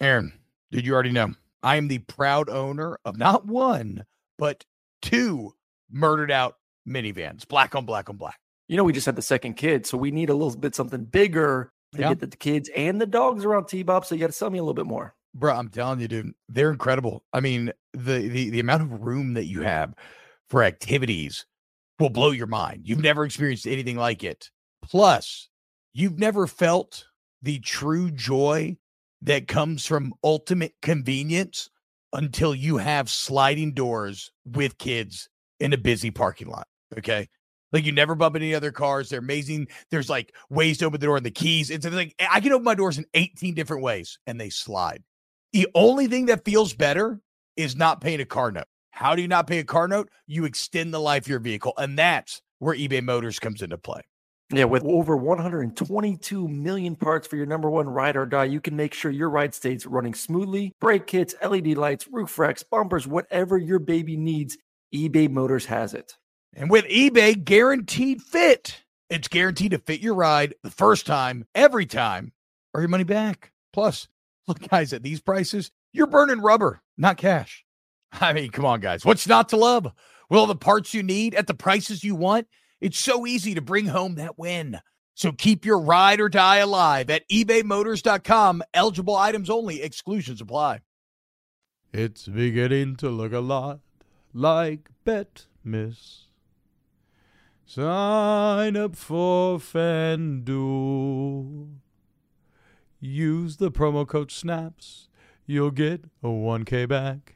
Aaron, 0.02 0.34
did 0.72 0.86
you 0.86 0.94
already 0.94 1.12
know? 1.12 1.34
I 1.64 1.78
am 1.78 1.88
the 1.88 2.00
proud 2.00 2.50
owner 2.50 2.98
of 3.06 3.18
not 3.18 3.46
one, 3.46 4.04
but 4.38 4.66
two 5.02 5.54
murdered 5.90 6.32
out 6.32 6.56
minivans, 6.88 7.48
black 7.48 7.76
on 7.76 7.86
black 7.86 8.10
on 8.10 8.18
black. 8.18 8.40
You 8.68 8.78
know, 8.78 8.84
we 8.84 8.94
just 8.94 9.06
had 9.06 9.16
the 9.16 9.22
second 9.22 9.54
kid, 9.56 9.86
so 9.86 9.98
we 9.98 10.12
need 10.12 10.30
a 10.30 10.34
little 10.34 10.58
bit 10.58 10.76
something 10.76 11.04
bigger 11.06 11.72
to 11.94 12.02
Yeah. 12.02 12.10
get 12.10 12.20
the 12.20 12.36
kids 12.36 12.70
and 12.76 13.00
the 13.00 13.06
dogs 13.06 13.46
around 13.46 13.68
T 13.68 13.84
Bob. 13.84 14.06
So 14.06 14.16
you 14.16 14.22
got 14.22 14.28
to 14.28 14.34
sell 14.34 14.50
me 14.50 14.60
a 14.60 14.62
little 14.62 14.74
bit 14.74 14.86
more. 14.86 15.16
Bro, 15.34 15.56
I'm 15.56 15.70
telling 15.70 16.00
you, 16.00 16.08
dude, 16.08 16.34
they're 16.50 16.72
incredible. 16.72 17.24
I 17.34 17.40
mean, 17.40 17.72
the 17.94 18.28
the 18.28 18.50
the 18.50 18.60
amount 18.60 18.84
of 18.84 19.02
room 19.02 19.34
that 19.36 19.46
you 19.46 19.62
have 19.62 19.94
for 20.50 20.64
activities 20.64 21.46
will 22.00 22.10
blow 22.10 22.32
your 22.32 22.48
mind. 22.48 22.82
You've 22.86 23.02
never 23.02 23.24
experienced 23.26 23.68
anything 23.68 23.98
like 23.98 24.24
it. 24.24 24.50
Plus, 24.84 25.50
you've 25.94 26.20
never 26.20 26.48
felt 26.48 27.06
the 27.42 27.60
true 27.60 28.12
joy 28.12 28.78
that 29.22 29.48
comes 29.48 29.86
from 29.86 30.14
ultimate 30.24 30.74
convenience 30.82 31.70
until 32.14 32.54
you 32.56 32.78
have 32.78 33.10
sliding 33.10 33.74
doors 33.74 34.32
with 34.46 34.78
kids 34.78 35.30
in 35.60 35.74
a 35.74 35.78
busy 35.78 36.12
parking 36.12 36.48
lot. 36.48 36.68
Okay. 36.98 37.28
Like 37.74 37.86
you 37.86 37.92
never 37.92 38.16
bump 38.16 38.36
any 38.36 38.56
other 38.56 38.72
cars. 38.72 39.10
They're 39.10 39.20
amazing. 39.20 39.68
There's 39.92 40.10
like 40.10 40.34
ways 40.50 40.78
to 40.78 40.86
open 40.86 41.00
the 41.00 41.06
door 41.06 41.18
and 41.18 41.26
the 41.26 41.32
keys. 41.32 41.70
It's 41.70 41.86
like 41.86 42.16
eh, 42.20 42.28
I 42.32 42.40
can 42.40 42.54
open 42.54 42.64
my 42.64 42.76
doors 42.76 42.98
in 42.98 43.06
18 43.14 43.56
different 43.56 43.84
ways 43.84 44.20
and 44.26 44.40
they 44.40 44.50
slide. 44.50 45.04
The 45.54 45.68
only 45.76 46.08
thing 46.08 46.28
that 46.28 46.46
feels 46.46 46.74
better 46.74 47.20
is 47.56 47.76
not 47.76 48.02
paying 48.02 48.22
a 48.22 48.26
car 48.26 48.52
note. 48.52 48.68
How 48.92 49.16
do 49.16 49.22
you 49.22 49.28
not 49.28 49.48
pay 49.48 49.60
a 49.60 49.64
car 49.64 49.88
note? 49.88 50.10
You 50.28 50.46
extend 50.46 50.94
the 50.94 51.00
life 51.00 51.24
of 51.24 51.28
your 51.28 51.40
vehicle. 51.40 51.74
And 51.78 51.98
that's 52.00 52.42
where 52.60 52.76
eBay 52.76 53.04
Motors 53.04 53.40
comes 53.40 53.62
into 53.62 53.78
play. 53.78 54.02
Yeah, 54.54 54.64
with 54.64 54.84
over 54.86 55.18
122 55.18 56.48
million 56.48 56.96
parts 56.96 57.28
for 57.28 57.36
your 57.36 57.46
number 57.46 57.70
one 57.70 57.90
ride 57.90 58.16
or 58.16 58.26
die, 58.26 58.46
you 58.46 58.62
can 58.62 58.78
make 58.78 58.94
sure 58.94 59.12
your 59.12 59.30
ride 59.30 59.54
stays 59.54 59.86
running 59.86 60.14
smoothly. 60.14 60.74
Brake 60.80 61.06
kits, 61.06 61.36
LED 61.44 61.78
lights, 61.78 62.08
roof 62.10 62.40
racks, 62.40 62.64
bumpers, 62.64 63.06
whatever 63.06 63.58
your 63.58 63.80
baby 63.80 64.16
needs, 64.16 64.58
eBay 64.96 65.30
Motors 65.30 65.66
has 65.66 65.94
it. 65.94 66.16
And 66.60 66.72
with 66.72 66.86
eBay 66.86 67.44
Guaranteed 67.44 68.20
Fit, 68.20 68.82
it's 69.12 69.28
guaranteed 69.28 69.72
to 69.72 69.78
fit 69.78 70.00
your 70.00 70.16
ride 70.16 70.56
the 70.64 70.72
first 70.72 71.06
time, 71.06 71.46
every 71.54 71.86
time, 71.86 72.32
or 72.74 72.82
your 72.82 72.88
money 72.88 73.04
back. 73.04 73.52
Plus, 73.72 74.08
look, 74.48 74.68
guys, 74.68 74.92
at 74.92 75.04
these 75.04 75.22
prices, 75.22 75.70
you're 75.94 76.08
burning 76.08 76.42
rubber, 76.42 76.82
not 76.98 77.18
cash. 77.18 77.64
I 78.12 78.34
mean, 78.34 78.50
come 78.50 78.66
on, 78.66 78.80
guys. 78.80 79.06
What's 79.06 79.28
not 79.28 79.50
to 79.50 79.56
love? 79.56 79.94
All 80.32 80.48
the 80.48 80.56
parts 80.56 80.96
you 80.96 81.04
need 81.04 81.36
at 81.36 81.46
the 81.46 81.54
prices 81.54 82.04
you 82.04 82.16
want, 82.16 82.48
it's 82.82 82.98
so 82.98 83.28
easy 83.28 83.54
to 83.54 83.62
bring 83.62 83.86
home 83.86 84.16
that 84.16 84.40
win. 84.40 84.80
So 85.14 85.32
keep 85.32 85.64
your 85.64 85.80
ride 85.80 86.20
or 86.20 86.28
die 86.28 86.58
alive 86.58 87.12
at 87.12 87.30
ebaymotors.com. 87.30 88.64
Eligible 88.74 89.16
items 89.16 89.52
only, 89.52 89.84
exclusions 89.84 90.42
apply. 90.42 90.80
It's 91.94 92.28
beginning 92.28 92.96
to 92.96 93.10
look 93.10 93.32
a 93.32 93.42
lot 93.42 93.82
like 94.34 94.90
Bet 95.06 95.46
Miss. 95.64 96.27
Sign 97.70 98.78
up 98.78 98.96
for 98.96 99.58
FanDuel. 99.58 100.48
Use 103.02 103.58
the 103.58 103.70
promo 103.70 104.08
code 104.08 104.32
SNAPS. 104.32 105.10
You'll 105.46 105.72
get 105.72 106.06
a 106.24 106.28
1K 106.28 106.88
back. 106.88 107.36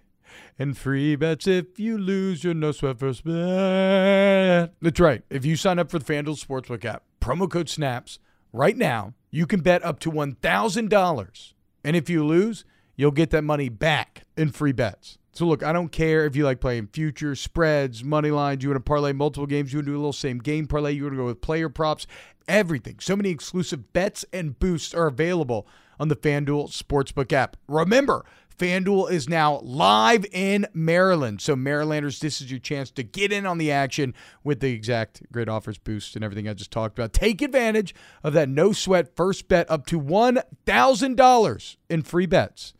And 0.57 0.77
free 0.77 1.17
bets 1.17 1.47
if 1.47 1.77
you 1.77 1.97
lose 1.97 2.45
your 2.45 2.53
no 2.53 2.71
sweat 2.71 2.97
first 2.97 3.25
bet. 3.25 4.73
That's 4.81 5.01
right. 5.01 5.23
If 5.29 5.43
you 5.43 5.57
sign 5.57 5.79
up 5.79 5.91
for 5.91 5.99
the 5.99 6.05
FanDuel 6.05 6.41
Sportsbook 6.41 6.85
app, 6.85 7.03
promo 7.19 7.51
code 7.51 7.67
SNAPS, 7.67 8.17
right 8.53 8.77
now, 8.77 9.13
you 9.31 9.45
can 9.45 9.59
bet 9.59 9.83
up 9.83 9.99
to 9.99 10.09
$1,000. 10.09 11.53
And 11.83 11.95
if 11.97 12.09
you 12.09 12.25
lose, 12.25 12.63
you'll 12.95 13.11
get 13.11 13.31
that 13.31 13.43
money 13.43 13.67
back 13.67 14.23
in 14.37 14.53
free 14.53 14.71
bets. 14.71 15.17
So 15.33 15.45
look, 15.45 15.63
I 15.63 15.71
don't 15.71 15.91
care 15.91 16.25
if 16.25 16.35
you 16.35 16.43
like 16.43 16.59
playing 16.59 16.87
futures, 16.87 17.39
spreads, 17.39 18.03
money 18.03 18.31
lines, 18.31 18.63
you 18.63 18.69
want 18.69 18.83
to 18.83 18.89
parlay 18.89 19.13
multiple 19.13 19.47
games, 19.47 19.71
you 19.71 19.79
want 19.79 19.85
to 19.85 19.91
do 19.91 19.95
a 19.95 19.99
little 19.99 20.13
same 20.13 20.39
game 20.39 20.67
parlay, 20.67 20.91
you 20.91 21.03
want 21.03 21.13
to 21.13 21.17
go 21.17 21.25
with 21.25 21.41
player 21.41 21.69
props, 21.69 22.05
everything. 22.47 22.97
So 22.99 23.15
many 23.15 23.29
exclusive 23.29 23.93
bets 23.93 24.25
and 24.33 24.59
boosts 24.59 24.93
are 24.93 25.07
available 25.07 25.67
on 25.99 26.09
the 26.09 26.17
FanDuel 26.17 26.69
Sportsbook 26.69 27.31
app. 27.31 27.55
Remember, 27.69 28.25
FanDuel 28.57 29.09
is 29.09 29.29
now 29.29 29.59
live 29.63 30.25
in 30.31 30.67
Maryland. 30.73 31.41
So, 31.41 31.55
Marylanders, 31.55 32.19
this 32.19 32.41
is 32.41 32.51
your 32.51 32.59
chance 32.59 32.91
to 32.91 33.01
get 33.01 33.31
in 33.31 33.45
on 33.45 33.57
the 33.57 33.71
action 33.71 34.13
with 34.43 34.59
the 34.59 34.71
exact 34.71 35.23
great 35.31 35.49
offers, 35.49 35.77
boosts, 35.77 36.15
and 36.15 36.23
everything 36.23 36.47
I 36.47 36.53
just 36.53 36.71
talked 36.71 36.99
about. 36.99 37.13
Take 37.13 37.41
advantage 37.41 37.95
of 38.23 38.33
that 38.33 38.49
no 38.49 38.71
sweat 38.73 39.15
first 39.15 39.47
bet 39.47 39.69
up 39.71 39.87
to 39.87 39.99
$1,000 39.99 41.75
in 41.89 42.01
free 42.03 42.25
bets 42.25 42.73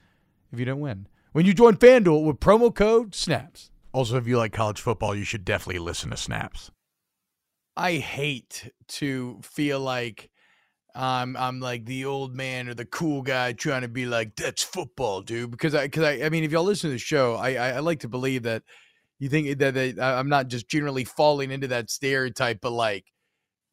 if 0.52 0.60
you 0.60 0.66
don't 0.66 0.82
win. 0.82 1.08
When 1.34 1.46
you 1.46 1.54
join 1.54 1.78
FanDuel 1.78 2.26
with 2.26 2.42
promo 2.42 2.76
code 2.76 3.16
SNAPS. 3.16 3.70
Also, 3.94 4.18
if 4.18 4.28
you 4.28 4.38
like 4.38 4.52
college 4.52 4.82
football, 4.82 5.16
you 5.16 5.24
should 5.24 5.46
definitely 5.46 5.80
listen 5.80 6.10
to 6.10 6.18
Snaps. 6.18 6.72
I 7.78 7.96
hate 7.96 8.70
to 8.90 9.40
feel 9.42 9.80
like 9.80 10.30
I'm 10.94 11.38
I'm 11.38 11.62
like 11.62 11.86
the 11.86 12.04
old 12.04 12.36
man 12.36 12.68
or 12.68 12.74
the 12.74 12.86
cool 12.86 13.22
guy 13.22 13.54
trying 13.54 13.82
to 13.82 13.88
be 13.88 14.06
like 14.06 14.36
that's 14.36 14.64
football, 14.64 15.22
dude. 15.22 15.52
Because 15.52 15.74
I 15.74 15.86
because 15.86 16.04
I 16.04 16.26
I 16.26 16.30
mean, 16.30 16.44
if 16.44 16.52
y'all 16.52 16.64
listen 16.64 16.90
to 16.90 16.96
the 16.96 17.00
show, 17.00 17.36
I 17.36 17.56
I, 17.56 17.70
I 17.72 17.80
like 17.80 18.02
to 18.02 18.10
believe 18.10 18.44
that 18.44 18.64
you 19.20 19.30
think 19.30 19.58
that, 19.60 19.74
that 19.74 20.00
I'm 20.02 20.28
not 20.28 20.50
just 20.50 20.68
generally 20.68 21.06
falling 21.06 21.52
into 21.52 21.68
that 21.70 21.90
stereotype, 21.90 22.60
but 22.62 22.72
like 22.72 23.06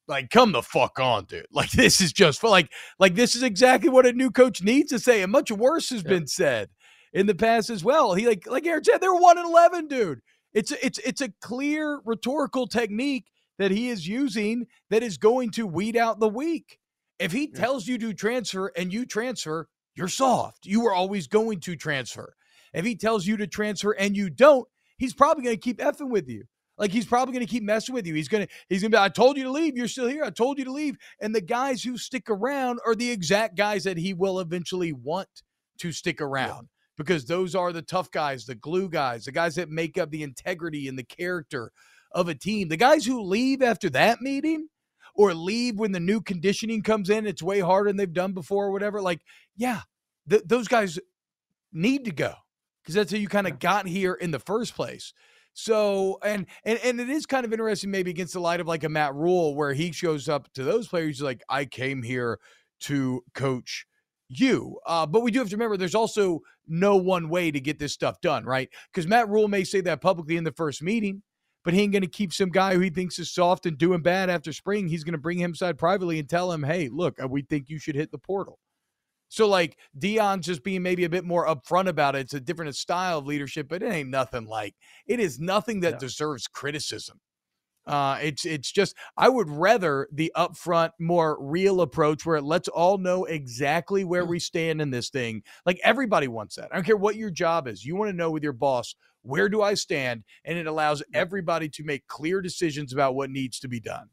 like 0.07 0.31
come 0.31 0.53
the 0.53 0.63
fuck 0.63 0.99
on 0.99 1.25
dude 1.27 1.45
like 1.53 1.71
this 1.73 2.01
is 2.01 2.13
just 2.13 2.41
for 2.41 2.49
like 2.49 2.71
like 2.99 3.15
this 3.15 3.37
is 3.37 3.43
exactly 3.43 3.91
what 3.91 4.07
a 4.07 4.13
new 4.13 4.31
coach 4.31 4.63
needs 4.63 4.91
to 4.91 4.99
say 4.99 5.23
and 5.23 5.31
much 5.31 5.51
worse 5.53 5.91
has 5.91 6.03
been 6.03 6.27
said 6.27 6.71
in 7.13 7.27
the 7.27 7.35
past 7.35 7.71
as 7.71 7.85
well 7.85 8.15
he 8.15 8.27
like 8.27 8.47
like 8.47 8.67
Aaron 8.67 8.85
said 8.85 8.99
they're 8.99 9.15
1 9.15 9.39
and 9.39 9.47
11 9.47 9.89
dude 9.89 10.21
it's 10.53 10.73
it's 10.83 10.99
it's 10.99 11.21
a 11.21 11.33
clear 11.41 12.01
rhetorical 12.05 12.67
technique 12.67 13.27
that 13.59 13.71
he 13.71 13.89
is 13.89 14.07
using 14.07 14.67
that 14.91 15.03
is 15.03 15.19
going 15.19 15.51
to 15.53 15.67
weed 15.67 15.97
out 15.97 16.21
the 16.21 16.29
weak 16.29 16.79
if 17.19 17.33
he 17.33 17.51
yeah. 17.53 17.61
tells 17.61 17.87
you 17.87 17.99
to 17.99 18.13
transfer 18.13 18.73
and 18.77 18.93
you 18.93 19.05
transfer 19.05 19.69
you're 19.95 20.09
soft 20.09 20.67
you 20.67 20.87
are 20.87 20.95
always 20.95 21.27
going 21.27 21.61
to 21.61 21.77
transfer 21.77 22.35
if 22.75 22.85
he 22.85 22.95
tells 22.95 23.27
you 23.27 23.37
to 23.37 23.47
transfer 23.47 23.93
and 23.93 24.17
you 24.17 24.31
don't 24.31 24.67
he's 24.97 25.15
probably 25.15 25.45
going 25.45 25.57
to 25.57 25.61
keep 25.61 25.79
effing 25.79 26.11
with 26.11 26.29
you 26.29 26.45
like 26.79 26.93
he's 26.93 27.07
probably 27.07 27.35
going 27.35 27.45
to 27.45 27.51
keep 27.51 27.65
messing 27.65 27.95
with 27.95 28.07
you. 28.07 28.15
He's 28.15 28.29
going 28.29 28.47
to 28.47 28.53
he's 28.69 28.81
going 28.81 28.93
to 28.93 28.97
be 28.97 29.03
I 29.03 29.09
told 29.09 29.37
you 29.37 29.45
to 29.45 29.51
leave, 29.51 29.77
you're 29.77 29.89
still 29.89 30.07
here. 30.07 30.25
I 30.25 30.31
told 30.31 30.59
you 30.59 30.65
to 30.65 30.73
leave. 30.73 30.97
And 31.21 31.35
the 31.35 31.41
guys 31.41 31.83
who 31.83 31.99
stick 31.99 32.31
around 32.31 32.79
are 32.87 32.95
the 32.95 33.11
exact 33.11 33.57
guys 33.57 33.85
that 33.85 33.99
he 33.99 34.15
will 34.15 34.41
eventually 34.41 34.93
want 34.93 35.29
to 35.79 35.93
stick 35.93 36.21
around. 36.21 36.69
Because 36.99 37.24
those 37.24 37.55
are 37.55 37.72
the 37.72 37.80
tough 37.80 38.11
guys, 38.11 38.44
the 38.44 38.57
glue 38.57 38.90
guys, 38.90 39.24
the 39.24 39.32
guys 39.32 39.55
that 39.55 39.70
make 39.70 39.96
up 39.96 40.11
the 40.11 40.22
integrity 40.22 40.88
and 40.88 40.99
the 40.99 41.05
character 41.05 41.72
of 42.12 42.28
a 42.28 42.34
team. 42.34 42.68
The 42.68 42.76
guys 42.76 43.07
who 43.07 43.22
leave 43.22 43.62
after 43.62 43.88
that 43.90 44.20
meeting 44.20 44.68
or 45.14 45.32
leave 45.32 45.78
when 45.78 45.92
the 45.92 46.01
new 46.01 46.20
conditioning 46.20 46.82
comes 46.82 47.09
in, 47.09 47.26
it's 47.26 47.42
way 47.42 47.61
harder 47.61 47.88
than 47.90 47.96
they've 47.96 48.12
done 48.12 48.32
before 48.32 48.66
or 48.66 48.72
whatever. 48.72 49.01
Like, 49.01 49.20
yeah, 49.57 49.82
th- 50.28 50.42
those 50.44 50.68
guys 50.68 50.99
need 51.72 52.05
to 52.05 52.11
go 52.11 52.34
because 52.82 52.94
that's 52.94 53.12
how 53.12 53.18
you 53.18 53.28
kind 53.28 53.46
of 53.46 53.59
got 53.59 53.86
here 53.86 54.14
in 54.14 54.30
the 54.30 54.38
first 54.38 54.74
place. 54.74 55.12
So 55.53 56.18
and 56.24 56.46
and 56.64 56.78
and 56.84 57.01
it 57.01 57.09
is 57.09 57.26
kind 57.26 57.44
of 57.44 57.53
interesting, 57.53 57.90
maybe 57.90 58.11
against 58.11 58.32
the 58.32 58.40
light 58.40 58.61
of 58.61 58.66
like 58.66 58.84
a 58.84 58.88
Matt 58.88 59.14
Rhule, 59.14 59.55
where 59.55 59.72
he 59.72 59.92
shows 59.92 60.28
up 60.28 60.53
to 60.55 60.62
those 60.62 60.88
players 60.88 61.20
like, 61.20 61.42
I 61.49 61.64
came 61.64 62.03
here 62.03 62.38
to 62.80 63.22
coach 63.34 63.86
you. 64.29 64.79
Uh, 64.87 65.07
but 65.07 65.22
we 65.22 65.31
do 65.31 65.39
have 65.39 65.49
to 65.49 65.57
remember 65.57 65.76
there's 65.76 65.95
also 65.95 66.41
no 66.66 66.97
one 66.97 67.29
way 67.29 67.51
to 67.51 67.61
get 67.61 67.79
this 67.79 67.93
stuff 67.93 68.20
done, 68.20 68.45
right? 68.45 68.68
Because 68.93 69.07
Matt 69.07 69.29
Rhule 69.29 69.49
may 69.49 69.64
say 69.64 69.81
that 69.83 70.01
publicly 70.01 70.37
in 70.37 70.45
the 70.45 70.53
first 70.53 70.83
meeting, 70.83 71.22
but 71.64 71.74
he 71.74 71.83
ain't 71.83 71.93
going 71.93 72.03
to 72.03 72.09
keep 72.09 72.33
some 72.33 72.51
guy 72.51 72.74
who 72.74 72.81
he 72.81 72.91
thinks 72.91 73.18
is 73.18 73.33
soft 73.33 73.66
and 73.66 73.79
doing 73.79 74.03
bad 74.03 74.31
after 74.31 74.53
spring. 74.53 74.89
He's 74.89 75.05
going 75.05 75.12
to 75.12 75.18
bring 75.18 75.39
him 75.39 75.55
side 75.55 75.79
privately 75.79 76.18
and 76.18 76.29
tell 76.29 76.53
him, 76.53 76.62
hey, 76.62 76.89
look, 76.89 77.22
uh, 77.22 77.29
we 77.29 77.43
think 77.43 77.68
you 77.68 77.79
should 77.79 77.97
hit 77.97 78.11
the 78.11 78.18
portal. 78.18 78.59
So 79.29 79.47
like 79.47 79.76
Deion 79.99 80.41
just 80.41 80.64
being 80.64 80.83
maybe 80.83 81.05
a 81.05 81.11
bit 81.11 81.24
more 81.24 81.47
upfront 81.47 81.89
about 81.89 82.16
it. 82.16 82.20
It's 82.20 82.35
a 82.35 82.41
different 82.41 82.74
style 82.76 83.18
of 83.18 83.26
leadership, 83.26 83.68
but 83.68 83.83
it 83.83 83.93
ain't 83.93 84.09
nothing 84.09 84.47
like 84.47 84.74
it 85.07 85.20
is 85.20 85.39
nothing 85.39 85.81
that 85.81 85.99
deserves 85.99 86.47
criticism. 86.47 87.20
Uh, 87.89 88.18
it's 88.22 88.45
it's 88.45 88.70
just 88.70 88.95
I 89.16 89.28
would 89.30 89.49
rather 89.49 90.09
the 90.12 90.30
upfront, 90.36 90.91
more 91.01 91.39
real 91.41 91.80
approach 91.80 92.26
where 92.26 92.36
it 92.36 92.45
lets 92.45 92.68
all 92.68 92.99
know 92.99 93.24
exactly 93.24 94.05
where 94.05 94.24
mm. 94.24 94.28
we 94.28 94.39
stand 94.39 94.82
in 94.82 94.91
this 94.91 95.09
thing. 95.09 95.43
Like 95.64 95.80
everybody 95.82 96.28
wants 96.28 96.57
that. 96.57 96.68
I 96.70 96.74
don't 96.74 96.84
care 96.84 96.99
what 96.99 97.16
your 97.16 97.30
job 97.30 97.66
is. 97.66 97.84
You 97.84 97.97
want 97.97 98.11
to 98.11 98.16
know 98.16 98.30
with 98.30 98.43
your 98.43 98.53
boss 98.53 98.95
where 99.22 99.49
do 99.49 99.62
I 99.62 99.74
stand, 99.74 100.24
and 100.45 100.59
it 100.59 100.66
allows 100.66 101.03
everybody 101.14 101.68
to 101.70 101.84
make 101.84 102.07
clear 102.07 102.41
decisions 102.41 102.93
about 102.93 103.14
what 103.14 103.30
needs 103.30 103.59
to 103.61 103.68
be 103.68 103.80
done. 103.80 104.11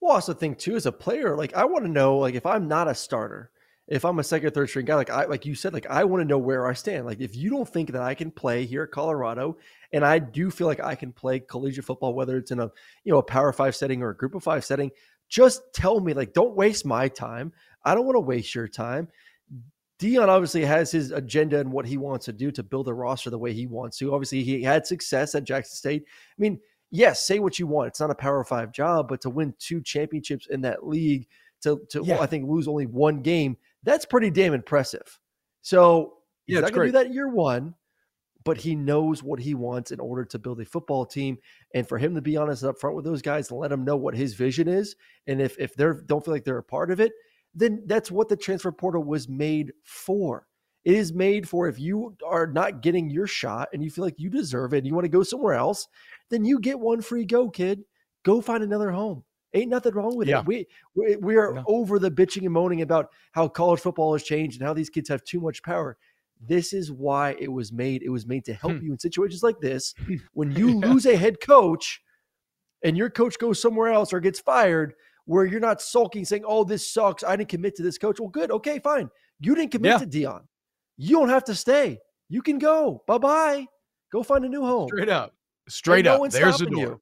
Well, 0.00 0.12
I 0.12 0.16
also 0.16 0.34
think 0.34 0.58
too 0.58 0.76
as 0.76 0.86
a 0.86 0.92
player, 0.92 1.36
like 1.36 1.54
I 1.54 1.64
want 1.64 1.84
to 1.84 1.90
know, 1.90 2.18
like 2.18 2.34
if 2.34 2.46
I'm 2.46 2.68
not 2.68 2.88
a 2.88 2.94
starter, 2.94 3.50
if 3.88 4.04
I'm 4.04 4.18
a 4.18 4.24
second, 4.24 4.52
third 4.52 4.68
string 4.68 4.84
guy, 4.84 4.94
like 4.96 5.10
I 5.10 5.24
like 5.24 5.46
you 5.46 5.54
said, 5.54 5.72
like 5.72 5.86
I 5.88 6.04
want 6.04 6.20
to 6.20 6.28
know 6.28 6.38
where 6.38 6.66
I 6.66 6.74
stand. 6.74 7.06
Like 7.06 7.20
if 7.20 7.34
you 7.34 7.48
don't 7.48 7.68
think 7.68 7.92
that 7.92 8.02
I 8.02 8.14
can 8.14 8.30
play 8.30 8.66
here 8.66 8.82
at 8.82 8.90
Colorado, 8.90 9.56
and 9.92 10.04
I 10.04 10.18
do 10.18 10.50
feel 10.50 10.66
like 10.66 10.80
I 10.80 10.94
can 10.94 11.12
play 11.12 11.40
collegiate 11.40 11.86
football, 11.86 12.14
whether 12.14 12.36
it's 12.36 12.50
in 12.50 12.60
a 12.60 12.70
you 13.04 13.12
know 13.12 13.18
a 13.18 13.22
power 13.22 13.52
five 13.52 13.74
setting 13.74 14.02
or 14.02 14.10
a 14.10 14.16
group 14.16 14.34
of 14.34 14.42
five 14.42 14.64
setting, 14.64 14.90
just 15.28 15.62
tell 15.72 16.00
me. 16.00 16.12
Like, 16.12 16.34
don't 16.34 16.54
waste 16.54 16.84
my 16.84 17.08
time. 17.08 17.52
I 17.82 17.94
don't 17.94 18.04
want 18.04 18.16
to 18.16 18.20
waste 18.20 18.54
your 18.54 18.68
time. 18.68 19.08
Deion 19.98 20.28
obviously 20.28 20.64
has 20.64 20.92
his 20.92 21.10
agenda 21.10 21.58
and 21.58 21.72
what 21.72 21.86
he 21.86 21.96
wants 21.96 22.26
to 22.26 22.32
do 22.32 22.52
to 22.52 22.62
build 22.62 22.88
a 22.88 22.94
roster 22.94 23.30
the 23.30 23.38
way 23.38 23.52
he 23.52 23.66
wants 23.66 23.98
to. 23.98 24.12
Obviously, 24.12 24.44
he 24.44 24.62
had 24.62 24.86
success 24.86 25.34
at 25.34 25.44
Jackson 25.44 25.74
State. 25.74 26.04
I 26.06 26.40
mean, 26.40 26.60
yes, 26.90 27.26
say 27.26 27.38
what 27.38 27.58
you 27.58 27.66
want. 27.66 27.88
It's 27.88 28.00
not 28.00 28.10
a 28.10 28.14
power 28.14 28.44
five 28.44 28.70
job, 28.70 29.08
but 29.08 29.22
to 29.22 29.30
win 29.30 29.54
two 29.58 29.80
championships 29.80 30.46
in 30.46 30.60
that 30.60 30.86
league, 30.86 31.26
to 31.62 31.80
to 31.90 32.04
yeah. 32.04 32.20
I 32.20 32.26
think 32.26 32.48
lose 32.48 32.68
only 32.68 32.86
one 32.86 33.22
game 33.22 33.56
that's 33.82 34.04
pretty 34.04 34.30
damn 34.30 34.54
impressive. 34.54 35.18
So 35.62 36.14
he's 36.46 36.54
yeah, 36.54 36.60
not 36.60 36.72
going 36.72 36.86
to 36.86 36.98
do 36.98 37.04
that 37.04 37.12
year 37.12 37.28
one, 37.28 37.74
but 38.44 38.56
he 38.56 38.74
knows 38.74 39.22
what 39.22 39.40
he 39.40 39.54
wants 39.54 39.90
in 39.90 40.00
order 40.00 40.24
to 40.24 40.38
build 40.38 40.60
a 40.60 40.64
football 40.64 41.04
team. 41.04 41.38
And 41.74 41.86
for 41.86 41.98
him 41.98 42.14
to 42.14 42.22
be 42.22 42.36
honest 42.36 42.64
up 42.64 42.78
front 42.78 42.96
with 42.96 43.04
those 43.04 43.22
guys 43.22 43.50
and 43.50 43.60
let 43.60 43.70
them 43.70 43.84
know 43.84 43.96
what 43.96 44.14
his 44.14 44.34
vision 44.34 44.68
is, 44.68 44.96
and 45.26 45.40
if 45.40 45.58
if 45.58 45.74
they 45.74 45.86
don't 46.06 46.24
feel 46.24 46.34
like 46.34 46.44
they're 46.44 46.58
a 46.58 46.62
part 46.62 46.90
of 46.90 47.00
it, 47.00 47.12
then 47.54 47.82
that's 47.86 48.10
what 48.10 48.28
the 48.28 48.36
transfer 48.36 48.72
portal 48.72 49.02
was 49.02 49.28
made 49.28 49.72
for. 49.84 50.46
It 50.84 50.94
is 50.94 51.12
made 51.12 51.48
for 51.48 51.68
if 51.68 51.78
you 51.78 52.16
are 52.26 52.46
not 52.46 52.80
getting 52.80 53.10
your 53.10 53.26
shot 53.26 53.68
and 53.72 53.82
you 53.82 53.90
feel 53.90 54.04
like 54.04 54.18
you 54.18 54.30
deserve 54.30 54.72
it 54.72 54.78
and 54.78 54.86
you 54.86 54.94
want 54.94 55.04
to 55.04 55.10
go 55.10 55.22
somewhere 55.22 55.54
else, 55.54 55.86
then 56.30 56.44
you 56.44 56.60
get 56.60 56.78
one 56.78 57.02
free 57.02 57.24
go, 57.24 57.50
kid. 57.50 57.82
Go 58.24 58.40
find 58.40 58.62
another 58.62 58.90
home. 58.90 59.24
Ain't 59.54 59.70
nothing 59.70 59.94
wrong 59.94 60.16
with 60.16 60.28
yeah. 60.28 60.40
it. 60.40 60.46
We 60.46 60.66
we, 60.94 61.16
we 61.16 61.36
are 61.36 61.54
no. 61.54 61.64
over 61.66 61.98
the 61.98 62.10
bitching 62.10 62.44
and 62.44 62.52
moaning 62.52 62.82
about 62.82 63.10
how 63.32 63.48
college 63.48 63.80
football 63.80 64.12
has 64.12 64.22
changed 64.22 64.60
and 64.60 64.66
how 64.66 64.74
these 64.74 64.90
kids 64.90 65.08
have 65.08 65.24
too 65.24 65.40
much 65.40 65.62
power. 65.62 65.96
This 66.40 66.72
is 66.72 66.92
why 66.92 67.34
it 67.38 67.50
was 67.50 67.72
made. 67.72 68.02
It 68.02 68.10
was 68.10 68.26
made 68.26 68.44
to 68.44 68.54
help 68.54 68.74
hmm. 68.74 68.84
you 68.84 68.92
in 68.92 68.98
situations 68.98 69.42
like 69.42 69.58
this. 69.60 69.94
When 70.34 70.52
you 70.52 70.68
yeah. 70.68 70.86
lose 70.86 71.06
a 71.06 71.16
head 71.16 71.40
coach 71.40 72.00
and 72.84 72.96
your 72.96 73.10
coach 73.10 73.38
goes 73.38 73.60
somewhere 73.60 73.90
else 73.90 74.12
or 74.12 74.20
gets 74.20 74.38
fired, 74.38 74.94
where 75.24 75.44
you're 75.44 75.60
not 75.60 75.80
sulking 75.80 76.24
saying, 76.24 76.44
"Oh, 76.46 76.64
this 76.64 76.88
sucks. 76.88 77.24
I 77.24 77.36
didn't 77.36 77.48
commit 77.48 77.74
to 77.76 77.82
this 77.82 77.98
coach." 77.98 78.20
Well, 78.20 78.28
good. 78.28 78.50
Okay, 78.50 78.78
fine. 78.78 79.10
You 79.40 79.54
didn't 79.54 79.72
commit 79.72 79.92
yeah. 79.92 79.98
to 79.98 80.06
Deion. 80.06 80.42
You 80.96 81.16
don't 81.16 81.28
have 81.28 81.44
to 81.44 81.54
stay. 81.54 81.98
You 82.28 82.42
can 82.42 82.58
go. 82.58 83.02
Bye 83.06 83.18
bye. 83.18 83.66
Go 84.12 84.22
find 84.22 84.44
a 84.44 84.48
new 84.48 84.62
home. 84.62 84.88
Straight 84.88 85.08
up. 85.08 85.34
Straight 85.68 86.06
up. 86.06 86.30
There's 86.30 86.60
a 86.60 86.66
door. 86.66 86.80
You. 86.80 87.00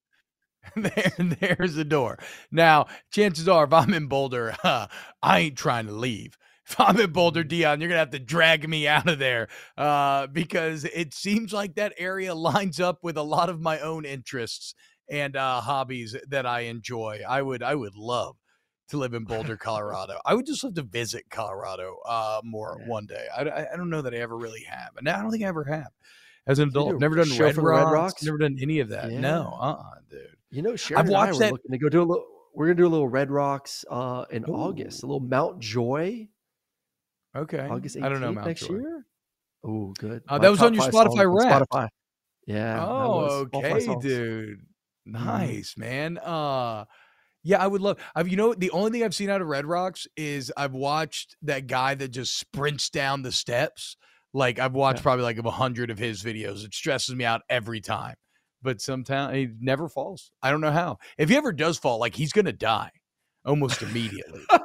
there, 0.76 1.12
there's 1.18 1.74
the 1.74 1.84
door. 1.84 2.18
Now, 2.50 2.86
chances 3.10 3.48
are, 3.48 3.64
if 3.64 3.72
I'm 3.72 3.94
in 3.94 4.06
Boulder, 4.06 4.56
uh, 4.64 4.86
I 5.22 5.38
ain't 5.40 5.58
trying 5.58 5.86
to 5.86 5.92
leave. 5.92 6.36
If 6.68 6.80
I'm 6.80 6.98
in 6.98 7.12
Boulder, 7.12 7.44
Deion, 7.44 7.80
you're 7.80 7.88
gonna 7.88 8.00
have 8.00 8.10
to 8.10 8.18
drag 8.18 8.68
me 8.68 8.88
out 8.88 9.08
of 9.08 9.20
there 9.20 9.48
uh, 9.78 10.26
because 10.26 10.84
it 10.84 11.14
seems 11.14 11.52
like 11.52 11.76
that 11.76 11.94
area 11.96 12.34
lines 12.34 12.80
up 12.80 12.98
with 13.02 13.16
a 13.16 13.22
lot 13.22 13.48
of 13.48 13.60
my 13.60 13.78
own 13.78 14.04
interests 14.04 14.74
and 15.08 15.36
uh, 15.36 15.60
hobbies 15.60 16.16
that 16.28 16.44
I 16.44 16.60
enjoy. 16.62 17.20
I 17.28 17.40
would, 17.40 17.62
I 17.62 17.76
would 17.76 17.94
love 17.94 18.36
to 18.88 18.96
live 18.96 19.14
in 19.14 19.24
Boulder, 19.24 19.56
Colorado. 19.60 20.18
I 20.24 20.34
would 20.34 20.46
just 20.46 20.64
love 20.64 20.74
to 20.74 20.82
visit 20.82 21.24
Colorado 21.30 21.98
uh, 22.04 22.40
more 22.42 22.78
yeah. 22.80 22.88
one 22.88 23.06
day. 23.06 23.26
I, 23.36 23.42
I 23.72 23.76
don't 23.76 23.90
know 23.90 24.02
that 24.02 24.14
I 24.14 24.18
ever 24.18 24.36
really 24.36 24.64
have, 24.68 24.90
and 24.96 25.08
I 25.08 25.22
don't 25.22 25.30
think 25.30 25.44
I 25.44 25.48
ever 25.48 25.64
have 25.64 25.92
as 26.46 26.58
an 26.58 26.68
adult. 26.68 27.00
Never 27.00 27.16
done 27.16 27.30
Red, 27.30 27.56
Rocks, 27.56 27.58
Red 27.58 27.92
Rocks. 27.92 28.22
Never 28.22 28.38
done 28.38 28.56
any 28.60 28.80
of 28.80 28.88
that. 28.90 29.10
Yeah. 29.10 29.20
No, 29.20 29.56
uh, 29.60 29.72
uh 29.72 29.94
dude. 30.08 30.35
You 30.50 30.62
know, 30.62 30.76
Sharon 30.76 31.06
I've 31.06 31.10
watched 31.10 31.38
that. 31.40 31.52
Looking 31.52 31.72
to 31.72 31.78
go 31.78 31.88
do 31.88 32.02
a 32.02 32.04
little. 32.04 32.24
We're 32.54 32.66
gonna 32.66 32.76
do 32.76 32.86
a 32.86 32.88
little 32.88 33.08
Red 33.08 33.30
Rocks 33.30 33.84
uh, 33.90 34.24
in 34.30 34.48
Ooh. 34.48 34.54
August. 34.54 35.02
A 35.02 35.06
little 35.06 35.20
Mount 35.20 35.60
Joy. 35.60 36.28
Okay. 37.36 37.66
August 37.68 37.96
18th 37.96 38.04
I 38.04 38.08
don't 38.08 38.20
know 38.20 38.32
Mount 38.32 38.46
next 38.46 38.66
Joy. 38.66 38.76
year. 38.76 39.06
Oh, 39.62 39.92
good. 39.98 40.22
Uh, 40.26 40.38
that 40.38 40.50
was 40.50 40.62
on 40.62 40.72
your 40.72 40.84
Spotify 40.84 41.26
rap. 41.30 41.62
Spotify. 41.62 41.88
Yeah. 42.46 42.84
Oh, 42.86 43.46
okay, 43.52 43.84
dude. 44.00 44.60
Mm-hmm. 45.08 45.12
Nice, 45.12 45.74
mm. 45.74 45.78
man. 45.78 46.18
Uh 46.18 46.84
yeah, 47.42 47.62
I 47.62 47.66
would 47.68 47.80
love. 47.80 47.98
I've 48.14 48.28
you 48.28 48.36
know 48.36 48.54
the 48.54 48.70
only 48.70 48.90
thing 48.90 49.04
I've 49.04 49.14
seen 49.14 49.30
out 49.30 49.40
of 49.40 49.46
Red 49.46 49.66
Rocks 49.66 50.08
is 50.16 50.52
I've 50.56 50.72
watched 50.72 51.36
that 51.42 51.68
guy 51.68 51.94
that 51.94 52.08
just 52.08 52.38
sprints 52.38 52.90
down 52.90 53.22
the 53.22 53.30
steps. 53.30 53.96
Like 54.32 54.58
I've 54.58 54.74
watched 54.74 54.98
yeah. 55.00 55.02
probably 55.04 55.24
like 55.24 55.38
a 55.38 55.50
hundred 55.50 55.90
of 55.90 55.98
his 55.98 56.22
videos. 56.22 56.64
It 56.64 56.74
stresses 56.74 57.14
me 57.14 57.24
out 57.24 57.42
every 57.48 57.80
time 57.80 58.16
but 58.66 58.80
sometimes 58.80 59.32
he 59.32 59.48
never 59.60 59.88
falls. 59.88 60.32
I 60.42 60.50
don't 60.50 60.60
know 60.60 60.72
how. 60.72 60.98
If 61.16 61.28
he 61.28 61.36
ever 61.36 61.52
does 61.52 61.78
fall, 61.78 62.00
like 62.00 62.16
he's 62.16 62.32
gonna 62.32 62.52
die 62.52 62.90
almost 63.44 63.80
immediately. 63.80 64.42
uh, 64.50 64.58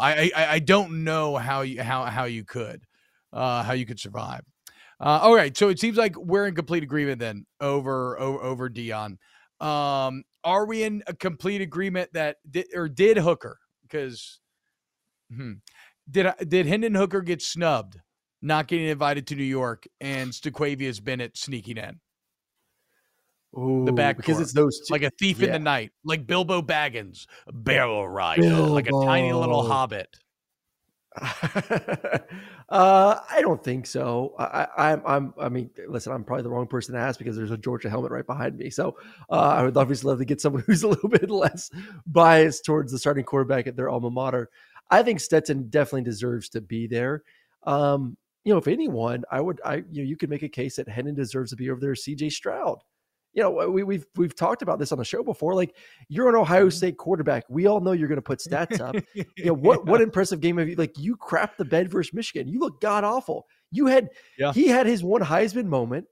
I, 0.00 0.32
I 0.34 0.46
I 0.54 0.58
don't 0.58 1.04
know 1.04 1.36
how 1.36 1.60
you 1.60 1.80
how 1.80 2.06
how 2.06 2.24
you 2.24 2.44
could 2.44 2.82
uh, 3.32 3.62
how 3.62 3.72
you 3.72 3.86
could 3.86 4.00
survive. 4.00 4.42
Uh, 4.98 5.20
all 5.22 5.34
right, 5.34 5.56
so 5.56 5.68
it 5.68 5.78
seems 5.78 5.96
like 5.96 6.16
we're 6.16 6.46
in 6.46 6.56
complete 6.56 6.82
agreement 6.82 7.20
then 7.20 7.46
over 7.60 8.18
over, 8.18 8.42
over 8.42 8.68
Deion. 8.68 9.16
Um, 9.60 10.24
are 10.42 10.66
we 10.66 10.82
in 10.82 11.04
a 11.06 11.14
complete 11.14 11.60
agreement 11.60 12.12
that 12.14 12.38
did, 12.50 12.66
or 12.74 12.88
did 12.88 13.16
Hooker 13.16 13.60
because 13.82 14.40
hmm, 15.32 15.52
did 16.10 16.32
did 16.48 16.66
Hendon 16.66 16.96
Hooker 16.96 17.20
get 17.20 17.42
snubbed, 17.42 18.00
not 18.42 18.66
getting 18.66 18.88
invited 18.88 19.28
to 19.28 19.36
New 19.36 19.44
York, 19.44 19.86
and 20.00 20.32
Staquavius 20.32 21.02
Bennett 21.02 21.38
sneaking 21.38 21.76
in? 21.76 22.00
Ooh, 23.56 23.84
the 23.84 23.92
back 23.92 24.16
because 24.16 24.40
it's 24.40 24.52
those 24.52 24.80
two. 24.80 24.92
like 24.92 25.02
a 25.02 25.10
thief 25.10 25.42
in 25.42 25.52
the 25.52 25.58
night, 25.58 25.92
like 26.04 26.26
Bilbo 26.26 26.62
Baggins, 26.62 27.26
barrel 27.52 28.08
ride, 28.08 28.38
like 28.38 28.88
a 28.88 28.92
tiny 28.92 29.32
little 29.32 29.66
hobbit. 29.66 30.08
uh, 31.20 32.20
I 32.68 33.38
don't 33.40 33.62
think 33.62 33.86
so. 33.86 34.34
I, 34.36 34.66
I, 34.76 34.92
I'm, 34.92 35.02
I'm, 35.06 35.34
I 35.40 35.48
mean, 35.48 35.70
listen, 35.86 36.12
I'm 36.12 36.24
probably 36.24 36.42
the 36.42 36.50
wrong 36.50 36.66
person 36.66 36.94
to 36.94 37.00
ask 37.00 37.18
because 37.18 37.36
there's 37.36 37.52
a 37.52 37.56
Georgia 37.56 37.88
helmet 37.88 38.10
right 38.10 38.26
behind 38.26 38.58
me. 38.58 38.68
So 38.70 38.96
uh, 39.30 39.54
I 39.56 39.62
would 39.62 39.76
obviously 39.76 40.08
love 40.08 40.18
to 40.18 40.24
get 40.24 40.40
someone 40.40 40.64
who's 40.66 40.82
a 40.82 40.88
little 40.88 41.08
bit 41.08 41.30
less 41.30 41.70
biased 42.06 42.64
towards 42.64 42.90
the 42.90 42.98
starting 42.98 43.24
quarterback 43.24 43.68
at 43.68 43.76
their 43.76 43.88
alma 43.88 44.10
mater. 44.10 44.50
I 44.90 45.02
think 45.02 45.20
Stetson 45.20 45.68
definitely 45.68 46.02
deserves 46.02 46.48
to 46.50 46.60
be 46.60 46.86
there. 46.88 47.22
Um, 47.62 48.16
you 48.44 48.52
know, 48.52 48.58
if 48.58 48.68
anyone, 48.68 49.24
I 49.30 49.40
would, 49.40 49.60
I, 49.64 49.76
you 49.90 50.02
know, 50.02 50.08
you 50.08 50.16
could 50.16 50.30
make 50.30 50.42
a 50.42 50.48
case 50.48 50.76
that 50.76 50.88
Hendon 50.88 51.14
deserves 51.14 51.50
to 51.50 51.56
be 51.56 51.70
over 51.70 51.80
there. 51.80 51.94
CJ 51.94 52.32
Stroud. 52.32 52.78
You 53.34 53.42
know, 53.42 53.68
we, 53.68 53.82
we've 53.82 54.06
we've 54.16 54.34
talked 54.34 54.62
about 54.62 54.78
this 54.78 54.92
on 54.92 54.98
the 54.98 55.04
show 55.04 55.22
before. 55.22 55.54
Like, 55.54 55.76
you're 56.08 56.28
an 56.28 56.36
Ohio 56.36 56.68
mm-hmm. 56.68 56.70
State 56.70 56.96
quarterback. 56.96 57.44
We 57.48 57.66
all 57.66 57.80
know 57.80 57.92
you're 57.92 58.08
going 58.08 58.16
to 58.16 58.22
put 58.22 58.38
stats 58.38 58.80
up 58.80 58.94
you 59.14 59.44
know 59.44 59.52
what 59.54 59.86
what 59.86 60.00
impressive 60.00 60.40
game 60.40 60.58
have 60.58 60.68
you 60.68 60.76
like 60.76 60.96
you 60.98 61.16
crapped 61.16 61.56
the 61.56 61.64
bed 61.64 61.90
versus 61.90 62.12
michigan 62.12 62.48
you 62.48 62.58
look 62.58 62.80
god 62.80 63.04
awful 63.04 63.46
you 63.70 63.86
had 63.86 64.08
Yeah. 64.38 64.52
he 64.52 64.68
had 64.68 64.86
his 64.86 65.02
one 65.02 65.22
heisman 65.22 65.66
moment 65.66 66.06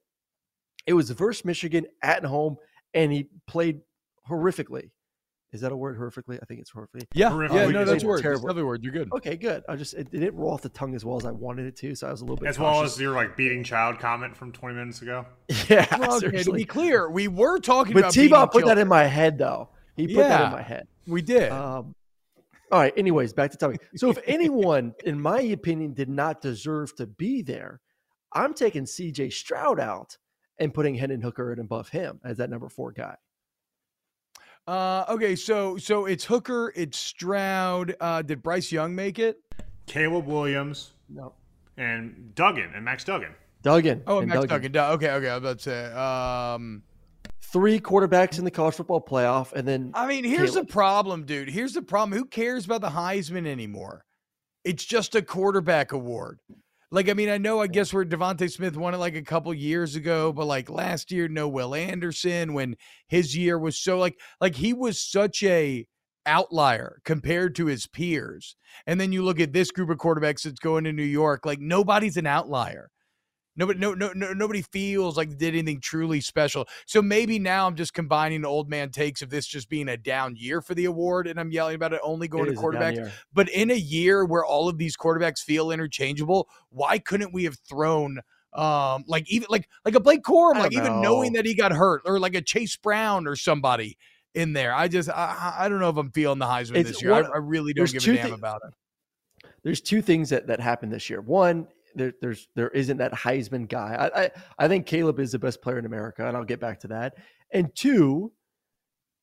it 0.87 0.95
was 0.95 1.11
versus 1.11 1.45
michigan 1.45 1.87
at 2.03 2.25
home 2.25 2.57
and 2.95 3.13
he 3.13 3.29
played 3.47 3.81
horrifically 4.29 4.91
is 5.53 5.61
that 5.61 5.71
a 5.73 5.77
word 5.77 5.99
horrifically 5.99 6.39
i 6.43 6.45
think 6.47 6.61
it's 6.61 6.71
horrifically 6.71 7.07
Yeah, 7.15 7.31
Horrific. 7.31 7.57
yeah, 7.57 7.67
We 7.67 7.73
no, 7.73 7.85
that's 7.85 8.01
said 8.01 8.05
a 8.05 8.09
word. 8.09 8.23
terrible. 8.23 8.41
That's 8.41 8.45
another 8.53 8.67
word. 8.67 8.83
You're 8.83 8.93
good. 8.93 9.13
okay 9.13 9.37
good 9.37 9.63
i 9.69 9.77
just 9.77 9.95
it, 9.95 10.09
it 10.13 10.19
didn't 10.21 10.35
roll 10.37 10.53
off 10.53 10.63
the 10.63 10.69
tongue 10.71 10.95
as 10.95 11.05
well 11.05 11.17
as 11.17 11.25
i 11.25 11.31
wanted 11.31 11.67
it 11.67 11.77
to 11.77 11.95
so 11.95 12.09
i 12.09 12.11
was 12.11 12.21
a 12.21 12.25
little 12.25 12.37
bit 12.37 12.49
As 12.49 12.59
well 12.59 12.73
cautious. 12.73 12.95
as 12.95 13.01
your 13.01 13.15
like 13.15 13.37
beating 13.37 13.63
child 13.65 13.99
comment 13.99 14.37
from 14.37 14.53
20 14.53 14.75
minutes 14.75 15.03
ago. 15.03 15.27
yeah 15.69 15.87
Well, 15.99 16.17
okay, 16.25 16.43
to 16.43 16.53
be 16.53 16.65
clear, 16.65 17.11
we 17.11 17.29
were 17.29 17.59
talking 17.59 17.93
but 17.95 18.01
about 18.01 18.13
t-bob 18.13 18.51
beating 18.53 18.63
put 18.63 18.69
that 18.69 18.79
in 18.81 18.89
my 18.89 19.05
head 19.05 19.39
though 19.39 19.69
he 19.97 20.07
put 20.09 20.27
that 20.29 20.47
in 20.47 20.53
my 20.53 20.63
head 20.63 20.87
We 21.07 21.21
did. 21.23 21.51
Um, 21.53 21.95
all 22.71 22.79
right. 22.79 22.95
Anyways, 22.97 23.35
back 23.35 23.51
to 23.51 23.59
topic. 23.59 23.83
So, 23.97 24.09
if 24.09 24.19
anyone, 24.27 24.95
in 25.05 25.21
my 25.21 25.41
opinion, 25.43 25.93
did 25.93 26.09
not 26.09 26.41
deserve 26.41 26.97
to 26.97 27.07
be 27.07 27.43
there, 27.43 27.81
I'm 28.33 28.55
taking 28.55 28.87
C.J. 28.87 29.29
Stroud 29.29 29.79
out 29.79 30.17
and 30.59 30.73
putting 30.73 30.95
Hendon 30.95 31.21
Hooker 31.21 31.53
in 31.53 31.59
above 31.59 31.91
him 31.91 32.19
as 32.25 32.39
that 32.39 32.49
number 32.49 32.71
four 32.71 32.93
guy. 32.93 33.17
Uh, 34.67 35.05
okay, 35.09 35.35
so 35.35 35.77
so 35.77 36.07
it's 36.07 36.25
Hooker, 36.25 36.73
it's 36.77 36.97
Stroud. 36.99 37.97
Uh, 38.01 38.23
did 38.23 38.43
Bryce 38.43 38.71
Young 38.71 38.95
make 38.95 39.19
it? 39.19 39.39
Caleb 39.87 40.27
Williams 40.27 40.93
No, 41.09 41.35
and 41.77 42.33
Duggan 42.35 42.71
and 42.75 42.85
Max 42.85 43.03
Duggan. 43.05 43.35
Duggan. 43.63 44.03
Oh, 44.07 44.19
and 44.21 44.29
Max 44.29 44.41
Duggan. 44.43 44.49
Duggan. 44.49 44.73
Duh, 44.73 44.93
Okay, 44.93 45.11
okay. 45.11 45.29
I 45.29 45.35
was 45.39 45.43
about 45.43 45.59
to 45.59 45.63
say. 45.65 45.93
Um, 45.93 46.83
Three 47.53 47.81
quarterbacks 47.81 48.39
in 48.39 48.45
the 48.45 48.51
college 48.51 48.77
football 48.77 49.01
playoff, 49.05 49.53
and 49.53 49.69
then 49.69 49.91
I 49.95 50.07
mean, 50.07 50.25
here's 50.25 50.53
Caleb. 50.53 50.67
the 50.69 50.73
problem, 50.73 51.25
dude. 51.27 51.51
Here's 51.51 51.75
the 51.75 51.83
problem. 51.83 52.17
Who 52.19 52.25
cares 52.25 52.65
about 52.65 52.81
the 52.81 52.89
Heisman 52.89 53.47
anymore? 53.47 54.05
It's 54.65 54.85
just 54.85 55.15
a 55.17 55.21
quarterback 55.23 55.93
award. 55.93 56.39
Like, 56.93 57.09
I 57.09 57.15
mean, 57.15 57.31
I 57.31 57.39
know, 57.39 57.59
I 57.63 57.69
guess 57.69 57.95
where 57.95 58.05
DeVonta 58.05 58.53
Smith 58.53 58.77
won 58.77 58.93
it 58.93 58.99
like 58.99 59.17
a 59.17 59.23
couple 59.23 59.55
years 59.55 59.97
ago, 59.97 60.31
but 60.31 60.45
like 60.45 60.69
last 60.69 61.11
year, 61.11 61.27
no 61.27 61.49
Will 61.49 61.75
Anderson 61.75 62.53
when 62.53 62.77
his 63.09 63.35
year 63.35 63.59
was 63.59 63.79
so 63.79 63.99
like, 63.99 64.21
like 64.43 64.57
he 64.57 64.75
was 64.75 65.01
such 65.01 65.43
a 65.43 65.87
outlier 66.27 67.01
compared 67.07 67.55
to 67.55 67.65
his 67.65 67.87
peers. 67.87 68.57
And 68.87 69.01
then 69.01 69.11
you 69.11 69.25
look 69.25 69.41
at 69.41 69.55
this 69.55 69.71
group 69.71 69.89
of 69.89 69.97
quarterbacks 69.97 70.43
that's 70.43 70.61
going 70.61 70.85
to 70.85 70.93
New 70.93 71.03
York, 71.03 71.47
like 71.47 71.61
nobody's 71.61 72.19
an 72.19 72.27
outlier. 72.27 72.91
Nobody, 73.55 73.79
no, 73.79 73.93
no, 73.93 74.13
no, 74.15 74.33
nobody 74.33 74.63
feels 74.63 75.17
like 75.17 75.37
did 75.37 75.55
anything 75.55 75.81
truly 75.81 76.23
special. 76.23 76.67
So 76.87 77.03
maybe 77.03 77.39
now 77.39 77.67
I'm 77.67 77.75
just 77.77 77.93
combining 77.93 78.43
the 78.43 78.49
old 78.49 78.71
man 78.71 78.91
takes 78.91 79.21
of 79.21 79.29
this 79.29 79.47
just 79.47 79.69
being 79.69 79.89
a 79.89 79.97
down 79.97 80.37
year 80.37 80.63
for 80.63 80.75
the 80.75 80.87
award, 80.87 81.27
and 81.27 81.39
I'm 81.39 81.51
yelling 81.53 81.75
about 81.75 81.93
it 81.93 82.01
only 82.03 82.29
going 82.29 82.47
It 82.49 82.55
to 82.55 82.57
quarterbacks. 82.57 83.13
But 83.33 83.51
in 83.51 83.71
a 83.71 83.75
year 83.75 84.25
where 84.25 84.45
all 84.45 84.69
of 84.71 84.79
these 84.79 84.97
quarterbacks 84.97 85.41
feel 85.41 85.71
interchangeable, 85.71 86.49
why 86.71 86.99
couldn't 86.99 87.35
we 87.35 87.45
have 87.45 87.59
thrown 87.69 88.21
um 88.55 89.05
like 89.07 89.31
even 89.31 89.47
like 89.51 89.69
like 89.85 89.95
a 89.95 90.01
Blake 90.01 90.23
Corum, 90.23 90.59
like 90.59 90.73
even 90.73 91.01
knowing 91.03 91.35
that 91.35 91.45
he 91.47 91.55
got 91.55 91.73
hurt, 91.73 92.03
or 92.07 92.19
like 92.19 92.35
a 92.35 92.43
Chase 92.43 92.77
Brown 92.77 93.27
or 93.27 93.37
somebody 93.37 93.99
in 94.35 94.55
there? 94.55 94.75
I 94.75 94.89
just 94.89 95.11
I, 95.11 95.55
I 95.59 95.69
don't 95.69 95.79
know 95.81 95.91
if 95.91 95.97
I'm 95.99 96.11
feeling 96.11 96.39
the 96.39 96.47
Heisman 96.47 96.77
It's 96.77 96.91
this 96.93 97.03
year. 97.03 97.13
I, 97.13 97.21
one- 97.21 97.31
I 97.35 97.39
really 97.39 97.75
don't 97.75 97.85
give 97.93 98.03
a 98.03 98.17
damn 98.17 98.33
about 98.33 98.63
it. 98.67 99.47
there's 99.63 99.81
two 99.83 100.01
things 100.01 100.31
that 100.31 100.47
that 100.47 100.61
happened 100.61 100.91
this 100.93 101.11
year. 101.11 101.21
One, 101.21 101.67
there, 101.95 102.13
there's 102.21 102.49
there 102.55 102.71
isn't 102.71 102.99
that 102.99 103.13
Heisman 103.13 103.69
guy. 103.69 104.11
I, 104.15 104.23
I 104.23 104.31
I 104.59 104.69
think 104.69 104.87
Caleb 104.87 105.19
is 105.19 105.33
the 105.33 105.39
best 105.39 105.63
player 105.63 105.79
in 105.79 105.87
America, 105.87 106.27
and 106.27 106.37
I'll 106.37 106.45
get 106.45 106.61
back 106.61 106.81
to 106.81 106.89
that. 106.89 107.17
And 107.51 107.75
two, 107.75 108.33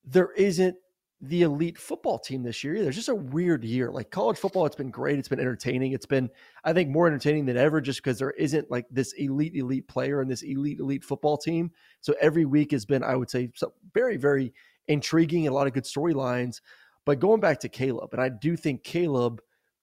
there 0.04 0.32
isn't 0.34 0.76
the 1.22 1.42
elite 1.42 1.78
football 1.78 2.18
team 2.18 2.44
this 2.44 2.64
year 2.64 2.76
either. 2.76 2.88
It's 2.88 2.96
just 2.96 3.10
a 3.10 3.16
weird 3.16 3.64
year. 3.64 3.92
Like 3.92 4.10
college 4.10 4.38
football, 4.38 4.66
it's 4.66 4.76
been 4.76 4.90
great. 4.90 5.20
It's 5.20 5.28
been 5.28 5.40
entertaining. 5.40 5.92
It's 5.92 6.06
been, 6.06 6.30
I 6.64 6.72
think, 6.72 6.90
more 6.90 7.08
entertaining 7.08 7.46
than 7.46 7.58
ever 7.58 7.82
just 7.82 8.02
because 8.02 8.20
there 8.20 8.32
isn't 8.32 8.72
like 8.72 8.86
this 8.90 9.12
elite, 9.14 9.56
elite 9.56 9.88
player 9.88 10.22
and 10.22 10.32
this 10.32 10.44
elite, 10.44 10.80
elite 10.80 11.04
football 11.04 11.38
team. 11.38 11.72
So 12.00 12.16
every 12.22 12.46
week 12.46 12.72
has 12.72 12.86
been, 12.86 13.04
I 13.04 13.16
would 13.16 13.30
say, 13.30 13.52
so 13.54 13.74
very, 13.94 14.16
very 14.16 14.54
intriguing 14.88 15.46
and 15.46 15.52
a 15.52 15.56
lot 15.56 15.68
of 15.68 15.74
good 15.74 15.84
storylines. 15.84 16.62
But 17.06 17.20
going 17.20 17.42
back 17.42 17.60
to 17.62 17.70
Caleb, 17.70 18.14
and 18.14 18.22
I 18.22 18.30
do 18.30 18.56
think 18.56 18.84
Caleb, 18.84 19.42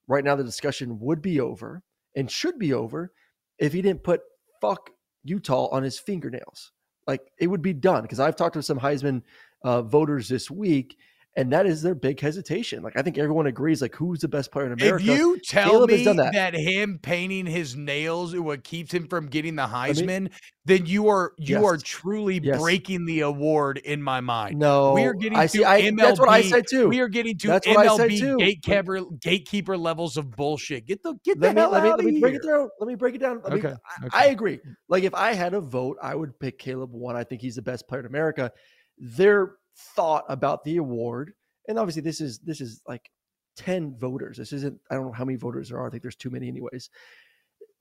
right 0.08 0.24
now, 0.24 0.36
the 0.36 0.44
discussion 0.44 0.98
would 1.00 1.20
be 1.20 1.40
over 1.40 1.82
and 2.16 2.30
should 2.30 2.58
be 2.58 2.72
over 2.72 3.12
if 3.58 3.72
he 3.72 3.82
didn't 3.82 4.02
put 4.02 4.22
fuck 4.60 4.90
Utah 5.22 5.68
on 5.68 5.82
his 5.82 5.98
fingernails. 5.98 6.72
Like 7.06 7.20
it 7.38 7.46
would 7.46 7.62
be 7.62 7.72
done 7.72 8.02
because 8.02 8.18
I've 8.18 8.36
talked 8.36 8.54
to 8.54 8.62
some 8.62 8.80
Heisman 8.80 9.22
uh, 9.62 9.82
voters 9.82 10.28
this 10.28 10.50
week, 10.50 10.96
and 11.36 11.52
that 11.52 11.66
is 11.66 11.82
their 11.82 11.94
big 11.94 12.18
hesitation. 12.18 12.82
Like 12.82 12.96
I 12.96 13.02
think 13.02 13.18
everyone 13.18 13.46
agrees, 13.46 13.82
like 13.82 13.94
who's 13.94 14.20
the 14.20 14.28
best 14.28 14.50
player 14.50 14.66
in 14.66 14.72
America? 14.72 15.04
If 15.04 15.18
you 15.18 15.38
tell 15.40 15.70
Caleb 15.70 15.90
me 15.90 16.04
that. 16.04 16.32
that. 16.32 16.54
him 16.54 16.98
painting 17.02 17.44
his 17.46 17.76
nails 17.76 18.32
is 18.34 18.40
what 18.40 18.64
keeps 18.64 18.92
him 18.92 19.06
from 19.06 19.26
getting 19.28 19.54
the 19.54 19.66
Heisman, 19.66 20.30
then 20.64 20.86
you 20.86 21.08
are 21.08 21.32
you 21.38 21.56
Yes. 21.56 21.64
are 21.64 21.76
truly 21.76 22.40
Yes. 22.42 22.60
breaking 22.60 23.04
the 23.06 23.20
award 23.20 23.78
in 23.78 24.02
my 24.02 24.20
mind. 24.20 24.58
No, 24.58 24.94
we 24.94 25.04
are 25.04 25.12
getting 25.14 25.38
I 25.38 25.42
to 25.42 25.48
see. 25.48 25.64
I, 25.64 25.82
MLB. 25.82 25.96
that's 25.98 26.18
what 26.20 26.28
I 26.30 26.42
said 26.42 26.64
too. 26.70 26.88
We 26.88 27.00
are 27.00 27.08
getting 27.08 27.36
to 27.38 27.48
That's 27.48 27.66
what 27.66 27.76
I 27.78 27.96
said 27.96 28.10
MLB 28.10 28.18
too. 28.18 28.36
gatekeeper 28.38 29.00
gatekeeper 29.20 29.76
levels 29.76 30.16
of 30.16 30.30
bullshit. 30.30 30.86
Get 30.86 31.02
the 31.02 31.14
get 31.24 31.38
the 31.38 31.46
let 31.48 31.54
me 31.54 31.60
hell 31.60 31.70
let 31.70 31.82
me 31.82 31.88
out 31.90 31.98
let 31.98 32.06
of 32.08 32.12
me 32.14 32.20
break 32.20 32.34
it 32.34 32.42
down. 32.42 32.68
Let 32.80 32.88
me 32.88 32.94
break 32.94 33.14
it 33.14 33.18
down. 33.20 33.40
Let 33.44 33.52
me- 33.52 33.58
Okay, 33.58 33.74
I. 34.12 34.24
I 34.24 34.26
agree. 34.28 34.58
Like 34.88 35.04
if 35.04 35.14
I 35.14 35.34
had 35.34 35.52
a 35.54 35.60
vote, 35.60 35.98
I 36.02 36.14
would 36.14 36.38
pick 36.40 36.58
Caleb 36.58 36.92
one. 36.92 37.14
I 37.14 37.24
think 37.24 37.42
he's 37.42 37.56
the 37.56 37.62
best 37.62 37.86
player 37.88 38.00
in 38.00 38.06
America. 38.06 38.50
Their 38.98 39.56
thought 39.76 40.24
about 40.28 40.64
the 40.64 40.76
award, 40.78 41.32
and 41.68 41.78
obviously 41.78 42.02
this 42.02 42.20
is 42.20 42.38
this 42.40 42.60
is 42.60 42.82
like 42.86 43.10
ten 43.56 43.96
voters. 43.98 44.38
This 44.38 44.52
isn't. 44.52 44.78
I 44.90 44.94
don't 44.94 45.06
know 45.06 45.12
how 45.12 45.24
many 45.24 45.36
voters 45.36 45.68
there 45.68 45.78
are. 45.78 45.86
I 45.86 45.90
think 45.90 46.02
there's 46.02 46.16
too 46.16 46.30
many, 46.30 46.48
anyways. 46.48 46.90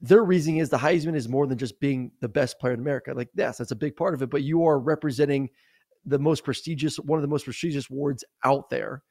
Their 0.01 0.23
reasoning 0.23 0.57
is 0.57 0.69
the 0.69 0.77
Heisman 0.77 1.15
is 1.15 1.29
more 1.29 1.47
than 1.47 1.57
just 1.57 1.79
being 1.79 2.11
the 2.19 2.27
best 2.29 2.59
player 2.59 2.73
in 2.73 2.79
America. 2.79 3.13
Like 3.13 3.29
yes, 3.35 3.57
that's 3.57 3.71
a 3.71 3.75
big 3.75 3.95
part 3.95 4.13
of 4.13 4.21
it, 4.21 4.29
but 4.29 4.43
you 4.43 4.65
are 4.65 4.79
representing 4.79 5.49
the 6.05 6.19
most 6.19 6.43
prestigious, 6.43 6.97
one 6.97 7.17
of 7.17 7.23
the 7.23 7.29
most 7.29 7.45
prestigious 7.45 7.89
awards 7.89 8.23
out 8.43 8.69
there. 8.69 9.03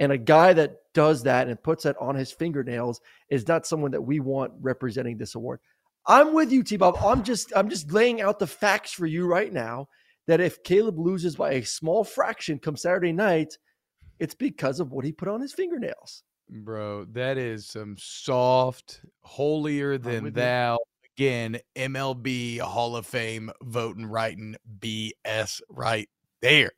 And 0.00 0.12
a 0.12 0.18
guy 0.18 0.52
that 0.52 0.76
does 0.94 1.24
that 1.24 1.48
and 1.48 1.60
puts 1.60 1.82
that 1.82 1.96
on 2.00 2.14
his 2.14 2.30
fingernails 2.30 3.00
is 3.30 3.48
not 3.48 3.66
someone 3.66 3.90
that 3.90 4.02
we 4.02 4.20
want 4.20 4.52
representing 4.60 5.18
this 5.18 5.34
award. 5.34 5.60
I'm 6.06 6.32
with 6.32 6.52
you, 6.52 6.62
T-Bob. 6.62 6.96
I'm 7.02 7.24
just 7.24 7.52
I'm 7.54 7.68
just 7.68 7.92
laying 7.92 8.20
out 8.20 8.38
the 8.38 8.46
facts 8.46 8.92
for 8.92 9.06
you 9.06 9.26
right 9.26 9.52
now 9.52 9.88
that 10.28 10.40
if 10.40 10.62
Caleb 10.62 10.98
loses 10.98 11.36
by 11.36 11.52
a 11.52 11.64
small 11.64 12.04
fraction 12.04 12.58
come 12.58 12.76
Saturday 12.76 13.12
night, 13.12 13.58
it's 14.20 14.34
because 14.34 14.78
of 14.78 14.92
what 14.92 15.04
he 15.04 15.10
put 15.10 15.26
on 15.26 15.40
his 15.40 15.54
fingernails. 15.54 16.22
Bro, 16.50 17.06
that 17.12 17.38
is 17.38 17.66
some 17.66 17.96
soft, 17.98 19.00
holier 19.22 19.98
than 19.98 20.24
with 20.24 20.36
you. 20.36 20.42
thou. 20.42 20.78
Again, 21.16 21.58
MLB 21.74 22.60
Hall 22.60 22.94
of 22.94 23.06
Fame 23.06 23.50
voting, 23.62 24.06
writing 24.06 24.56
BS 24.78 25.60
right 25.68 26.08
there. 26.42 26.70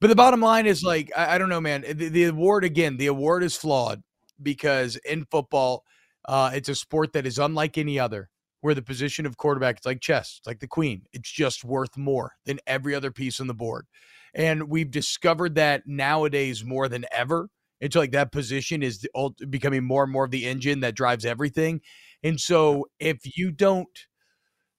But 0.00 0.08
the 0.08 0.16
bottom 0.16 0.40
line 0.40 0.66
is 0.66 0.82
like, 0.82 1.10
I, 1.16 1.36
I 1.36 1.38
don't 1.38 1.48
know, 1.48 1.60
man. 1.60 1.82
The, 1.82 2.08
the 2.08 2.24
award, 2.24 2.64
again, 2.64 2.96
the 2.96 3.06
award 3.06 3.44
is 3.44 3.56
flawed 3.56 4.02
because 4.42 4.96
in 4.96 5.24
football, 5.30 5.84
uh, 6.24 6.50
it's 6.52 6.68
a 6.68 6.74
sport 6.74 7.12
that 7.12 7.26
is 7.26 7.38
unlike 7.38 7.78
any 7.78 7.98
other, 7.98 8.28
where 8.62 8.74
the 8.74 8.82
position 8.82 9.26
of 9.26 9.36
quarterback 9.36 9.80
is 9.80 9.84
like 9.84 10.00
chess, 10.00 10.36
it's 10.38 10.46
like 10.46 10.60
the 10.60 10.66
queen. 10.66 11.02
It's 11.12 11.30
just 11.30 11.64
worth 11.64 11.96
more 11.96 12.32
than 12.46 12.60
every 12.66 12.94
other 12.94 13.10
piece 13.10 13.40
on 13.40 13.48
the 13.48 13.54
board. 13.54 13.86
And 14.34 14.70
we've 14.70 14.90
discovered 14.90 15.56
that 15.56 15.82
nowadays 15.86 16.64
more 16.64 16.88
than 16.88 17.04
ever. 17.12 17.48
It's 17.80 17.96
like 17.96 18.12
that 18.12 18.32
position 18.32 18.82
is 18.82 19.00
the 19.00 19.10
ult- 19.14 19.50
becoming 19.50 19.84
more 19.84 20.04
and 20.04 20.12
more 20.12 20.24
of 20.24 20.30
the 20.30 20.46
engine 20.46 20.80
that 20.80 20.94
drives 20.94 21.26
everything. 21.26 21.80
And 22.22 22.40
so 22.40 22.86
if 23.00 23.36
you 23.36 23.50
don't 23.50 23.88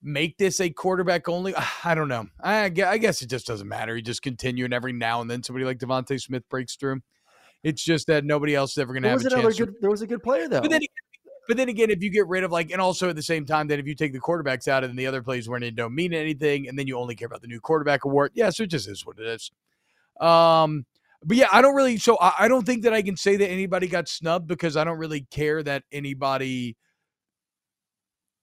make 0.02 0.38
this 0.38 0.62
a 0.62 0.70
quarterback 0.70 1.28
only, 1.28 1.54
I 1.84 1.94
don't 1.94 2.08
know. 2.08 2.28
I, 2.42 2.66
I 2.66 2.98
guess 2.98 3.22
it 3.22 3.30
just 3.30 3.46
doesn't 3.46 3.68
matter. 3.68 3.96
You 3.96 4.02
just 4.02 4.22
continue, 4.22 4.66
and 4.66 4.74
every 4.74 4.94
now 4.94 5.22
and 5.22 5.30
then 5.30 5.44
somebody 5.44 5.66
like 5.66 5.80
DeVonta 5.80 6.20
Smith 6.22 6.44
breaks 6.50 6.78
through. 6.78 7.02
It's 7.64 7.84
just 7.84 8.08
that 8.08 8.26
nobody 8.26 8.56
else 8.56 8.72
is 8.72 8.78
ever 8.80 8.94
going 8.94 9.04
to 9.04 9.10
have 9.10 9.20
was 9.20 9.26
a 9.26 9.30
chance. 9.30 9.58
good 9.58 9.76
there 9.80 9.90
was 9.90 10.02
a 10.02 10.08
good 10.08 10.22
player 10.22 10.50
though. 10.50 10.62
but 10.62 10.70
then, 10.70 10.82
but 11.48 11.58
then 11.58 11.70
again, 11.70 11.90
if 11.90 12.02
you 12.02 12.10
get 12.10 12.28
rid 12.28 12.44
of 12.44 12.52
like, 12.52 12.72
and 12.72 12.82
also 12.82 13.10
at 13.10 13.16
the 13.16 13.24
same 13.24 13.46
time 13.46 13.68
that 13.68 13.80
if 13.80 13.88
you 13.88 13.96
take 13.96 14.14
the 14.14 14.20
quarterbacks 14.20 14.68
out 14.68 14.84
and 14.84 14.98
the 14.98 15.08
other 15.08 15.22
players 15.22 15.50
when 15.50 15.64
it 15.64 15.76
don't 15.76 15.94
mean 15.94 16.14
anything, 16.14 16.68
and 16.68 16.78
then 16.78 16.88
you 16.88 16.98
only 16.98 17.16
care 17.16 17.26
about 17.26 17.42
the 17.42 17.48
new 17.48 17.60
quarterback 17.60 18.06
award, 18.06 18.32
yeah, 18.34 18.50
so 18.50 18.64
it 18.64 18.68
just 18.68 18.88
is 18.88 19.06
what 19.06 19.20
it 19.20 19.26
is. 19.26 19.52
Um, 20.20 20.86
but 21.24 21.38
yeah, 21.38 21.48
I 21.52 21.62
don't 21.62 21.76
really. 21.76 21.98
So 21.98 22.18
I, 22.20 22.34
I 22.40 22.48
don't 22.48 22.66
think 22.66 22.84
that 22.84 22.94
I 22.94 23.02
can 23.02 23.18
say 23.18 23.36
that 23.38 23.50
anybody 23.50 23.88
got 23.88 24.08
snubbed 24.08 24.48
because 24.48 24.78
I 24.78 24.84
don't 24.84 24.98
really 24.98 25.22
care 25.32 25.64
that 25.64 25.84
anybody. 25.92 26.76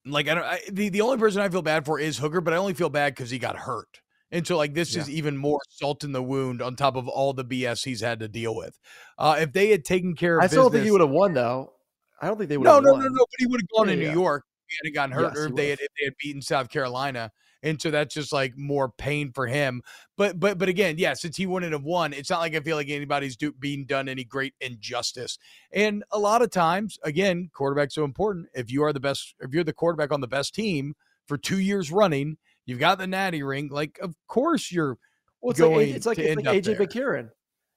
Like 0.06 0.28
I 0.28 0.34
don't. 0.34 0.44
I, 0.44 0.60
the 0.70 0.88
the 0.88 1.02
only 1.02 1.18
person 1.18 1.42
I 1.42 1.48
feel 1.48 1.62
bad 1.62 1.84
for 1.84 1.98
is 1.98 2.18
Hooker, 2.18 2.40
but 2.40 2.54
I 2.54 2.56
only 2.56 2.74
feel 2.74 2.88
bad 2.88 3.14
because 3.14 3.30
he 3.30 3.38
got 3.38 3.56
hurt. 3.56 4.00
And 4.32 4.46
so, 4.46 4.56
like, 4.56 4.74
this 4.74 4.94
Yeah. 4.94 5.02
is 5.02 5.10
even 5.10 5.36
more 5.36 5.58
salt 5.68 6.04
in 6.04 6.12
the 6.12 6.22
wound 6.22 6.62
on 6.62 6.76
top 6.76 6.96
of 6.96 7.08
all 7.08 7.32
the 7.32 7.44
BS 7.44 7.84
he's 7.84 8.00
had 8.00 8.20
to 8.20 8.28
deal 8.28 8.54
with. 8.54 8.78
Uh, 9.18 9.36
if 9.40 9.52
they 9.52 9.70
had 9.70 9.84
taken 9.84 10.14
care 10.14 10.38
of 10.38 10.44
I 10.44 10.46
still 10.46 10.64
don't 10.64 10.72
think 10.72 10.84
he 10.84 10.90
would 10.90 11.00
have 11.00 11.10
won 11.10 11.34
though. 11.34 11.72
I 12.20 12.26
don't 12.26 12.36
think 12.36 12.48
they 12.50 12.58
would 12.58 12.64
no, 12.64 12.74
have 12.74 12.82
no, 12.84 12.92
won. 12.92 13.02
no, 13.02 13.08
no. 13.08 13.14
But 13.18 13.38
he 13.38 13.46
would 13.46 13.60
have 13.60 13.68
gone 13.76 13.88
Yeah, 13.88 13.94
to 13.94 14.00
New 14.00 14.06
yeah. 14.08 14.12
York 14.12 14.44
if 14.68 14.70
he 14.70 14.76
hadn't 14.82 14.94
gotten 14.94 15.12
hurt, 15.24 15.34
Yes, 15.34 15.44
or 15.44 15.48
if 15.48 15.56
they 15.56 15.68
had 15.70 15.80
if 15.80 15.88
they 15.98 16.04
had 16.04 16.14
beaten 16.22 16.42
South 16.42 16.68
Carolina. 16.68 17.30
And 17.62 17.80
so 17.80 17.90
that's 17.90 18.14
just 18.14 18.32
like 18.32 18.56
more 18.56 18.88
pain 18.90 19.32
for 19.32 19.46
him. 19.46 19.82
But 20.16 20.40
but 20.40 20.56
but 20.56 20.68
again, 20.70 20.96
yeah, 20.98 21.12
since 21.14 21.36
he 21.36 21.46
wouldn't 21.46 21.72
have 21.72 21.82
won, 21.82 22.12
it's 22.14 22.30
not 22.30 22.40
like 22.40 22.54
I 22.54 22.60
feel 22.60 22.76
like 22.76 22.88
anybody's 22.88 23.36
do, 23.36 23.52
being 23.52 23.84
done 23.84 24.08
any 24.08 24.24
great 24.24 24.54
injustice. 24.62 25.38
And 25.72 26.02
a 26.10 26.18
lot 26.18 26.40
of 26.40 26.50
times, 26.50 26.98
again, 27.02 27.50
quarterback's 27.52 27.94
so 27.94 28.04
important. 28.04 28.46
If 28.54 28.70
you 28.70 28.82
are 28.84 28.92
the 28.94 29.00
best, 29.00 29.34
if 29.40 29.52
you're 29.52 29.64
the 29.64 29.74
quarterback 29.74 30.10
on 30.10 30.22
the 30.22 30.26
best 30.28 30.54
team 30.54 30.94
for 31.26 31.36
two 31.36 31.58
years 31.58 31.92
running, 31.92 32.38
you've 32.64 32.78
got 32.80 32.96
the 32.98 33.06
natty 33.06 33.42
ring. 33.42 33.68
Like, 33.70 33.98
of 34.00 34.14
course 34.26 34.72
you're 34.72 34.96
Well, 35.42 35.50
it's 35.50 35.60
like, 35.60 35.70
going 35.70 35.90
A- 35.90 35.94
it's 35.94 36.06
like, 36.06 36.18
it's 36.18 36.42
like 36.42 36.64
AJ. 36.64 36.76
McCarron. 36.78 37.28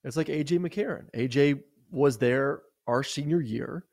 It's 0.05 0.15
like 0.15 0.27
AJ 0.27 0.59
McCarron. 0.59 1.09
AJ 1.13 1.61
was 1.91 2.17
there 2.17 2.61
our 2.87 3.03
senior 3.03 3.41
year. 3.41 3.83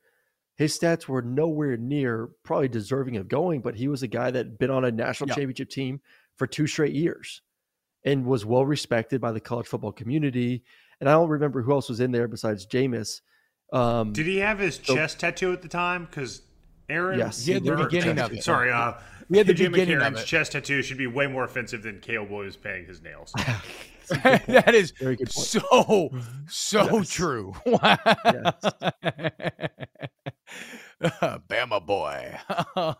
His 0.61 0.77
stats 0.77 1.07
were 1.07 1.23
nowhere 1.23 1.75
near 1.75 2.29
probably 2.43 2.67
deserving 2.67 3.17
of 3.17 3.27
going, 3.27 3.61
but 3.61 3.73
he 3.75 3.87
was 3.87 4.03
a 4.03 4.07
guy 4.07 4.29
that 4.29 4.37
had 4.37 4.59
been 4.59 4.69
on 4.69 4.85
a 4.85 4.91
national 4.91 5.29
Yeah. 5.29 5.35
championship 5.35 5.69
team 5.71 6.01
for 6.37 6.45
two 6.45 6.67
straight 6.67 6.93
years 6.93 7.41
and 8.05 8.25
was 8.25 8.45
well 8.45 8.63
respected 8.65 9.19
by 9.19 9.31
the 9.31 9.39
college 9.39 9.65
football 9.65 9.91
community. 9.91 10.63
And 10.99 11.09
I 11.09 11.13
don't 11.13 11.29
remember 11.29 11.63
who 11.63 11.71
else 11.71 11.89
was 11.89 11.99
in 11.99 12.11
there 12.11 12.27
besides 12.27 12.67
Jameis. 12.67 13.21
Um, 13.73 14.13
Did 14.13 14.27
he 14.27 14.37
have 14.37 14.59
his 14.59 14.79
So- 14.83 14.93
chest 14.95 15.19
tattoo 15.19 15.51
at 15.51 15.63
the 15.63 15.67
time? 15.67 16.05
Because 16.05 16.43
Aaron, 16.89 17.17
Yes, 17.17 17.43
He 17.43 17.53
had 17.53 17.63
the 17.63 17.75
beginning 17.75 18.19
of 18.19 18.31
it. 18.31 18.43
Sorry, 18.43 18.69
uh, 18.71 18.93
He 19.29 19.37
had 19.37 19.47
the 19.47 19.53
AJ 19.53 19.67
beginning 19.71 19.95
of 19.97 20.13
McCarron's 20.13 20.21
it. 20.21 20.25
chest 20.27 20.51
tattoo 20.51 20.83
should 20.83 20.97
be 20.99 21.07
way 21.07 21.25
more 21.25 21.43
offensive 21.45 21.81
than 21.81 21.99
Caleb 22.01 22.29
Williams 22.29 22.57
painting 22.57 22.85
his 22.85 23.01
nails. 23.01 23.33
that 24.47 24.73
is 24.75 24.91
Very 24.99 25.15
good 25.15 25.29
point. 25.29 25.47
so 25.47 26.09
so 26.47 26.97
Yes. 26.99 27.09
true. 27.09 27.53
Bama 31.01 31.85
boy. 31.85 32.37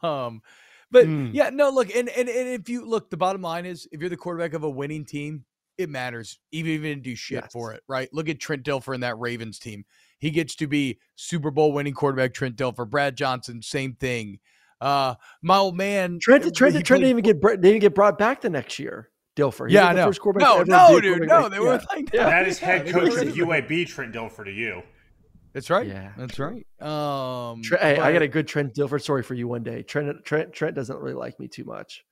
um, 0.08 0.42
but 0.90 1.06
Mm. 1.08 1.30
yeah, 1.34 1.50
no, 1.52 1.70
look, 1.70 1.90
and, 1.96 2.10
and 2.10 2.28
and 2.28 2.48
if 2.50 2.68
you 2.70 2.86
look, 2.86 3.10
the 3.10 3.18
bottom 3.18 3.42
line 3.42 3.66
is 3.66 3.88
if 3.92 4.02
you're 4.02 4.10
the 4.10 4.18
quarterback 4.18 4.54
of 4.54 4.64
a 4.64 4.70
winning 4.70 5.06
team, 5.06 5.46
it 5.78 5.90
matters. 5.90 6.40
Even 6.52 6.72
even 6.74 7.02
do 7.02 7.16
shit 7.16 7.44
Yes. 7.44 7.52
for 7.52 7.74
it, 7.74 7.82
right? 7.88 8.10
Look 8.14 8.28
at 8.30 8.40
Trent 8.40 8.64
Dilfer 8.64 8.94
in 8.94 9.02
that 9.02 9.18
Ravens 9.20 9.58
team. 9.60 9.86
He 10.20 10.30
gets 10.32 10.56
to 10.58 10.68
be 10.68 11.00
Super 11.16 11.50
Bowl 11.52 11.72
winning 11.72 11.94
quarterback 11.94 12.34
Trent 12.34 12.56
Dilfer. 12.56 12.90
Brad 12.90 13.16
Johnson, 13.16 13.62
same 13.62 13.94
thing. 13.96 14.40
Uh, 14.82 15.14
my 15.44 15.58
old 15.58 15.78
man 15.78 16.18
Trent, 16.20 16.44
uh, 16.46 16.50
Trent, 16.54 16.74
Trent 16.86 17.02
didn't 17.04 17.06
even 17.06 17.24
get 17.24 17.40
didn't 17.42 17.66
even 17.66 17.80
get 17.80 17.94
brought 17.96 18.18
back 18.18 18.42
the 18.42 18.50
next 18.50 18.80
year. 18.80 19.10
Dilfer. 19.38 19.68
He 19.70 19.76
Yeah, 19.76 19.82
was 19.82 19.90
I 19.90 19.94
the 19.94 20.00
know. 20.02 20.06
first 20.08 20.22
quarterback 20.22 20.48
No, 20.48 20.64
no, 20.64 21.00
dude, 21.02 21.12
quarterback. 21.30 21.30
no. 21.30 21.50
They 21.50 21.56
Yeah. 21.58 21.62
were 21.62 21.82
like 21.96 22.14
Yeah. 22.14 22.26
That 22.30 22.48
is 22.48 22.60
head 22.60 22.88
coach 22.88 23.14
were- 23.14 23.22
of 23.22 23.36
UAB, 23.36 23.86
Trent 23.86 24.14
Dilfer 24.14 24.46
to 24.46 24.52
you. 24.52 24.84
That's 25.54 25.70
right. 25.70 25.86
Yeah. 25.88 26.14
That's 26.18 26.40
right. 26.40 26.66
Um, 26.82 27.62
Tre- 27.62 27.78
hey, 27.80 27.98
I 28.00 28.14
got 28.14 28.22
a 28.22 28.28
good 28.28 28.48
Trent 28.48 28.74
Dilfer 28.74 29.02
story 29.02 29.22
for 29.24 29.34
you 29.34 29.48
one 29.48 29.64
day. 29.64 29.84
Trent 29.84 30.24
Trent 30.24 30.54
Trent 30.54 30.76
doesn't 30.76 30.98
really 30.98 31.14
like 31.16 31.40
me 31.40 31.48
too 31.48 31.64
much. 31.66 32.04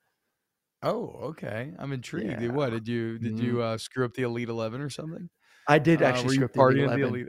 Oh, 0.81 1.07
okay. 1.29 1.73
I'm 1.77 1.91
intrigued. 1.93 2.41
Yeah. 2.41 2.49
What 2.51 2.71
did 2.71 2.87
you 2.87 3.17
did 3.19 3.39
you 3.39 3.61
uh, 3.61 3.77
screw 3.77 4.05
up 4.05 4.13
the 4.13 4.23
Elite 4.23 4.49
Eleven 4.49 4.81
or 4.81 4.89
something? 4.89 5.29
I 5.67 5.79
did 5.79 6.01
Uh, 6.01 6.05
actually 6.05 6.25
were 6.25 6.29
screw 6.33 6.39
you 6.39 6.45
up 6.45 6.53
the 6.53 6.61
Elite 6.61 6.77
partying 6.87 6.91
at 6.91 6.99
11. 6.99 7.09
Elite? 7.09 7.27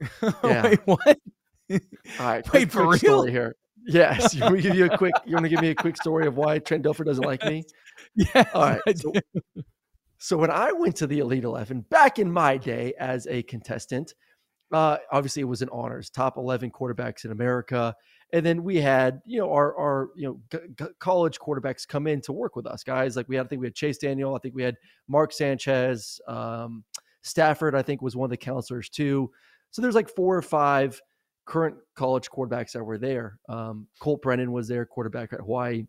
Yeah. 0.44 0.62
Wait, 0.62 0.80
what? 0.84 1.18
All 2.20 2.26
right, 2.26 2.44
Wait, 2.52 2.70
quick, 2.70 2.70
for 2.72 2.84
quick 2.86 3.02
real? 3.02 3.18
story 3.20 3.30
here. 3.32 3.56
Yes, 3.88 4.34
you 4.34 4.40
want 4.42 4.54
me 4.56 4.62
to 4.62 4.68
give 4.68 4.76
you 4.76 4.86
a 4.86 4.98
quick. 4.98 5.14
You 5.26 5.34
want 5.34 5.44
to 5.44 5.48
give 5.48 5.60
me 5.60 5.70
a 5.70 5.74
quick 5.74 5.96
story 5.96 6.26
of 6.26 6.36
why 6.36 6.58
Trent 6.58 6.84
Dilfer 6.84 7.04
doesn't 7.04 7.24
like 7.24 7.44
me? 7.44 7.62
Yes, 8.34 8.48
All 8.54 8.62
right. 8.62 8.98
So, 8.98 9.12
so 10.18 10.36
when 10.38 10.50
I 10.50 10.72
went 10.72 10.96
to 10.96 11.06
the 11.06 11.18
Elite 11.18 11.44
Eleven 11.44 11.82
back 11.82 12.18
in 12.18 12.30
my 12.32 12.56
day 12.56 12.94
as 12.98 13.26
a 13.26 13.42
contestant, 13.42 14.14
uh, 14.72 14.96
obviously 15.12 15.42
it 15.42 15.46
was 15.46 15.62
an 15.62 15.68
honors, 15.70 16.10
top 16.10 16.36
eleven 16.38 16.70
quarterbacks 16.70 17.24
in 17.24 17.30
America, 17.30 17.94
and 18.32 18.44
then 18.44 18.64
we 18.64 18.76
had 18.76 19.20
you 19.26 19.38
know 19.38 19.52
our 19.52 19.76
our 19.76 20.08
you 20.16 20.26
know 20.26 20.40
g- 20.50 20.66
g- 20.78 20.90
college 20.98 21.38
quarterbacks 21.38 21.86
come 21.86 22.06
in 22.06 22.20
to 22.22 22.32
work 22.32 22.56
with 22.56 22.66
us, 22.66 22.82
guys. 22.82 23.16
Like 23.16 23.28
we 23.28 23.36
had, 23.36 23.46
I 23.46 23.48
think 23.48 23.60
we 23.60 23.66
had 23.66 23.74
Chase 23.74 23.98
Daniel, 23.98 24.34
I 24.34 24.38
think 24.38 24.54
we 24.54 24.62
had 24.62 24.76
Mark 25.08 25.32
Sanchez, 25.32 26.20
um, 26.26 26.84
Stafford, 27.22 27.74
I 27.74 27.82
think 27.82 28.02
was 28.02 28.16
one 28.16 28.26
of 28.26 28.30
the 28.30 28.36
counselors 28.36 28.88
too. 28.88 29.30
So 29.70 29.82
there's 29.82 29.94
like 29.94 30.08
four 30.08 30.36
or 30.36 30.42
five 30.42 31.00
current 31.44 31.76
college 31.94 32.28
quarterbacks 32.30 32.72
that 32.72 32.82
were 32.82 32.98
there. 32.98 33.38
Um, 33.48 33.86
Colt 34.00 34.22
Brennan 34.22 34.52
was 34.52 34.68
there, 34.68 34.84
quarterback 34.86 35.32
at 35.32 35.40
Hawaii. 35.40 35.86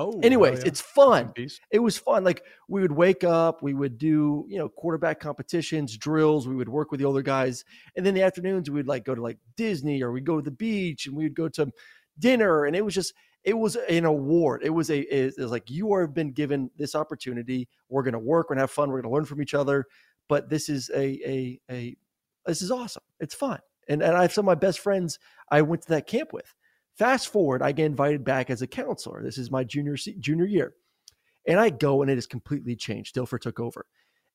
Oh, 0.00 0.18
Anyways, 0.22 0.60
yeah. 0.60 0.68
it's 0.68 0.80
fun 0.80 1.34
it 1.70 1.78
was 1.78 1.98
fun. 1.98 2.24
Like 2.24 2.42
we 2.68 2.80
would 2.80 2.92
wake 2.92 3.22
up, 3.22 3.62
we 3.62 3.74
would 3.74 3.98
do, 3.98 4.46
you 4.48 4.56
know, 4.56 4.68
quarterback 4.70 5.20
competitions, 5.20 5.94
drills, 5.98 6.48
we 6.48 6.56
would 6.56 6.70
work 6.70 6.90
with 6.90 7.00
the 7.00 7.06
older 7.06 7.20
guys. 7.20 7.66
And 7.96 8.06
then 8.06 8.14
the 8.14 8.22
afternoons 8.22 8.70
we'd 8.70 8.86
like 8.86 9.04
go 9.04 9.14
to 9.14 9.20
like 9.20 9.36
Disney 9.56 10.02
or 10.02 10.10
we'd 10.10 10.24
go 10.24 10.36
to 10.36 10.42
the 10.42 10.50
beach 10.50 11.06
and 11.06 11.14
we'd 11.14 11.34
go 11.34 11.50
to 11.50 11.70
dinner. 12.18 12.64
And 12.64 12.74
it 12.74 12.82
was 12.82 12.94
just, 12.94 13.12
it 13.44 13.52
was 13.52 13.76
an 13.76 14.06
award. 14.06 14.62
It 14.64 14.70
was 14.70 14.90
a, 14.90 15.00
it 15.00 15.34
was 15.36 15.50
like, 15.50 15.68
you 15.68 15.94
have 15.98 16.14
been 16.14 16.32
given 16.32 16.70
this 16.78 16.94
opportunity. 16.94 17.68
We're 17.90 18.02
going 18.02 18.14
to 18.14 18.18
work, 18.18 18.48
we're 18.48 18.56
to 18.56 18.62
have 18.62 18.70
fun, 18.70 18.88
we're 18.88 19.02
going 19.02 19.12
to 19.12 19.14
learn 19.14 19.26
from 19.26 19.42
each 19.42 19.52
other. 19.52 19.84
But 20.28 20.48
this 20.48 20.70
is 20.70 20.90
a, 20.94 21.20
a, 21.28 21.60
a, 21.70 21.96
this 22.46 22.62
is 22.62 22.70
awesome. 22.70 23.02
It's 23.18 23.34
fun. 23.34 23.58
And, 23.88 24.02
and 24.02 24.16
I 24.16 24.22
have 24.22 24.32
some 24.32 24.44
of 24.44 24.46
my 24.46 24.54
best 24.54 24.78
friends 24.78 25.18
I 25.50 25.60
went 25.60 25.82
to 25.82 25.88
that 25.90 26.06
camp 26.06 26.32
with. 26.32 26.54
Fast 26.98 27.28
forward, 27.28 27.62
I 27.62 27.72
get 27.72 27.86
invited 27.86 28.24
back 28.24 28.50
as 28.50 28.62
a 28.62 28.66
counselor. 28.66 29.22
This 29.22 29.38
is 29.38 29.50
my 29.50 29.64
junior 29.64 29.96
junior 29.96 30.46
year. 30.46 30.74
And 31.46 31.58
I 31.58 31.70
go 31.70 32.02
and 32.02 32.10
it 32.10 32.16
has 32.16 32.26
completely 32.26 32.76
changed. 32.76 33.14
Dilfer 33.14 33.40
took 33.40 33.58
over 33.58 33.86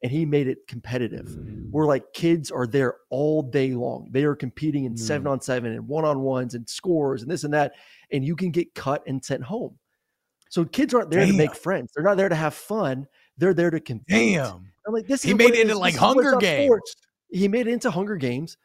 and 0.01 0.12
he 0.12 0.26
made 0.26 0.47
it 0.47 0.68
competitive. 0.68 1.38
We're 1.72 1.86
like 1.86 2.14
kids 2.14 2.51
are 2.51 2.68
there 2.68 2.95
all 3.10 3.41
day 3.41 3.74
long. 3.74 4.10
They 4.12 4.24
are 4.24 4.36
competing 4.36 4.86
in 4.86 4.93
hmm. 4.93 4.97
seven 4.97 5.28
on 5.28 5.41
seven 5.41 5.72
and 5.72 5.88
one 5.88 6.06
on 6.06 6.22
ones 6.22 6.56
and 6.56 6.68
scores 6.68 7.22
and 7.22 7.32
this 7.32 7.43
and 7.43 7.53
that. 7.53 7.74
And 8.12 8.26
you 8.26 8.36
can 8.36 8.51
get 8.51 8.76
cut 8.76 9.03
and 9.08 9.24
sent 9.24 9.43
home. 9.43 9.78
So 10.49 10.64
kids 10.64 10.93
aren't 10.93 11.10
there 11.10 11.26
to 11.26 11.34
make 11.34 11.56
friends. 11.56 11.91
They're 11.93 12.03
not 12.03 12.18
there 12.18 12.30
to 12.30 12.36
have 12.36 12.53
fun. 12.53 13.08
They're 13.38 13.53
there 13.53 13.72
to 13.72 13.80
compete. 13.80 14.36
Damn. 14.36 14.72
I'm 14.88 14.93
like, 14.93 15.08
this 15.08 15.24
He 15.24 15.32
is 15.32 15.38
made 15.38 15.56
it 15.56 15.62
into 15.62 15.78
like 15.78 15.93
This 15.93 16.01
is 16.01 16.01
what 16.01 16.24
Hunger 16.24 16.38
Games. 16.38 16.68
for. 16.68 16.82
He 17.30 17.47
made 17.47 17.68
it 17.68 17.74
into 17.74 17.91
Hunger 17.91 18.16
Games, 18.16 18.58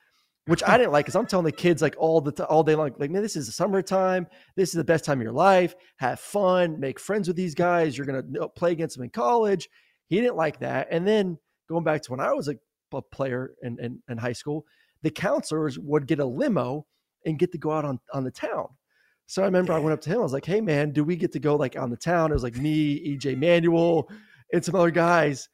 which 0.47 0.63
I 0.67 0.79
didn't 0.79 0.93
like 0.93 1.05
because 1.05 1.17
I'm 1.17 1.27
telling 1.27 1.45
the 1.45 1.53
kids 1.53 1.83
like 1.83 1.95
all 1.99 2.21
the 2.21 2.33
t- 2.33 2.43
all 2.45 2.63
day 2.63 2.75
long, 2.75 2.93
like, 2.99 3.11
man, 3.11 3.23
this 3.23 3.37
is 3.37 3.47
the 3.47 3.53
summertime. 3.53 4.27
This 4.57 4.71
is 4.71 4.75
the 4.75 4.85
best 4.85 5.05
time 5.05 5.19
of 5.19 5.23
your 5.23 5.33
life. 5.33 5.75
Have 5.99 6.21
fun, 6.21 6.81
make 6.81 6.99
friends 6.99 7.29
with 7.29 7.37
these 7.37 7.55
guys. 7.55 7.97
You're 7.97 8.07
gonna 8.07 8.25
uh, 8.41 8.49
play 8.49 8.73
against 8.73 8.97
them 8.97 9.05
in 9.05 9.11
college. 9.11 9.69
He 10.09 10.21
didn't 10.21 10.37
like 10.37 10.59
that. 10.61 10.89
And 10.91 11.07
then 11.07 11.39
going 11.69 11.85
back 11.85 12.03
to 12.03 12.11
when 12.11 12.21
I 12.21 12.33
was 12.33 12.49
a, 12.49 12.57
a 12.93 13.03
player 13.03 13.53
in, 13.63 13.79
in, 13.81 14.03
in 14.09 14.19
high 14.19 14.33
school, 14.33 14.65
the 15.03 15.11
counselors 15.11 15.79
would 15.79 16.07
get 16.07 16.19
a 16.19 16.25
limo 16.25 16.87
and 17.25 17.39
get 17.39 17.53
to 17.53 17.59
go 17.59 17.71
out 17.71 17.85
on, 17.85 18.01
on 18.13 18.25
the 18.25 18.31
town. 18.31 18.67
So 19.27 19.43
I 19.43 19.45
remember 19.45 19.73
I 19.73 19.79
went 19.79 19.93
up 19.93 20.01
to 20.03 20.11
him. 20.11 20.19
I 20.19 20.23
was 20.23 20.33
like, 20.33 20.45
"Hey, 20.45 20.61
man, 20.61 20.91
do 20.91 21.05
we 21.05 21.15
get 21.15 21.31
to 21.33 21.39
go 21.39 21.55
like 21.55 21.79
on 21.79 21.91
the 21.91 21.97
town?" 21.97 22.31
It 22.31 22.35
was 22.35 22.43
like 22.43 22.57
me, 22.57 23.17
EJ 23.17 23.39
Manuel, 23.39 24.11
and 24.53 24.65
some 24.65 24.75
other 24.75 24.91
guys. 24.91 25.49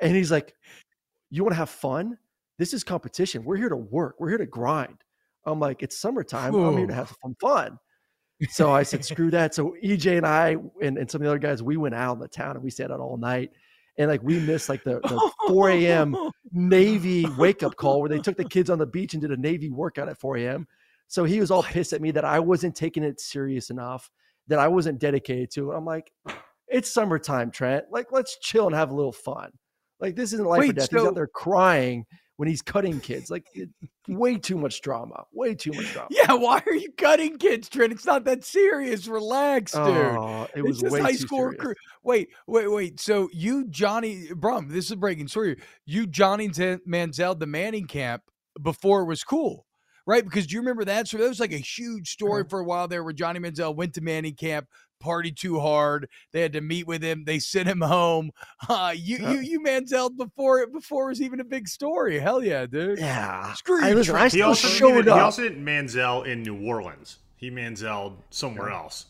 And 0.00 0.16
he's 0.16 0.32
like, 0.32 0.52
"You 1.30 1.44
want 1.44 1.52
to 1.52 1.58
have 1.58 1.70
fun? 1.70 2.18
This 2.58 2.72
is 2.72 2.84
competition. 2.84 3.44
We're 3.44 3.56
here 3.56 3.68
to 3.68 3.76
work. 3.76 4.16
We're 4.18 4.28
here 4.30 4.38
to 4.38 4.46
grind." 4.46 4.98
I'm 5.44 5.60
like, 5.60 5.82
"It's 5.82 5.98
summertime. 5.98 6.54
I'm 6.54 6.76
here 6.76 6.86
to 6.86 6.94
have 6.94 7.14
some 7.22 7.34
fun." 7.40 7.78
So 8.50 8.70
I 8.72 8.82
said, 8.82 9.04
"Screw 9.04 9.30
that." 9.30 9.54
So 9.54 9.74
EJ 9.82 10.18
and 10.18 10.26
I 10.26 10.56
and, 10.82 10.98
and 10.98 11.10
some 11.10 11.20
of 11.20 11.24
the 11.24 11.30
other 11.30 11.38
guys, 11.38 11.62
we 11.62 11.76
went 11.76 11.94
out 11.94 12.14
in 12.14 12.20
the 12.20 12.28
town 12.28 12.56
and 12.56 12.62
we 12.62 12.70
stayed 12.70 12.90
out 12.90 13.00
all 13.00 13.16
night. 13.16 13.50
And 13.96 14.08
like 14.08 14.22
we 14.22 14.38
missed 14.38 14.68
like 14.68 14.84
the, 14.84 15.00
the 15.00 15.32
4 15.48 15.70
a.m. 15.70 16.16
Navy 16.52 17.26
wake 17.36 17.64
up 17.64 17.74
call 17.74 18.00
where 18.00 18.08
they 18.08 18.20
took 18.20 18.36
the 18.36 18.48
kids 18.48 18.70
on 18.70 18.78
the 18.78 18.86
beach 18.86 19.14
and 19.14 19.20
did 19.20 19.32
a 19.32 19.36
Navy 19.36 19.70
workout 19.70 20.08
at 20.08 20.18
4 20.18 20.36
a.m. 20.36 20.68
So 21.08 21.24
he 21.24 21.40
was 21.40 21.50
all 21.50 21.64
pissed 21.64 21.92
at 21.92 22.00
me 22.00 22.12
that 22.12 22.24
I 22.24 22.38
wasn't 22.38 22.76
taking 22.76 23.02
it 23.02 23.18
serious 23.20 23.70
enough, 23.70 24.08
that 24.46 24.58
I 24.60 24.68
wasn't 24.68 25.00
dedicated 25.00 25.50
to 25.52 25.72
it. 25.72 25.76
I'm 25.76 25.84
like, 25.84 26.12
it's 26.68 26.90
summertime, 26.90 27.50
Trent. 27.50 27.86
Like, 27.90 28.12
let's 28.12 28.38
chill 28.38 28.66
and 28.66 28.74
have 28.74 28.90
a 28.90 28.94
little 28.94 29.12
fun. 29.12 29.50
Like, 30.00 30.14
this 30.14 30.32
isn't 30.34 30.46
life 30.46 30.58
or 30.58 30.66
Wait, 30.66 30.76
death. 30.76 30.90
He's 30.90 31.00
so- 31.00 31.08
out 31.08 31.14
there 31.14 31.26
crying 31.26 32.04
when 32.38 32.48
he's 32.48 32.62
cutting 32.62 33.00
kids. 33.00 33.30
Like, 33.30 33.46
it- 33.52 33.68
way 34.06 34.36
too 34.36 34.56
much 34.56 34.80
drama. 34.80 35.24
Way 35.32 35.54
too 35.56 35.72
much 35.72 35.92
drama. 35.92 36.08
Yeah, 36.10 36.32
why 36.34 36.62
are 36.64 36.74
you 36.74 36.90
cutting 36.92 37.36
kids, 37.36 37.68
Trent? 37.68 37.92
It's 37.92 38.06
not 38.06 38.24
that 38.24 38.44
serious. 38.44 39.08
Relax, 39.08 39.72
dude. 39.72 39.82
Oh, 39.82 40.46
it 40.54 40.62
was 40.62 40.76
it's 40.76 40.82
just 40.82 40.92
way 40.92 41.00
high 41.00 41.12
too 41.12 41.18
school 41.18 41.44
recruit. 41.44 41.76
Wait, 42.04 42.28
wait, 42.46 42.68
wait. 42.68 43.00
So 43.00 43.28
you, 43.32 43.66
Johnny 43.68 44.28
Brum, 44.34 44.68
this 44.68 44.86
is 44.86 44.92
a 44.92 44.96
breaking 44.96 45.26
story. 45.28 45.56
You, 45.84 46.06
Johnny 46.06 46.48
Manziel, 46.48 47.38
the 47.38 47.46
Manning 47.46 47.86
camp 47.86 48.22
before 48.62 49.02
it 49.02 49.06
was 49.06 49.24
cool, 49.24 49.66
right? 50.06 50.24
Because 50.24 50.46
do 50.46 50.54
you 50.54 50.60
remember 50.60 50.84
that? 50.84 51.08
So 51.08 51.18
that 51.18 51.28
was 51.28 51.40
like 51.40 51.52
a 51.52 51.58
huge 51.58 52.10
story 52.10 52.42
uh-huh. 52.42 52.50
for 52.50 52.60
a 52.60 52.64
while 52.64 52.86
there 52.86 53.02
where 53.02 53.12
Johnny 53.12 53.40
Manziel 53.40 53.74
went 53.74 53.94
to 53.94 54.00
Manning 54.00 54.36
camp, 54.36 54.68
party 55.00 55.32
too 55.32 55.60
hard. 55.60 56.08
They 56.32 56.40
had 56.40 56.52
to 56.54 56.60
meet 56.60 56.86
with 56.86 57.02
him. 57.02 57.24
They 57.24 57.38
sent 57.38 57.68
him 57.68 57.80
home. 57.80 58.30
Uh, 58.68 58.92
you, 58.94 59.16
you, 59.18 59.38
you 59.38 59.60
Manziel 59.60 60.14
before 60.16 60.66
before 60.66 61.06
it 61.06 61.08
was 61.10 61.22
even 61.22 61.40
a 61.40 61.44
big 61.44 61.68
story. 61.68 62.18
Hell 62.18 62.42
yeah, 62.42 62.66
dude. 62.66 62.98
Yeah. 62.98 63.52
Screw 63.54 63.82
I, 63.82 63.90
you, 63.90 63.94
listen, 63.94 64.16
I. 64.16 64.28
He 64.28 64.42
also, 64.42 64.68
showed 64.68 65.04
he 65.04 65.10
up. 65.10 65.16
also 65.18 65.42
didn't 65.42 65.64
Manziel 65.64 66.26
in 66.26 66.42
New 66.42 66.66
Orleans. 66.66 67.18
He 67.36 67.50
Manziel 67.50 68.16
somewhere 68.30 68.70
else. 68.70 69.06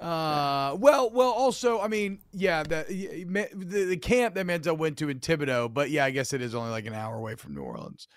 Uh, 0.00 0.74
well, 0.80 1.10
well, 1.10 1.30
also, 1.30 1.80
I 1.80 1.88
mean, 1.88 2.20
yeah, 2.32 2.62
the, 2.62 2.86
the 2.88 3.84
the 3.84 3.96
camp 3.98 4.34
that 4.36 4.46
Manziel 4.46 4.78
went 4.78 4.96
to 4.98 5.10
in 5.10 5.20
Thibodaux, 5.20 5.72
but 5.72 5.90
yeah, 5.90 6.06
I 6.06 6.10
guess 6.10 6.32
it 6.32 6.40
is 6.40 6.54
only 6.54 6.70
like 6.70 6.86
an 6.86 6.94
hour 6.94 7.16
away 7.16 7.34
from 7.34 7.54
New 7.54 7.62
Orleans. 7.62 8.08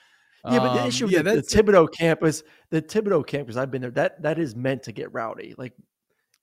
Yeah, 0.50 0.60
but 0.60 0.74
the 0.76 0.82
Um, 0.82 0.88
issue 0.88 1.08
yeah, 1.08 1.18
with 1.22 1.26
the, 1.26 1.36
the 1.36 1.42
Thibodaux 1.42 1.92
campus, 1.94 2.44
the 2.70 2.82
Thibodaux 2.82 3.28
campus, 3.28 3.58
I've 3.58 3.70
been 3.72 3.82
there. 3.82 3.92
That 3.92 4.22
that 4.24 4.40
is 4.40 4.56
meant 4.56 4.84
to 4.84 4.94
get 4.94 5.12
rowdy. 5.14 5.56
Like 5.58 5.74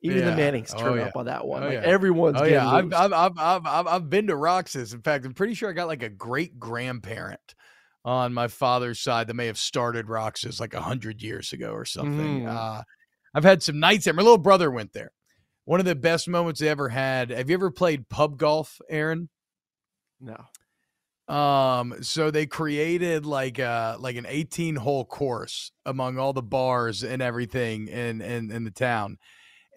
even 0.03 0.19
Yeah. 0.19 0.31
the 0.31 0.37
Mannings 0.37 0.75
Oh, 0.77 0.95
yeah. 0.95 1.03
up 1.07 1.17
on 1.17 1.27
that 1.27 1.47
one. 1.47 1.63
Oh, 1.63 1.67
like 1.67 1.75
yeah. 1.75 1.83
everyone's 1.83 2.37
Oh 2.37 2.45
getting 2.45 2.55
yeah, 2.55 2.69
I've. 2.69 2.93
I've, 2.93 3.13
I've, 3.13 3.67
I've, 3.67 3.87
I've, 3.87 4.11
been 4.11 4.27
to 4.29 4.37
Roxas. 4.37 4.93
In 4.95 5.03
fact, 5.03 5.25
I'm 5.25 5.35
pretty 5.35 5.55
sure 5.55 5.69
I 5.69 5.73
got 5.73 5.89
like 5.89 6.03
a 6.03 6.09
great 6.09 6.59
grandparent 6.59 7.55
on 8.05 8.33
my 8.33 8.49
father's 8.49 8.99
side 8.99 9.27
that 9.27 9.35
may 9.35 9.47
have 9.47 9.59
started 9.59 10.09
Roxas 10.09 10.59
like 10.59 10.73
a 10.75 10.81
hundred 10.81 11.23
years 11.23 11.53
ago 11.53 11.73
or 11.73 11.85
something. 11.85 12.43
Mm. 12.45 12.49
Uh, 12.49 12.83
I've 13.35 13.45
had 13.45 13.63
some 13.63 13.79
nights 13.79 14.07
there. 14.07 14.15
My 14.15 14.23
little 14.23 14.39
brother 14.39 14.71
went 14.71 14.93
there. 14.93 15.13
One 15.67 15.81
of 15.81 15.87
the 15.87 15.95
best 15.95 16.27
moments 16.27 16.61
they 16.61 16.69
ever 16.69 16.89
had. 16.89 17.31
Have 17.31 17.49
you 17.51 17.55
ever 17.55 17.71
played 17.71 18.09
pub 18.09 18.39
golf, 18.39 18.81
Aaron? 18.89 19.29
no. 20.21 20.37
Um, 21.33 22.03
so 22.03 22.33
they 22.33 22.47
created 22.47 23.25
like 23.25 23.61
uh 23.61 23.97
like 24.01 24.17
an 24.17 24.27
18 24.29 24.75
hole 24.75 25.05
course 25.05 25.71
among 25.87 26.19
all 26.19 26.33
the 26.33 26.43
bars 26.43 27.05
and 27.05 27.23
everything 27.23 27.87
in 27.87 28.21
in, 28.21 28.51
in 28.51 28.65
the 28.65 28.73
town. 28.73 29.17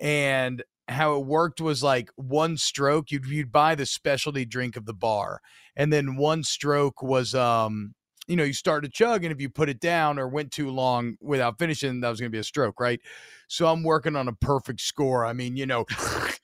And 0.03 0.61
how 0.89 1.15
it 1.15 1.25
worked 1.25 1.61
was 1.61 1.81
like 1.81 2.09
one 2.17 2.57
stroke, 2.57 3.09
you'd 3.09 3.25
you'd 3.25 3.51
buy 3.51 3.73
the 3.73 3.85
specialty 3.85 4.45
drink 4.45 4.75
of 4.75 4.85
the 4.85 4.93
bar, 4.93 5.39
and 5.75 5.91
then 5.91 6.17
one 6.17 6.43
stroke 6.43 7.01
was 7.01 7.33
um 7.33 7.95
you 8.27 8.37
know, 8.37 8.43
you 8.45 8.53
start 8.53 8.85
to 8.85 8.89
chug, 8.89 9.25
and 9.25 9.33
if 9.33 9.41
you 9.41 9.49
put 9.49 9.67
it 9.67 9.81
down 9.81 10.17
or 10.17 10.29
went 10.29 10.51
too 10.51 10.69
long 10.69 11.17
without 11.19 11.59
finishing, 11.59 11.99
that 11.99 12.09
was 12.09 12.19
gonna 12.21 12.29
be 12.29 12.37
a 12.37 12.43
stroke, 12.43 12.79
right? 12.79 13.01
So 13.49 13.67
I'm 13.67 13.83
working 13.83 14.15
on 14.15 14.27
a 14.27 14.33
perfect 14.33 14.81
score. 14.81 15.25
I 15.25 15.33
mean, 15.33 15.57
you 15.57 15.65
know, 15.65 15.85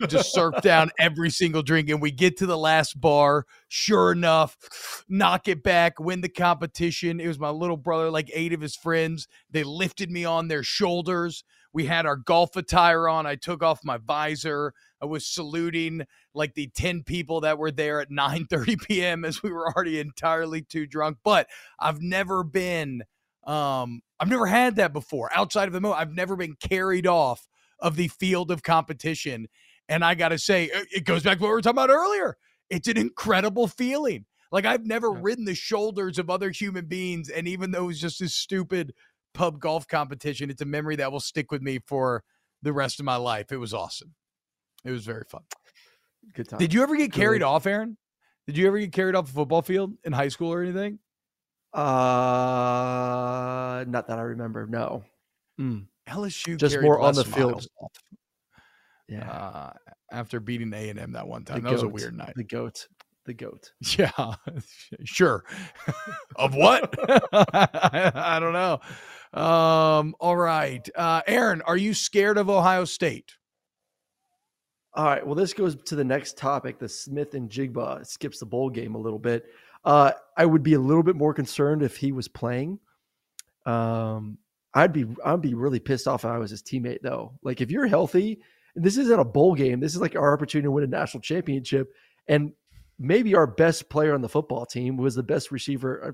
just 0.08 0.34
surf 0.34 0.56
down 0.62 0.92
every 1.00 1.30
single 1.30 1.62
drink, 1.62 1.90
and 1.90 2.02
we 2.02 2.12
get 2.12 2.38
to 2.38 2.46
the 2.46 2.58
last 2.58 3.00
bar. 3.00 3.46
Sure 3.68 4.12
enough, 4.12 5.04
knock 5.10 5.48
it 5.48 5.64
back, 5.64 6.00
win 6.00 6.22
the 6.22 6.30
competition. 6.30 7.20
It 7.20 7.28
was 7.28 7.40
my 7.40 7.50
little 7.50 7.78
brother, 7.78 8.10
like 8.10 8.30
eight 8.34 8.54
of 8.54 8.62
his 8.62 8.76
friends. 8.76 9.28
They 9.50 9.64
lifted 9.64 10.12
me 10.12 10.26
on 10.26 10.48
their 10.48 10.64
shoulders. 10.64 11.44
We 11.74 11.86
had 11.86 12.06
our 12.06 12.16
golf 12.16 12.56
attire 12.56 13.08
on. 13.08 13.26
I 13.26 13.36
took 13.36 13.64
off 13.64 13.82
my 13.84 13.98
visor. 13.98 14.74
I 15.02 15.06
was 15.06 15.26
saluting 15.26 16.04
like 16.34 16.54
the 16.56 16.68
10 16.76 17.04
people 17.04 17.42
that 17.42 17.58
were 17.58 17.72
there 17.72 18.02
at 18.02 18.10
9:30 18.12 18.82
p.m. 18.88 19.26
as 19.26 19.44
we 19.44 19.52
were 19.52 19.68
already 19.74 20.00
entirely 20.00 20.62
too 20.62 20.86
drunk. 20.88 21.18
But 21.24 21.48
I've 21.80 22.02
never 22.02 22.44
been 22.44 23.04
um 23.46 24.02
I've 24.20 24.30
never 24.30 24.48
had 24.48 24.76
that 24.78 24.94
before 24.94 25.30
outside 25.36 25.68
of 25.68 25.74
the 25.74 25.82
mo. 25.82 25.94
I've 25.94 26.14
never 26.14 26.36
been 26.36 26.56
carried 26.60 27.08
off 27.08 27.48
of 27.80 27.96
the 27.96 28.08
field 28.10 28.52
of 28.52 28.64
competition. 28.64 29.48
And 29.88 30.04
I 30.06 30.16
got 30.16 30.30
to 30.30 30.38
say, 30.38 30.66
it 30.66 30.88
it 30.92 31.06
goes 31.06 31.24
back 31.24 31.38
to 31.38 31.44
what 31.44 31.50
we 31.50 31.54
were 31.54 31.62
talking 31.62 31.78
about 31.78 31.90
earlier. 31.90 32.38
It's 32.70 32.88
an 32.88 32.98
incredible 32.98 33.68
feeling. 33.68 34.26
Like 34.52 34.66
I've 34.66 34.86
never 34.86 35.12
ridden 35.12 35.46
the 35.46 35.56
shoulders 35.56 36.18
of 36.20 36.30
other 36.30 36.50
human 36.52 36.86
beings. 36.86 37.30
And 37.30 37.48
even 37.48 37.72
though 37.72 37.84
it 37.86 37.88
was 37.88 38.02
just 38.02 38.20
this 38.20 38.34
stupid 38.34 38.94
pub 39.34 39.60
golf 39.60 39.88
competition, 39.88 40.50
it's 40.50 40.62
a 40.62 40.66
memory 40.66 40.96
that 40.98 41.12
will 41.12 41.20
stick 41.20 41.52
with 41.52 41.62
me 41.62 41.80
for 41.80 42.24
the 42.62 42.74
rest 42.74 43.00
of 43.00 43.06
my 43.06 43.16
life. 43.16 43.52
It 43.52 43.58
was 43.58 43.74
awesome. 43.74 44.14
It 44.84 44.92
was 44.92 45.06
very 45.06 45.24
fun. 45.30 45.42
Good 46.34 46.50
time. 46.50 46.60
Did 46.60 46.74
you 46.74 46.84
ever 46.84 46.96
get 46.96 47.12
carried 47.12 47.40
Good. 47.40 47.46
off, 47.46 47.66
Aaron? 47.66 47.98
Did 48.48 48.58
you 48.58 48.68
ever 48.68 48.80
get 48.80 48.92
carried 48.92 49.16
off 49.16 49.30
a 49.30 49.34
football 49.34 49.62
field 49.62 49.94
in 50.04 50.12
high 50.12 50.30
school 50.30 50.52
or 50.52 50.62
anything? 50.64 51.00
Uh, 51.74 51.80
not 53.88 54.08
that 54.08 54.18
I 54.18 54.22
remember. 54.22 54.66
No. 54.66 55.04
Mm, 55.60 55.86
LSU 56.08 56.58
Just 56.58 56.82
more 56.82 57.00
on 57.00 57.14
the 57.14 57.24
field. 57.24 57.68
Off, 57.82 57.92
yeah. 59.08 59.30
uh, 59.30 59.74
after 60.12 60.40
beating 60.40 60.74
A 60.74 60.90
and 60.90 61.00
M 61.00 61.12
that 61.12 61.28
one 61.28 61.44
the 61.44 61.54
time. 61.54 61.64
That 61.64 61.74
was 61.74 61.84
a 61.84 61.88
weird 61.88 62.18
night. 62.18 62.34
The 62.36 62.44
goat. 62.44 62.88
The 63.30 63.36
goat. 63.36 63.74
Yeah, 63.96 64.34
sure. 65.04 65.46
of 66.36 66.56
what? 66.56 66.96
I, 67.32 68.12
I 68.16 68.40
don't 68.40 68.54
know. 68.54 68.80
Um, 69.40 70.16
all 70.20 70.36
right, 70.36 70.90
uh, 70.96 71.22
Aaron, 71.28 71.62
are 71.62 71.78
you 71.78 71.94
scared 71.94 72.40
of 72.40 72.50
Ohio 72.50 72.86
State? 72.86 73.34
All 74.96 75.06
right. 75.06 75.24
Well, 75.24 75.36
this 75.36 75.54
goes 75.54 75.76
to 75.76 75.96
the 75.96 76.04
next 76.04 76.40
topic. 76.40 76.80
The 76.80 76.90
Smith-Njigba 76.90 78.08
skips 78.08 78.40
the 78.40 78.48
bowl 78.48 78.72
game 78.72 78.96
a 78.96 79.00
little 79.00 79.20
bit. 79.20 79.46
Uh, 79.86 80.14
I 80.36 80.48
would 80.48 80.64
be 80.64 80.74
a 80.74 80.80
little 80.80 81.04
bit 81.04 81.16
more 81.16 81.36
concerned 81.36 81.84
if 81.84 81.98
he 81.98 82.12
was 82.12 82.28
playing. 82.28 82.80
Um, 83.68 84.40
I'd 84.74 84.92
be 84.92 85.06
I'd 85.24 85.42
be 85.42 85.54
really 85.54 85.80
pissed 85.80 86.08
off 86.08 86.26
if 86.26 86.32
I 86.32 86.40
was 86.40 86.50
his 86.50 86.64
teammate 86.64 87.04
though. 87.04 87.38
Like 87.44 87.62
if 87.62 87.70
you're 87.70 87.86
healthy, 87.86 88.42
and 88.74 88.84
this 88.84 88.98
isn't 88.98 89.20
a 89.20 89.24
bowl 89.24 89.54
game. 89.54 89.80
This 89.80 89.94
is 89.94 90.02
like 90.02 90.16
our 90.16 90.34
opportunity 90.34 90.66
to 90.66 90.72
win 90.72 90.84
a 90.84 90.88
national 90.88 91.22
championship. 91.22 91.94
And 92.28 92.54
maybe 93.00 93.34
our 93.34 93.48
best 93.48 93.90
player 93.90 94.14
on 94.14 94.22
the 94.22 94.30
football 94.30 94.66
team 94.66 94.98
was 94.98 95.16
the 95.16 95.24
best 95.24 95.52
receiver, 95.52 96.10
uh, 96.10 96.12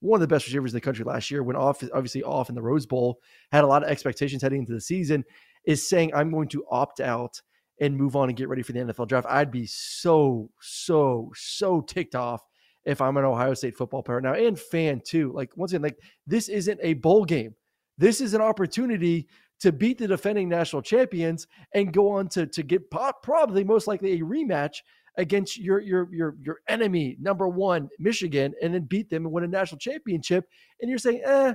one 0.00 0.18
of 0.18 0.28
the 0.28 0.34
best 0.34 0.46
receivers 0.46 0.72
in 0.72 0.76
the 0.76 0.80
country 0.80 1.04
last 1.04 1.30
year. 1.30 1.42
Went 1.42 1.56
off 1.56 1.82
obviously 1.94 2.22
off 2.22 2.48
in 2.48 2.54
the 2.54 2.62
Rose 2.62 2.84
Bowl. 2.84 3.20
Had 3.52 3.64
a 3.64 3.66
lot 3.66 3.82
of 3.82 3.88
expectations 3.88 4.42
heading 4.42 4.60
into 4.60 4.74
the 4.74 4.80
season. 4.80 5.24
Is 5.64 5.88
saying 5.88 6.12
I'm 6.12 6.30
going 6.30 6.48
to 6.48 6.64
opt 6.70 7.00
out 7.00 7.40
and 7.80 7.96
move 7.96 8.16
on 8.16 8.28
and 8.28 8.36
get 8.36 8.48
ready 8.48 8.62
for 8.62 8.72
the 8.72 8.80
NFL 8.80 9.08
draft. 9.08 9.26
I'd 9.28 9.50
be 9.50 9.66
so, 9.66 10.50
so, 10.60 11.32
so 11.34 11.80
ticked 11.80 12.14
off 12.14 12.42
if 12.84 13.00
I'm 13.00 13.16
an 13.16 13.24
Ohio 13.24 13.54
State 13.54 13.76
football 13.76 14.02
player 14.02 14.20
now 14.20 14.34
and 14.34 14.58
fan 14.58 15.00
too. 15.04 15.32
Like, 15.32 15.56
once 15.56 15.72
again, 15.72 15.82
like 15.82 15.98
this 16.26 16.48
isn't 16.48 16.78
a 16.82 16.94
bowl 16.94 17.24
game. 17.24 17.54
This 17.96 18.20
is 18.20 18.34
an 18.34 18.40
opportunity 18.40 19.28
to 19.60 19.72
beat 19.72 19.98
the 19.98 20.08
defending 20.08 20.48
national 20.48 20.82
champions 20.82 21.46
and 21.72 21.92
go 21.92 22.10
on 22.10 22.28
to, 22.28 22.46
to 22.46 22.62
get 22.62 22.90
probably 22.90 23.64
most 23.64 23.86
likely 23.86 24.12
a 24.12 24.24
rematch 24.24 24.78
against 25.16 25.58
your 25.58 25.80
your 25.80 26.08
your 26.12 26.36
your 26.40 26.58
enemy 26.68 27.16
number 27.20 27.48
one 27.48 27.88
Michigan 27.98 28.54
and 28.62 28.74
then 28.74 28.82
beat 28.82 29.10
them 29.10 29.24
and 29.24 29.32
win 29.32 29.44
a 29.44 29.48
national 29.48 29.78
championship 29.78 30.44
and 30.80 30.88
you're 30.88 30.98
saying 30.98 31.22
eh 31.24 31.54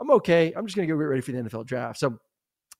I'm 0.00 0.10
okay 0.12 0.52
I'm 0.56 0.66
just 0.66 0.76
gonna 0.76 0.88
go 0.88 0.96
get 0.96 1.02
ready 1.04 1.20
for 1.20 1.32
the 1.32 1.38
NFL 1.38 1.66
draft 1.66 1.98
so 1.98 2.18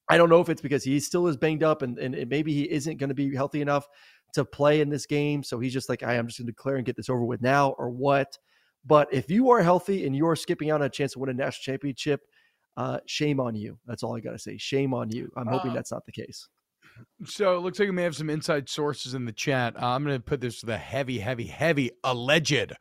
I 0.09 0.17
don't 0.17 0.31
know 0.31 0.41
if 0.41 0.49
it's 0.49 0.63
because 0.63 0.83
he 0.85 0.99
still 1.01 1.27
is 1.27 1.37
banged 1.37 1.63
up 1.63 1.83
and, 1.83 1.99
and 1.99 2.29
maybe 2.29 2.53
he 2.53 2.71
isn't 2.71 2.97
going 2.97 3.11
to 3.11 3.15
be 3.15 3.35
healthy 3.35 3.61
enough 3.61 3.87
to 4.35 4.45
play 4.45 4.81
in 4.81 4.89
this 4.89 5.07
game. 5.07 5.43
So 5.43 5.59
he's 5.59 5.73
just 5.73 5.89
like, 5.89 6.03
I 6.03 6.15
am 6.15 6.27
just 6.27 6.39
going 6.39 6.47
to 6.47 6.53
declare 6.53 6.77
and 6.77 6.87
get 6.87 6.97
this 6.97 7.11
over 7.11 7.25
with 7.25 7.43
now 7.43 7.71
or 7.79 7.91
what. 7.91 8.39
But 8.87 9.13
if 9.13 9.31
you 9.31 9.51
are 9.51 9.63
healthy 9.63 10.07
and 10.07 10.17
you 10.17 10.27
are 10.29 10.37
skipping 10.37 10.71
out 10.71 10.81
on 10.81 10.87
a 10.87 10.91
chance 10.91 11.13
to 11.13 11.19
win 11.19 11.31
a 11.31 11.35
national 11.35 11.63
championship, 11.63 12.23
uh, 12.77 13.01
shame 13.07 13.39
on 13.41 13.55
you. 13.55 13.79
That's 13.87 14.03
all 14.03 14.17
I 14.17 14.21
got 14.21 14.33
to 14.33 14.39
say. 14.39 14.57
Shame 14.57 14.95
on 14.95 15.11
you. 15.11 15.31
I'm 15.37 15.47
hoping 15.47 15.73
Uh, 15.73 15.75
that's 15.75 15.93
not 15.93 16.07
the 16.07 16.13
case. 16.13 16.49
So 17.25 17.57
it 17.57 17.61
looks 17.61 17.79
like 17.79 17.89
we 17.89 17.95
may 17.95 18.03
have 18.05 18.17
some 18.17 18.31
inside 18.31 18.69
sources 18.69 19.15
in 19.15 19.25
the 19.25 19.33
chat. 19.33 19.81
Uh, 19.81 19.87
I'm 19.89 20.05
going 20.05 20.17
to 20.17 20.23
put 20.23 20.41
this 20.41 20.63
a 20.65 20.77
heavy, 20.77 21.19
heavy, 21.19 21.47
heavy 21.47 21.91
alleged 22.05 22.73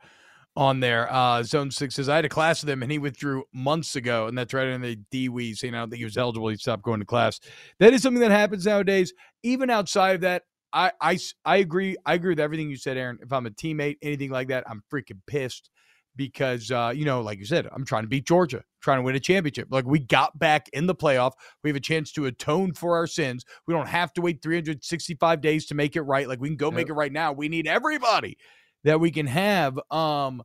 on 0.56 0.80
there. 0.80 1.12
Uh, 1.12 1.42
Zone 1.42 1.70
Six 1.70 1.94
says 1.94 2.08
I 2.08 2.16
had 2.16 2.24
a 2.24 2.28
class 2.28 2.62
with 2.62 2.70
him 2.70 2.82
and 2.82 2.90
he 2.90 2.98
withdrew 2.98 3.44
months 3.52 3.96
ago, 3.96 4.26
and 4.26 4.36
that's 4.36 4.54
right 4.54 4.66
in 4.66 4.80
the 4.80 4.98
DWE 5.12 5.56
saying 5.56 5.74
I 5.74 5.78
don't 5.78 5.90
think 5.90 5.98
he 5.98 6.04
was 6.04 6.16
eligible. 6.16 6.48
He 6.48 6.56
stopped 6.56 6.82
going 6.82 7.00
to 7.00 7.06
class. 7.06 7.40
That 7.78 7.94
is 7.94 8.02
something 8.02 8.20
that 8.20 8.30
happens 8.30 8.66
nowadays. 8.66 9.12
Even 9.42 9.70
outside 9.70 10.16
of 10.16 10.20
that, 10.22 10.42
I 10.72 10.92
I 11.00 11.18
I 11.44 11.56
agree. 11.58 11.96
I 12.04 12.14
agree 12.14 12.32
with 12.32 12.40
everything 12.40 12.70
you 12.70 12.76
said, 12.76 12.96
Aaron. 12.96 13.18
If 13.22 13.32
I'm 13.32 13.46
a 13.46 13.50
teammate, 13.50 13.98
anything 14.02 14.30
like 14.30 14.48
that, 14.48 14.64
I'm 14.68 14.82
freaking 14.92 15.20
pissed 15.26 15.70
because 16.18 16.70
uh, 16.70 16.92
you 16.94 17.06
know, 17.06 17.22
like 17.22 17.38
you 17.38 17.46
said, 17.46 17.66
I'm 17.72 17.86
trying 17.86 18.02
to 18.02 18.08
beat 18.08 18.26
Georgia, 18.26 18.62
trying 18.82 18.98
to 18.98 19.02
win 19.02 19.14
a 19.14 19.20
championship. 19.20 19.68
Like 19.70 19.86
we 19.86 20.00
got 20.00 20.38
back 20.38 20.68
in 20.74 20.86
the 20.86 20.94
playoff. 20.94 21.32
We 21.62 21.70
have 21.70 21.76
a 21.76 21.80
chance 21.80 22.12
to 22.12 22.26
atone 22.26 22.74
for 22.74 22.96
our 22.96 23.06
sins. 23.06 23.46
We 23.66 23.72
don't 23.72 23.88
have 23.88 24.12
to 24.14 24.20
wait 24.20 24.42
365 24.42 25.40
days 25.40 25.64
to 25.66 25.74
make 25.74 25.96
it 25.96 26.02
right. 26.02 26.28
Like 26.28 26.40
we 26.40 26.48
can 26.48 26.56
go 26.58 26.70
make 26.70 26.90
it 26.90 26.94
right 26.94 27.12
now. 27.12 27.32
We 27.32 27.48
need 27.48 27.66
everybody 27.66 28.36
that 28.84 29.00
we 29.00 29.10
can 29.10 29.26
have. 29.26 29.78
Um, 29.90 30.42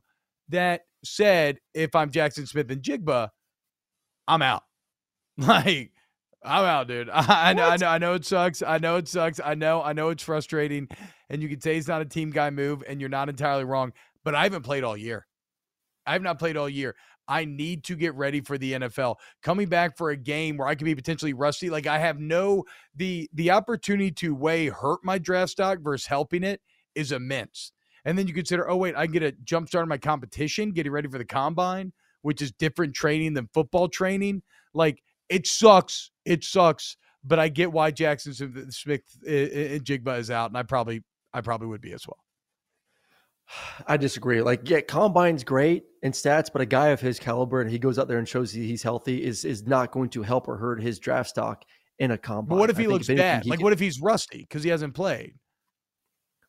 that 0.48 0.82
said, 1.04 1.58
if 1.74 1.94
I'm 1.94 2.10
Jaxon 2.10 2.48
Smith-Njigba, 2.48 3.28
I'm 4.26 4.42
out. 4.42 4.62
Like 5.36 5.90
I'm 6.44 6.64
out, 6.64 6.86
dude. 6.86 7.10
I, 7.10 7.24
I 7.50 7.52
know, 7.52 7.68
I 7.68 7.76
know, 7.76 7.86
I 7.88 7.98
know 7.98 8.14
it 8.14 8.24
sucks. 8.24 8.62
I 8.62 8.78
know 8.78 8.96
it 8.96 9.08
sucks. 9.08 9.40
I 9.44 9.54
know, 9.54 9.82
I 9.82 9.92
know 9.92 10.10
it's 10.10 10.22
frustrating. 10.22 10.88
And 11.28 11.42
you 11.42 11.48
can 11.48 11.60
say 11.60 11.76
it's 11.76 11.88
not 11.88 12.02
a 12.02 12.04
team 12.04 12.30
guy 12.30 12.50
move, 12.50 12.84
and 12.86 13.00
you're 13.00 13.10
not 13.10 13.28
entirely 13.28 13.64
wrong. 13.64 13.92
But 14.22 14.36
I 14.36 14.44
haven't 14.44 14.62
played 14.62 14.84
all 14.84 14.96
year. 14.96 15.26
I 16.06 16.12
have 16.12 16.22
not 16.22 16.38
played 16.38 16.56
all 16.56 16.68
year. 16.68 16.94
I 17.26 17.46
need 17.46 17.84
to 17.84 17.96
get 17.96 18.14
ready 18.14 18.42
for 18.42 18.58
the 18.58 18.74
NFL. 18.74 19.16
Coming 19.42 19.68
back 19.68 19.96
for 19.96 20.10
a 20.10 20.16
game 20.16 20.58
where 20.58 20.68
I 20.68 20.74
could 20.74 20.84
be 20.84 20.94
potentially 20.94 21.32
rusty, 21.32 21.70
like 21.70 21.86
I 21.86 21.98
have 21.98 22.20
no 22.20 22.64
the 22.94 23.28
the 23.32 23.50
opportunity 23.50 24.10
to 24.12 24.34
weigh 24.34 24.66
hurt 24.66 25.00
my 25.02 25.18
draft 25.18 25.52
stock 25.52 25.78
versus 25.80 26.06
helping 26.06 26.44
it 26.44 26.60
is 26.94 27.12
immense. 27.12 27.72
And 28.04 28.18
then 28.18 28.26
you 28.26 28.34
consider, 28.34 28.68
oh 28.68 28.76
wait, 28.76 28.94
I 28.94 29.06
can 29.06 29.12
get 29.12 29.22
a 29.22 29.32
jump 29.44 29.68
start 29.68 29.82
on 29.82 29.88
my 29.88 29.96
competition, 29.96 30.72
getting 30.72 30.92
ready 30.92 31.08
for 31.08 31.18
the 31.18 31.24
combine 31.24 31.92
which 32.24 32.40
is 32.40 32.52
different 32.52 32.94
training 32.94 33.34
than 33.34 33.48
football 33.52 33.86
training. 33.86 34.42
Like 34.72 35.02
it 35.28 35.46
sucks. 35.46 36.10
It 36.24 36.42
sucks. 36.42 36.96
But 37.22 37.38
I 37.38 37.48
get 37.48 37.70
why 37.70 37.92
Jaxon 37.92 38.56
uh, 38.56 38.70
Smith 38.70 39.02
and 39.26 39.84
Jigba 39.84 40.18
is 40.18 40.30
out, 40.30 40.50
and 40.50 40.58
I 40.58 40.62
probably 40.62 41.02
I 41.32 41.42
probably 41.42 41.68
would 41.68 41.82
be 41.82 41.92
as 41.92 42.06
well. 42.06 42.18
I 43.86 43.98
disagree. 43.98 44.42
Like, 44.42 44.68
yeah, 44.68 44.80
combine's 44.80 45.44
great 45.44 45.84
in 46.04 46.12
stats, 46.12 46.52
but 46.52 46.60
a 46.60 46.66
guy 46.66 46.88
of 46.88 47.00
his 47.00 47.18
caliber 47.18 47.62
and 47.62 47.70
he 47.70 47.78
goes 47.78 47.98
out 47.98 48.06
there 48.08 48.18
and 48.18 48.28
shows 48.28 48.52
he's 48.52 48.82
healthy 48.82 49.24
is 49.24 49.44
is 49.44 49.66
not 49.66 49.90
going 49.90 50.10
to 50.10 50.22
help 50.22 50.46
or 50.46 50.56
hurt 50.58 50.80
his 50.80 50.98
draft 50.98 51.30
stock 51.30 51.64
in 51.98 52.10
a 52.12 52.18
combine. 52.18 52.50
But 52.50 52.58
what 52.58 52.70
if 52.70 52.76
he 52.76 52.86
looks 52.86 53.08
if 53.08 53.18
anything, 53.18 53.40
bad? 53.40 53.46
Like, 53.46 53.58
can... 53.58 53.64
what 53.64 53.72
if 53.72 53.80
he's 53.80 54.00
rusty 54.00 54.40
because 54.40 54.62
he 54.62 54.70
hasn't 54.70 54.94
played? 54.94 55.32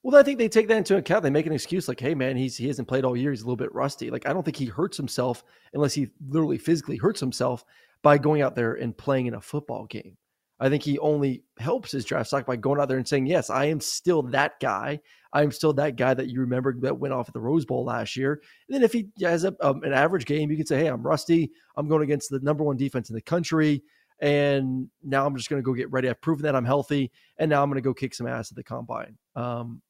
Well, 0.03 0.19
I 0.19 0.23
think 0.23 0.37
they 0.37 0.49
take 0.49 0.67
that 0.67 0.77
into 0.77 0.97
account. 0.97 1.23
They 1.23 1.29
make 1.29 1.47
an 1.47 1.53
excuse 1.53 1.87
like, 1.87 2.01
"Hey, 2.01 2.13
man, 2.13 2.35
he's 2.35 2.57
he 2.57 2.67
hasn't 2.67 2.87
played 2.87 3.05
all 3.05 3.15
year. 3.15 3.31
He's 3.31 3.41
a 3.41 3.45
little 3.45 3.55
bit 3.55 3.73
rusty." 3.73 4.11
Like, 4.11 4.27
I 4.27 4.33
don't 4.33 4.43
think 4.43 4.57
he 4.57 4.65
hurts 4.65 4.97
himself 4.97 5.43
unless 5.73 5.93
he 5.93 6.09
literally 6.27 6.57
physically 6.57 6.97
hurts 6.97 7.21
himself 7.21 7.63
by 8.03 8.17
going 8.17 8.41
out 8.41 8.55
there 8.55 8.73
and 8.73 8.95
playing 8.95 9.27
in 9.27 9.33
a 9.35 9.41
football 9.41 9.85
game. 9.85 10.17
I 10.59 10.69
think 10.69 10.83
he 10.83 10.99
only 10.99 11.43
helps 11.57 11.91
his 11.91 12.05
draft 12.05 12.27
stock 12.27 12.45
by 12.45 12.57
going 12.57 12.79
out 12.79 12.89
there 12.89 12.97
and 12.97 13.07
saying, 13.07 13.25
"Yes, 13.25 13.49
I 13.49 13.65
am 13.65 13.79
still 13.79 14.21
that 14.23 14.59
guy. 14.59 14.99
I'm 15.35 15.51
still 15.51 15.73
that 15.73 15.95
guy 15.95 16.13
that 16.13 16.29
you 16.29 16.41
remember 16.41 16.75
that 16.81 16.97
went 16.97 17.13
off 17.13 17.27
at 17.27 17.33
the 17.33 17.39
Rose 17.39 17.65
Bowl 17.65 17.85
last 17.85 18.15
year." 18.15 18.41
And 18.67 18.75
then 18.75 18.83
if 18.83 18.93
he 18.93 19.09
has 19.21 19.43
a, 19.43 19.55
um, 19.61 19.83
an 19.83 19.93
average 19.93 20.25
game, 20.25 20.49
you 20.49 20.57
can 20.57 20.65
say, 20.65 20.79
"Hey, 20.79 20.87
I'm 20.87 21.03
rusty. 21.03 21.51
I'm 21.77 21.87
going 21.87 22.03
against 22.03 22.29
the 22.29 22.39
number 22.39 22.63
one 22.63 22.77
defense 22.77 23.09
in 23.09 23.15
the 23.15 23.21
country, 23.21 23.83
and 24.19 24.89
now 25.03 25.25
I'm 25.25 25.35
just 25.35 25.49
going 25.49 25.61
to 25.61 25.65
go 25.65 25.73
get 25.73 25.91
ready. 25.91 26.09
I've 26.09 26.21
proven 26.21 26.43
that 26.43 26.55
I'm 26.55 26.65
healthy, 26.65 27.11
and 27.37 27.49
now 27.49 27.61
I'm 27.61 27.69
going 27.69 27.81
to 27.81 27.87
go 27.87 27.93
kick 27.93 28.15
some 28.15 28.27
ass 28.27 28.51
at 28.51 28.55
the 28.55 28.63
combine." 28.63 29.17
Um, 29.35 29.81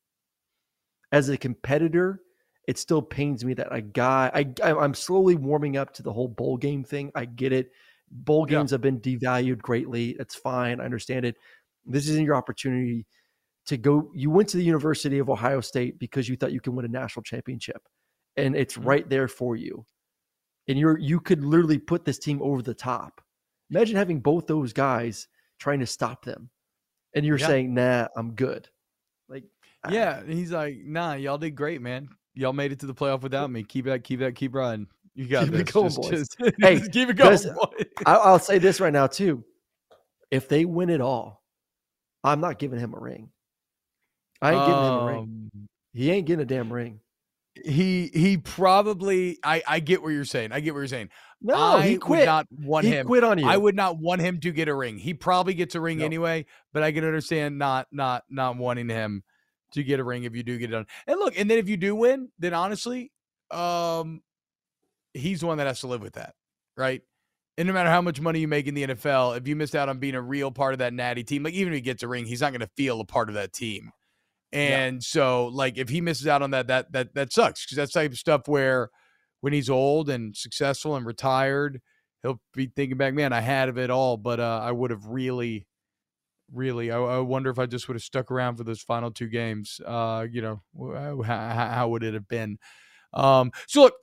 as 1.11 1.29
a 1.29 1.37
competitor, 1.37 2.19
it 2.67 2.77
still 2.77 3.01
pains 3.01 3.45
me 3.45 3.53
that 3.53 3.67
a 3.71 3.81
guy. 3.81 4.31
I 4.33 4.71
I'm 4.71 4.93
slowly 4.93 5.35
warming 5.35 5.77
up 5.77 5.93
to 5.93 6.03
the 6.03 6.11
whole 6.11 6.27
bowl 6.27 6.57
game 6.57 6.83
thing. 6.83 7.11
I 7.15 7.25
get 7.25 7.53
it 7.53 7.71
Bowl 8.11 8.45
games 8.45 8.71
yeah. 8.71 8.75
have 8.75 8.81
been 8.81 8.99
devalued 8.99 9.59
greatly. 9.59 10.11
It's 10.19 10.35
fine. 10.35 10.79
I 10.79 10.85
understand 10.85 11.25
it. 11.25 11.35
This 11.85 12.07
isn't 12.07 12.25
your 12.25 12.35
opportunity 12.35 13.05
to 13.67 13.77
go. 13.77 14.11
You 14.13 14.29
went 14.29 14.49
to 14.49 14.57
the 14.57 14.63
University 14.63 15.19
of 15.19 15.29
Ohio 15.29 15.61
State 15.61 15.99
because 15.99 16.29
you 16.29 16.35
thought 16.35 16.51
you 16.51 16.61
can 16.61 16.75
win 16.75 16.85
a 16.85 16.89
national 16.89 17.23
championship, 17.23 17.81
and 18.37 18.55
it's 18.55 18.75
mm-hmm. 18.75 18.87
right 18.87 19.09
there 19.09 19.27
for 19.27 19.55
you. 19.55 19.85
And 20.67 20.77
you're 20.79 20.97
you 20.97 21.19
could 21.19 21.43
literally 21.43 21.77
put 21.77 22.05
this 22.05 22.19
team 22.19 22.41
over 22.41 22.61
the 22.61 22.73
top. 22.73 23.21
Imagine 23.69 23.95
having 23.95 24.19
both 24.19 24.47
those 24.47 24.73
guys 24.73 25.27
trying 25.59 25.79
to 25.79 25.87
stop 25.87 26.23
them, 26.25 26.49
and 27.13 27.25
you're 27.25 27.37
yeah. 27.37 27.47
saying, 27.47 27.73
"Nah, 27.73 28.07
I'm 28.15 28.33
good." 28.33 28.69
Like, 29.27 29.43
yeah, 29.89 30.23
he's 30.25 30.51
like, 30.51 30.77
"Nah, 30.83 31.13
y'all 31.13 31.37
did 31.37 31.51
great, 31.51 31.81
man. 31.81 32.09
Y'all 32.33 32.53
made 32.53 32.71
it 32.71 32.79
to 32.79 32.85
the 32.85 32.93
playoff 32.93 33.21
without 33.21 33.49
me. 33.49 33.63
Keep 33.63 33.85
that, 33.85 34.03
keep 34.03 34.19
that, 34.19 34.35
keep 34.35 34.55
riding." 34.55 34.87
You 35.15 35.25
got 35.29 35.45
keep 35.45 35.53
this. 35.53 35.61
It 35.61 35.73
going, 35.73 35.87
just, 35.87 36.01
boys. 36.01 36.09
Just, 36.11 36.37
hey, 36.59 36.77
just 36.77 36.91
keep 36.91 37.09
it 37.09 37.15
going. 37.15 37.39
I'll 38.05 38.39
say 38.39 38.59
this 38.59 38.79
right 38.79 38.93
now 38.93 39.07
too: 39.07 39.43
if 40.31 40.47
they 40.47 40.65
win 40.65 40.89
it 40.89 41.01
all, 41.01 41.43
I'm 42.23 42.41
not 42.41 42.59
giving 42.59 42.79
him 42.79 42.93
a 42.93 42.99
ring. 42.99 43.29
I 44.41 44.53
ain't 44.53 44.65
getting 44.65 44.75
um, 44.75 44.85
him 44.85 44.99
a 44.99 45.05
ring. 45.05 45.49
Um, 45.55 45.67
he 45.93 46.11
ain't 46.11 46.27
getting 46.27 46.43
a 46.43 46.45
damn 46.45 46.71
ring. 46.71 46.99
He 47.63 48.11
he 48.13 48.37
probably 48.37 49.39
I 49.43 49.63
I 49.65 49.79
get 49.79 50.03
what 50.03 50.09
you're 50.09 50.25
saying. 50.25 50.51
I 50.51 50.59
get 50.59 50.73
what 50.73 50.81
you're 50.81 50.87
saying. 50.87 51.09
No, 51.41 51.55
I 51.55 51.87
he 51.87 51.97
quit. 51.97 52.25
not 52.25 52.47
want 52.51 52.85
he 52.85 52.91
him. 52.91 53.07
Quit 53.07 53.23
on 53.23 53.37
you. 53.37 53.47
I 53.47 53.55
would 53.55 53.75
not 53.75 53.97
want 53.97 54.21
him 54.21 54.39
to 54.41 54.51
get 54.51 54.67
a 54.67 54.75
ring. 54.75 54.97
He 54.97 55.13
probably 55.13 55.53
gets 55.53 55.73
a 55.75 55.79
ring 55.79 55.99
no. 55.99 56.05
anyway, 56.05 56.45
but 56.73 56.83
I 56.83 56.91
can 56.91 57.05
understand 57.05 57.57
not 57.57 57.87
not 57.91 58.23
not 58.29 58.57
wanting 58.57 58.89
him 58.89 59.23
to 59.71 59.83
get 59.83 59.99
a 59.99 60.03
ring 60.03 60.23
if 60.23 60.35
you 60.35 60.43
do 60.43 60.57
get 60.57 60.69
it 60.69 60.73
done. 60.73 60.87
And 61.07 61.19
look, 61.19 61.39
and 61.39 61.49
then 61.49 61.57
if 61.57 61.69
you 61.69 61.77
do 61.77 61.95
win, 61.95 62.29
then 62.39 62.53
honestly, 62.53 63.11
um, 63.51 64.21
he's 65.13 65.41
the 65.41 65.47
one 65.47 65.57
that 65.57 65.67
has 65.67 65.81
to 65.81 65.87
live 65.87 66.01
with 66.01 66.13
that, 66.13 66.35
right? 66.75 67.01
And 67.57 67.67
no 67.67 67.73
matter 67.73 67.89
how 67.89 68.01
much 68.01 68.19
money 68.19 68.39
you 68.39 68.47
make 68.47 68.67
in 68.67 68.73
the 68.73 68.87
NFL, 68.87 69.37
if 69.37 69.47
you 69.47 69.55
missed 69.55 69.75
out 69.75 69.87
on 69.87 69.99
being 69.99 70.15
a 70.15 70.21
real 70.21 70.51
part 70.51 70.73
of 70.73 70.79
that 70.79 70.93
natty 70.93 71.23
team, 71.23 71.43
like 71.43 71.53
even 71.53 71.71
if 71.71 71.77
he 71.77 71.81
gets 71.81 72.03
a 72.03 72.07
ring, 72.07 72.25
he's 72.25 72.41
not 72.41 72.51
going 72.51 72.59
to 72.61 72.69
feel 72.75 72.99
a 72.99 73.05
part 73.05 73.29
of 73.29 73.35
that 73.35 73.53
team. 73.53 73.91
And 74.55 74.95
yeah. 74.95 74.99
so, 75.01 75.47
like, 75.47 75.77
if 75.77 75.89
he 75.89 75.99
misses 75.99 76.27
out 76.27 76.41
on 76.41 76.51
that, 76.51 76.67
that 76.67 76.91
that 76.93 77.13
that 77.13 77.33
sucks 77.33 77.65
because 77.65 77.75
that's 77.75 77.91
type 77.91 78.11
of 78.11 78.17
stuff 78.17 78.47
where 78.47 78.89
when 79.41 79.51
he's 79.51 79.69
old 79.69 80.09
and 80.09 80.35
successful 80.35 80.95
and 80.95 81.05
retired, 81.05 81.81
he'll 82.23 82.39
be 82.53 82.71
thinking 82.73 82.97
back, 82.97 83.13
man, 83.13 83.33
I 83.33 83.41
had 83.41 83.67
of 83.69 83.77
it 83.77 83.89
all, 83.89 84.15
but 84.15 84.39
uh, 84.39 84.61
I 84.63 84.71
would 84.71 84.91
have 84.91 85.05
really, 85.07 85.67
really. 86.51 86.89
I, 86.89 86.97
I, 86.97 87.19
wonder 87.19 87.49
if 87.49 87.59
I 87.59 87.65
just 87.65 87.87
would 87.87 87.95
have 87.95 88.01
stuck 88.01 88.31
around 88.31 88.55
for 88.55 88.63
those 88.63 88.81
final 88.81 89.11
two 89.11 89.27
games. 89.27 89.81
Uh, 89.85 90.25
you 90.31 90.41
know, 90.41 90.61
how, 91.21 91.43
how 91.47 91.89
would 91.89 92.03
it 92.03 92.13
have 92.13 92.27
been? 92.27 92.57
Um, 93.13 93.51
so 93.67 93.81
look, 93.81 93.93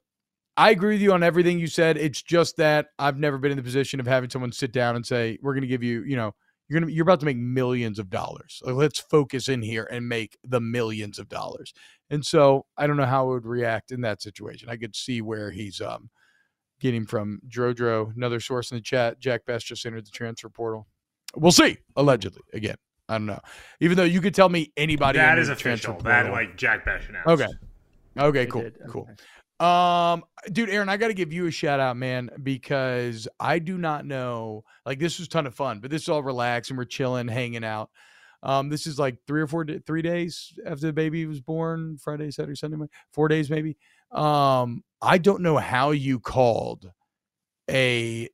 I 0.57 0.71
agree 0.71 0.95
with 0.95 1.03
you 1.03 1.13
on 1.13 1.23
everything 1.23 1.59
you 1.59 1.67
said. 1.67 1.97
It's 1.97 2.23
just 2.23 2.59
that 2.59 2.89
I've 2.99 3.19
never 3.19 3.39
been 3.39 3.53
in 3.53 3.57
the 3.57 3.63
position 3.63 4.01
of 4.01 4.07
having 4.07 4.29
someone 4.29 4.53
sit 4.53 4.71
down 4.71 4.97
and 4.97 5.07
say, 5.07 5.39
"We're 5.41 5.55
going 5.55 5.63
to 5.63 5.69
give 5.69 5.83
you, 5.83 6.03
you 6.05 6.17
know, 6.17 6.35
you're 6.73 6.81
going 6.81 6.89
to 6.89 6.95
you're 6.95 7.03
about 7.03 7.21
to 7.21 7.27
make 7.27 7.37
millions 7.37 7.99
of 7.99 8.09
dollars. 8.09 8.63
Like, 8.65 8.75
let's 8.75 8.99
focus 8.99 9.49
in 9.49 9.61
here 9.61 9.87
and 9.91 10.09
make 10.09 10.39
the 10.43 10.61
millions 10.61 11.19
of 11.19 11.29
dollars." 11.29 11.75
And 12.09 12.25
so 12.25 12.65
I 12.77 12.87
don't 12.87 12.97
know 12.97 13.05
how 13.05 13.27
I 13.29 13.33
would 13.35 13.47
react 13.47 13.93
in 13.93 14.01
that 14.03 14.23
situation. 14.23 14.71
I 14.71 14.77
could 14.77 14.97
see 14.97 15.21
where 15.21 15.51
he's 15.51 15.81
um 15.81 16.09
getting 16.81 17.05
from 17.05 17.41
Drodro, 17.47 18.15
another 18.17 18.41
source 18.41 18.71
in 18.71 18.79
the 18.79 18.83
chat. 18.83 19.21
Jack 19.21 19.45
Best 19.45 19.67
just 19.67 19.85
entered 19.85 20.07
the 20.07 20.11
transfer 20.11 20.49
portal. 20.49 20.87
We'll 21.37 21.53
see. 21.53 21.77
Allegedly, 21.95 22.43
again, 22.55 22.77
I 23.09 23.15
don't 23.15 23.27
know. 23.27 23.41
Even 23.81 23.99
though 23.99 24.05
you 24.05 24.23
could 24.23 24.35
tell 24.35 24.49
me 24.49 24.73
anybody 24.77 25.19
that 25.19 25.39
is 25.39 25.51
a 25.51 25.53
official. 25.53 25.99
That 26.01 26.33
like 26.33 26.57
Jack 26.57 26.87
Best 26.87 27.09
announced. 27.11 27.29
Okay. 27.29 27.53
Okay. 28.19 28.47
Cool. 28.47 28.71
Cool. 28.89 29.09
Um, 29.63 30.25
dude, 30.51 30.71
Aaron, 30.71 30.89
I 30.89 30.97
got 30.97 31.09
to 31.09 31.15
give 31.15 31.33
you 31.33 31.47
a 31.47 31.51
shout 31.53 31.79
out, 31.79 31.97
man, 31.97 32.31
because 32.43 33.29
I 33.39 33.61
do 33.61 33.79
not 33.79 34.05
know. 34.05 34.65
Like, 34.85 34.99
this 34.99 35.19
was 35.19 35.29
a 35.29 35.31
ton 35.31 35.47
of 35.47 35.55
fun, 35.55 35.79
but 35.79 35.91
this 35.91 36.03
is 36.03 36.09
all 36.09 36.23
relaxed 36.23 36.71
and 36.71 36.79
we're 36.79 36.85
chilling, 36.85 37.29
hanging 37.29 37.65
out. 37.65 37.91
Um, 38.43 38.71
this 38.71 38.89
is 38.89 38.99
like 38.99 39.19
three 39.27 39.41
or 39.41 39.47
four, 39.47 39.65
three 39.87 40.03
days 40.03 40.53
after 40.67 40.87
the 40.87 40.93
baby 40.93 41.27
was 41.27 41.41
born, 41.41 41.97
Friday, 41.99 42.33
Saturday, 42.33 42.57
Sunday, 42.57 42.77
four 43.13 43.29
days 43.29 43.49
maybe. 43.51 43.77
Um, 44.11 44.83
I 45.01 45.19
don't 45.19 45.43
know 45.43 45.59
how 45.59 45.93
you 45.93 46.19
called 46.19 46.91
a 47.71 48.29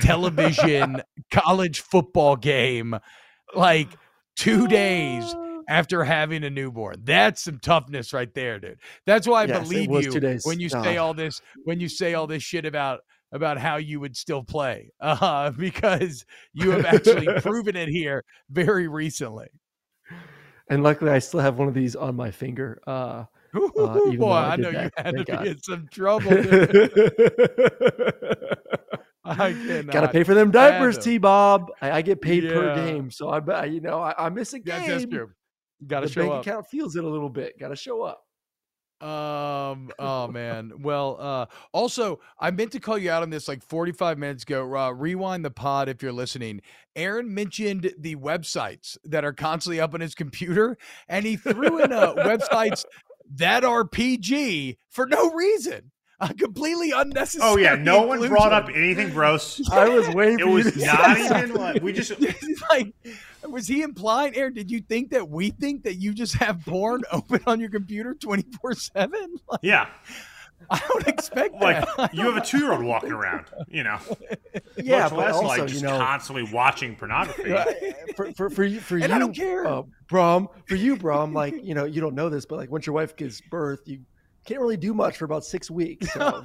television 0.00 1.02
college 1.32 1.80
football 1.80 2.36
game 2.36 2.96
like 3.52 3.88
two 4.36 4.68
days 4.68 5.34
after 5.68 6.02
having 6.02 6.42
a 6.44 6.50
newborn. 6.50 7.02
That's 7.04 7.42
some 7.42 7.58
toughness 7.60 8.12
right 8.12 8.32
there, 8.34 8.58
dude. 8.58 8.78
That's 9.06 9.28
why 9.28 9.42
I 9.42 9.46
yes, 9.46 9.68
believe 9.68 9.90
you 10.02 10.38
when 10.44 10.58
you 10.58 10.68
say 10.68 10.96
all 10.96 11.14
this 11.14 11.40
when 11.64 11.78
you 11.78 11.88
say 11.88 12.14
all 12.14 12.26
this 12.26 12.42
shit 12.42 12.64
about 12.64 13.00
about 13.32 13.58
how 13.58 13.76
you 13.76 14.00
would 14.00 14.16
still 14.16 14.42
play 14.42 14.90
uh, 15.00 15.50
because 15.50 16.24
you 16.54 16.70
have 16.70 16.86
actually 16.86 17.26
proven 17.42 17.76
it 17.76 17.88
here 17.88 18.24
very 18.50 18.88
recently. 18.88 19.48
And 20.70 20.82
luckily, 20.82 21.10
I 21.10 21.18
still 21.18 21.40
have 21.40 21.58
one 21.58 21.68
of 21.68 21.74
these 21.74 21.96
on 21.96 22.14
my 22.16 22.30
finger. 22.30 22.80
Uh, 22.86 23.24
uh, 23.54 24.10
boy, 24.16 24.30
I, 24.30 24.52
I 24.52 24.56
know 24.56 24.70
that. 24.70 24.84
you 24.84 24.90
had 25.02 25.16
to 25.16 25.24
God. 25.24 25.42
be 25.42 25.50
in 25.50 25.62
some 25.62 25.88
trouble. 25.90 26.30
I 29.24 29.52
cannot. 29.52 29.92
Got 29.92 30.00
to 30.02 30.08
pay 30.08 30.24
for 30.24 30.34
them 30.34 30.50
diapers, 30.50 30.98
T. 30.98 31.16
Bob. 31.18 31.70
I, 31.80 31.92
I, 31.92 32.02
get 32.02 32.20
paid 32.20 32.44
yeah. 32.44 32.52
per 32.52 32.74
game, 32.74 33.10
so 33.10 33.30
I 33.30 33.40
bet 33.40 33.70
you 33.70 33.80
know 33.80 34.00
I, 34.00 34.26
I 34.26 34.28
miss 34.28 34.52
a 34.52 34.58
game. 34.58 34.82
Yes, 34.82 34.88
that's 34.88 35.06
true. 35.06 35.30
Got 35.86 36.00
to 36.00 36.08
show 36.08 36.22
bank 36.22 36.32
up. 36.32 36.40
account 36.46 36.66
feels 36.66 36.96
it 36.96 37.04
a 37.04 37.08
little 37.08 37.28
bit. 37.30 37.58
Got 37.58 37.68
to 37.68 37.76
show 37.76 38.02
up. 38.02 38.24
Um. 39.00 39.90
Oh 40.00 40.26
man. 40.28 40.72
Well. 40.80 41.16
Uh. 41.20 41.46
Also, 41.72 42.20
I 42.40 42.50
meant 42.50 42.72
to 42.72 42.80
call 42.80 42.98
you 42.98 43.10
out 43.10 43.22
on 43.22 43.30
this 43.30 43.46
like 43.48 43.62
45 43.62 44.18
minutes 44.18 44.42
ago. 44.42 44.76
Uh, 44.76 44.90
rewind 44.90 45.44
the 45.44 45.50
pod 45.50 45.88
if 45.88 46.02
you're 46.02 46.12
listening. 46.12 46.60
Aaron 46.96 47.32
mentioned 47.32 47.92
the 47.98 48.16
websites 48.16 48.96
that 49.04 49.24
are 49.24 49.32
constantly 49.32 49.80
up 49.80 49.94
on 49.94 50.00
his 50.00 50.14
computer, 50.16 50.76
and 51.08 51.24
he 51.24 51.36
threw 51.36 51.82
in 51.82 51.92
uh, 51.92 52.14
websites 52.14 52.84
that 53.36 53.64
are 53.64 53.84
PG 53.86 54.78
for 54.88 55.06
no 55.06 55.30
reason. 55.32 55.92
A 56.20 56.34
completely 56.34 56.90
unnecessary. 56.90 57.48
Oh 57.48 57.56
yeah, 57.56 57.76
no 57.76 58.12
inclusion. 58.12 58.20
one 58.20 58.28
brought 58.30 58.52
up 58.52 58.68
anything 58.74 59.10
gross. 59.10 59.60
I 59.70 59.88
was 59.88 60.08
waiting. 60.08 60.40
It 60.40 60.48
was 60.48 60.76
not 60.76 61.16
even 61.16 61.54
like 61.54 61.80
we 61.80 61.92
just 61.92 62.12
like 62.70 62.92
was 63.48 63.66
he 63.66 63.82
implying, 63.82 64.34
Aaron? 64.36 64.54
Did 64.54 64.70
you 64.70 64.80
think 64.80 65.10
that 65.10 65.28
we 65.28 65.50
think 65.50 65.84
that 65.84 65.94
you 65.94 66.12
just 66.12 66.34
have 66.36 66.64
porn 66.64 67.02
open 67.12 67.40
on 67.46 67.60
your 67.60 67.70
computer 67.70 68.14
twenty 68.14 68.44
four 68.60 68.74
seven? 68.74 69.36
Yeah. 69.62 69.88
I 70.70 70.80
don't 70.88 71.06
expect 71.06 71.54
like 71.54 71.86
you 72.12 72.24
have 72.24 72.36
a 72.36 72.44
two 72.44 72.58
year 72.58 72.72
old 72.72 72.82
walking 72.82 73.12
around, 73.12 73.46
you 73.68 73.84
know. 73.84 73.98
Yeah, 74.76 75.02
much 75.02 75.10
but 75.10 75.18
less 75.18 75.34
also, 75.34 75.46
like 75.46 75.66
just 75.68 75.74
you 75.82 75.88
know, 75.88 75.96
constantly 75.96 76.52
watching 76.52 76.96
pornography. 76.96 77.54
for, 78.16 78.32
for, 78.32 78.50
for 78.50 78.64
you, 78.64 78.80
for 78.80 78.96
and 78.96 79.08
you, 79.08 79.14
I 79.14 79.18
don't 79.20 79.34
care, 79.34 79.66
uh, 79.66 79.82
Brom. 80.08 80.48
For 80.66 80.74
you, 80.74 80.96
Brom, 80.96 81.32
like 81.32 81.54
you 81.62 81.74
know, 81.74 81.84
you 81.84 82.00
don't 82.00 82.14
know 82.14 82.28
this, 82.28 82.44
but 82.44 82.58
like 82.58 82.70
once 82.70 82.86
your 82.86 82.94
wife 82.94 83.16
gives 83.16 83.40
birth, 83.40 83.82
you 83.86 84.00
can't 84.44 84.60
really 84.60 84.76
do 84.76 84.92
much 84.94 85.16
for 85.16 85.24
about 85.24 85.44
six 85.44 85.70
weeks. 85.70 86.12
So. 86.12 86.44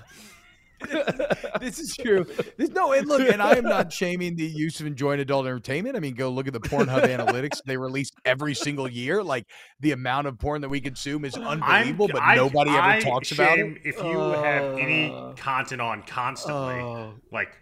this 1.59 1.79
is 1.79 1.95
true. 1.95 2.25
This, 2.57 2.69
no, 2.69 2.93
and 2.93 3.07
look, 3.07 3.21
and 3.21 3.41
I 3.41 3.55
am 3.55 3.63
not 3.63 3.91
shaming 3.91 4.35
the 4.35 4.45
use 4.45 4.79
of 4.79 4.85
enjoying 4.87 5.19
adult 5.19 5.45
entertainment. 5.45 5.95
I 5.95 5.99
mean, 5.99 6.13
go 6.15 6.29
look 6.29 6.47
at 6.47 6.53
the 6.53 6.59
Pornhub 6.59 7.03
analytics; 7.03 7.59
they 7.65 7.77
release 7.77 8.11
every 8.25 8.53
single 8.53 8.87
year. 8.89 9.23
Like 9.23 9.45
the 9.79 9.91
amount 9.91 10.27
of 10.27 10.37
porn 10.39 10.61
that 10.61 10.69
we 10.69 10.81
consume 10.81 11.25
is 11.25 11.35
unbelievable, 11.35 12.05
I'm- 12.05 12.13
but 12.13 12.21
I- 12.21 12.35
nobody 12.35 12.71
I 12.71 12.97
ever 12.97 13.05
talks 13.05 13.31
about 13.31 13.57
it. 13.59 13.77
If 13.83 13.97
you 13.97 14.17
have 14.19 14.77
any 14.77 15.11
Uh, 15.13 15.33
content 15.33 15.81
on 15.81 16.03
constantly, 16.03 16.75
oh. 16.75 17.13
like 17.31 17.55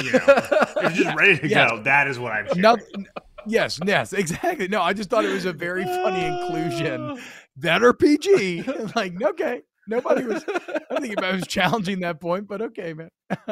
you 0.00 0.12
know, 0.12 0.18
if 0.26 0.74
you're 0.96 1.04
just 1.04 1.16
ready 1.18 1.38
to 1.38 1.48
Yes. 1.48 1.70
go, 1.70 1.82
that 1.82 2.06
is 2.08 2.18
what 2.18 2.32
I'm 2.32 2.46
shaming. 2.46 2.62
No, 2.62 2.76
yes, 3.46 3.80
yes, 3.84 4.12
exactly. 4.12 4.68
No, 4.68 4.80
I 4.80 4.92
just 4.92 5.10
thought 5.10 5.24
it 5.24 5.32
was 5.32 5.44
a 5.44 5.52
very 5.52 5.84
funny 5.84 6.24
inclusion. 6.24 7.18
That 7.56 7.82
or 7.82 7.92
PG. 7.92 8.62
like, 8.94 9.20
okay. 9.20 9.62
Nobody 9.88 10.22
was 10.24 10.44
I 10.48 10.52
don't 10.90 11.00
think 11.00 11.12
anybody 11.16 11.36
was 11.38 11.46
challenging 11.48 12.00
that 12.00 12.20
point, 12.20 12.46
but 12.46 12.60
okay, 12.60 12.92
man. 12.92 13.08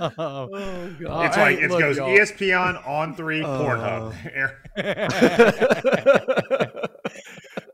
Oh 0.00 0.48
Uh, 0.54 0.88
god. 1.00 1.26
it's 1.26 1.36
hey, 1.36 1.42
like 1.42 1.58
it 1.58 1.70
look, 1.70 1.80
goes 1.80 1.96
y'all. 1.98 2.08
ESPN 2.08 2.86
on 2.88 3.14
three, 3.14 3.42
Oh. 3.44 3.46
Pornhub. 3.62 4.14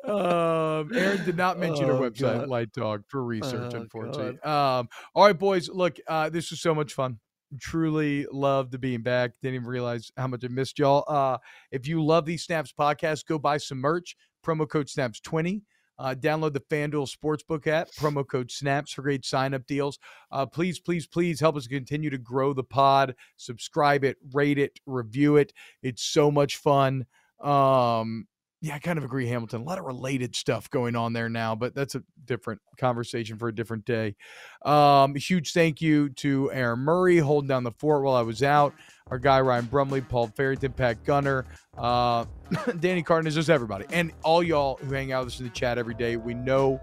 um, 0.05 0.91
Aaron 0.95 1.25
did 1.25 1.37
not 1.37 1.59
mention 1.59 1.87
her 1.87 1.93
Oh, 1.95 2.01
website, 2.01 2.39
God. 2.41 2.49
Light 2.49 2.73
Dog, 2.73 3.05
for 3.09 3.23
research, 3.25 3.73
Oh, 3.75 3.79
unfortunately. 3.81 4.41
Um, 4.43 4.89
all 5.15 5.25
right, 5.27 5.39
boys. 5.39 5.69
Look, 5.69 5.97
uh, 6.09 6.29
this 6.31 6.51
was 6.51 6.61
so 6.61 6.75
much 6.75 6.93
fun. 6.95 7.19
Truly 7.61 8.27
loved 8.31 8.81
being 8.81 9.03
back. 9.03 9.33
Didn't 9.43 9.57
even 9.57 9.67
realize 9.67 10.11
how 10.17 10.27
much 10.29 10.45
I 10.45 10.49
missed 10.49 10.79
y'all. 10.79 11.05
Uh, 11.09 11.39
if 11.73 11.87
you 11.87 12.05
love 12.05 12.25
these 12.25 12.45
Snaps 12.45 12.73
podcasts, 12.79 13.25
go 13.27 13.39
buy 13.39 13.57
some 13.59 13.79
merch. 13.79 14.17
Promo 14.47 14.69
code 14.69 14.87
Snaps20. 14.87 15.63
Uh, 16.01 16.15
download 16.15 16.55
the 16.55 16.61
FanDuel 16.61 17.15
Sportsbook 17.15 17.67
app, 17.67 17.91
promo 17.91 18.27
code 18.27 18.51
SNAPS 18.51 18.93
for 18.93 19.03
great 19.03 19.23
sign 19.23 19.53
up 19.53 19.67
deals. 19.67 19.99
Uh, 20.33 20.47
please, 20.47 20.81
please, 20.81 21.07
please 21.07 21.39
help 21.39 21.57
us 21.57 21.67
continue 21.67 22.09
to 22.09 22.17
grow 22.17 22.55
the 22.55 22.65
pod. 22.65 23.15
Subscribe 23.37 24.03
it, 24.03 24.17
rate 24.33 24.59
it, 24.59 24.81
review 24.87 25.37
it. 25.37 25.53
It's 25.83 26.03
so 26.03 26.31
much 26.31 26.57
fun. 26.57 27.05
Um, 27.39 28.27
yeah, 28.63 28.75
I 28.75 28.79
kind 28.79 28.99
of 28.99 29.05
agree, 29.05 29.27
Hamilton. 29.27 29.63
A 29.63 29.65
lot 29.65 29.79
of 29.79 29.87
related 29.87 30.37
stuff 30.37 30.69
going 30.69 30.95
on 30.95 31.15
there 31.15 31.31
now, 31.31 31.55
but 31.55 31.75
that's 31.75 31.95
a 31.95 32.03
different 32.27 32.61
conversation 32.77 33.39
for 33.39 33.49
a 33.49 33.55
different 33.55 33.87
day. 33.87 34.17
Um, 34.67 35.15
huge 35.15 35.55
thank 35.55 35.81
you 35.81 36.11
to 36.11 36.53
Aaron 36.53 36.81
Murray 36.81 37.17
holding 37.17 37.49
down 37.49 37.65
the 37.65 37.73
fort 37.73 38.03
while 38.03 38.15
I 38.15 38.21
was 38.21 38.43
out. 38.43 38.75
Our 39.11 39.19
guy 39.19 39.41
Ryan 39.41 39.65
Brumley, 39.65 40.03
Paul 40.03 40.27
Farrington, 40.37 40.73
Pat 40.73 41.03
Gunner, 41.05 41.47
uh, 41.79 42.27
Danny 42.81 43.03
Cardenas, 43.03 43.35
just 43.35 43.49
everybody, 43.49 43.87
and 43.93 44.13
all 44.23 44.43
y'all 44.43 44.79
who 44.83 44.93
hang 44.93 45.11
out 45.11 45.25
with 45.25 45.35
us 45.35 45.41
in 45.41 45.47
the 45.47 45.53
chat 45.53 45.79
every 45.79 45.95
day. 45.95 46.17
We 46.17 46.35
know, 46.35 46.81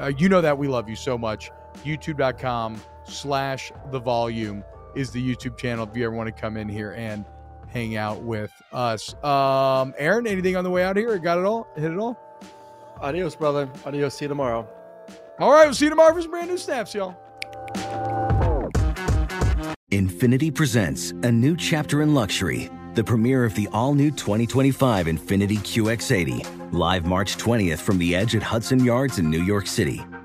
uh, 0.00 0.12
you 0.16 0.30
know 0.30 0.40
that 0.40 0.56
we 0.56 0.66
love 0.66 0.88
you 0.88 0.96
so 0.96 1.18
much. 1.18 1.50
YouTube.com 1.84 2.80
slash 3.04 3.70
the 3.90 3.98
volume 3.98 4.64
is 4.94 5.10
the 5.10 5.22
YouTube 5.22 5.58
channel 5.58 5.86
if 5.88 5.94
you 5.94 6.06
ever 6.06 6.14
want 6.14 6.34
to 6.34 6.40
come 6.40 6.56
in 6.56 6.68
here 6.68 6.92
and 6.92 7.26
hang 7.72 7.96
out 7.96 8.22
with 8.22 8.52
us. 8.72 9.14
Um, 9.24 9.94
Aaron, 9.98 10.26
anything 10.26 10.56
on 10.56 10.64
the 10.64 10.70
way 10.70 10.84
out 10.84 10.96
here? 10.96 11.16
Got 11.18 11.38
it 11.38 11.44
all? 11.44 11.66
Hit 11.74 11.90
it 11.90 11.98
all? 11.98 12.18
Adios, 13.00 13.34
brother. 13.34 13.68
Adios. 13.84 14.14
See 14.14 14.26
you 14.26 14.28
tomorrow. 14.28 14.68
All 15.38 15.50
right, 15.50 15.64
we'll 15.64 15.74
see 15.74 15.86
you 15.86 15.90
tomorrow 15.90 16.14
for 16.14 16.22
some 16.22 16.30
brand 16.30 16.48
new 16.48 16.58
snaps, 16.58 16.94
y'all. 16.94 17.16
Infiniti 19.90 20.54
presents 20.54 21.10
a 21.10 21.32
new 21.32 21.56
chapter 21.56 22.02
in 22.02 22.14
luxury, 22.14 22.70
the 22.94 23.04
premiere 23.04 23.44
of 23.44 23.54
the 23.54 23.68
all 23.72 23.94
new 23.94 24.10
2025 24.10 25.06
Infiniti 25.06 25.58
QX80, 25.58 26.72
live 26.72 27.04
March 27.04 27.36
20th 27.36 27.78
from 27.78 27.98
the 27.98 28.14
edge 28.14 28.34
at 28.36 28.42
Hudson 28.42 28.84
Yards 28.84 29.18
in 29.18 29.28
New 29.28 29.42
York 29.42 29.66
City, 29.66 30.00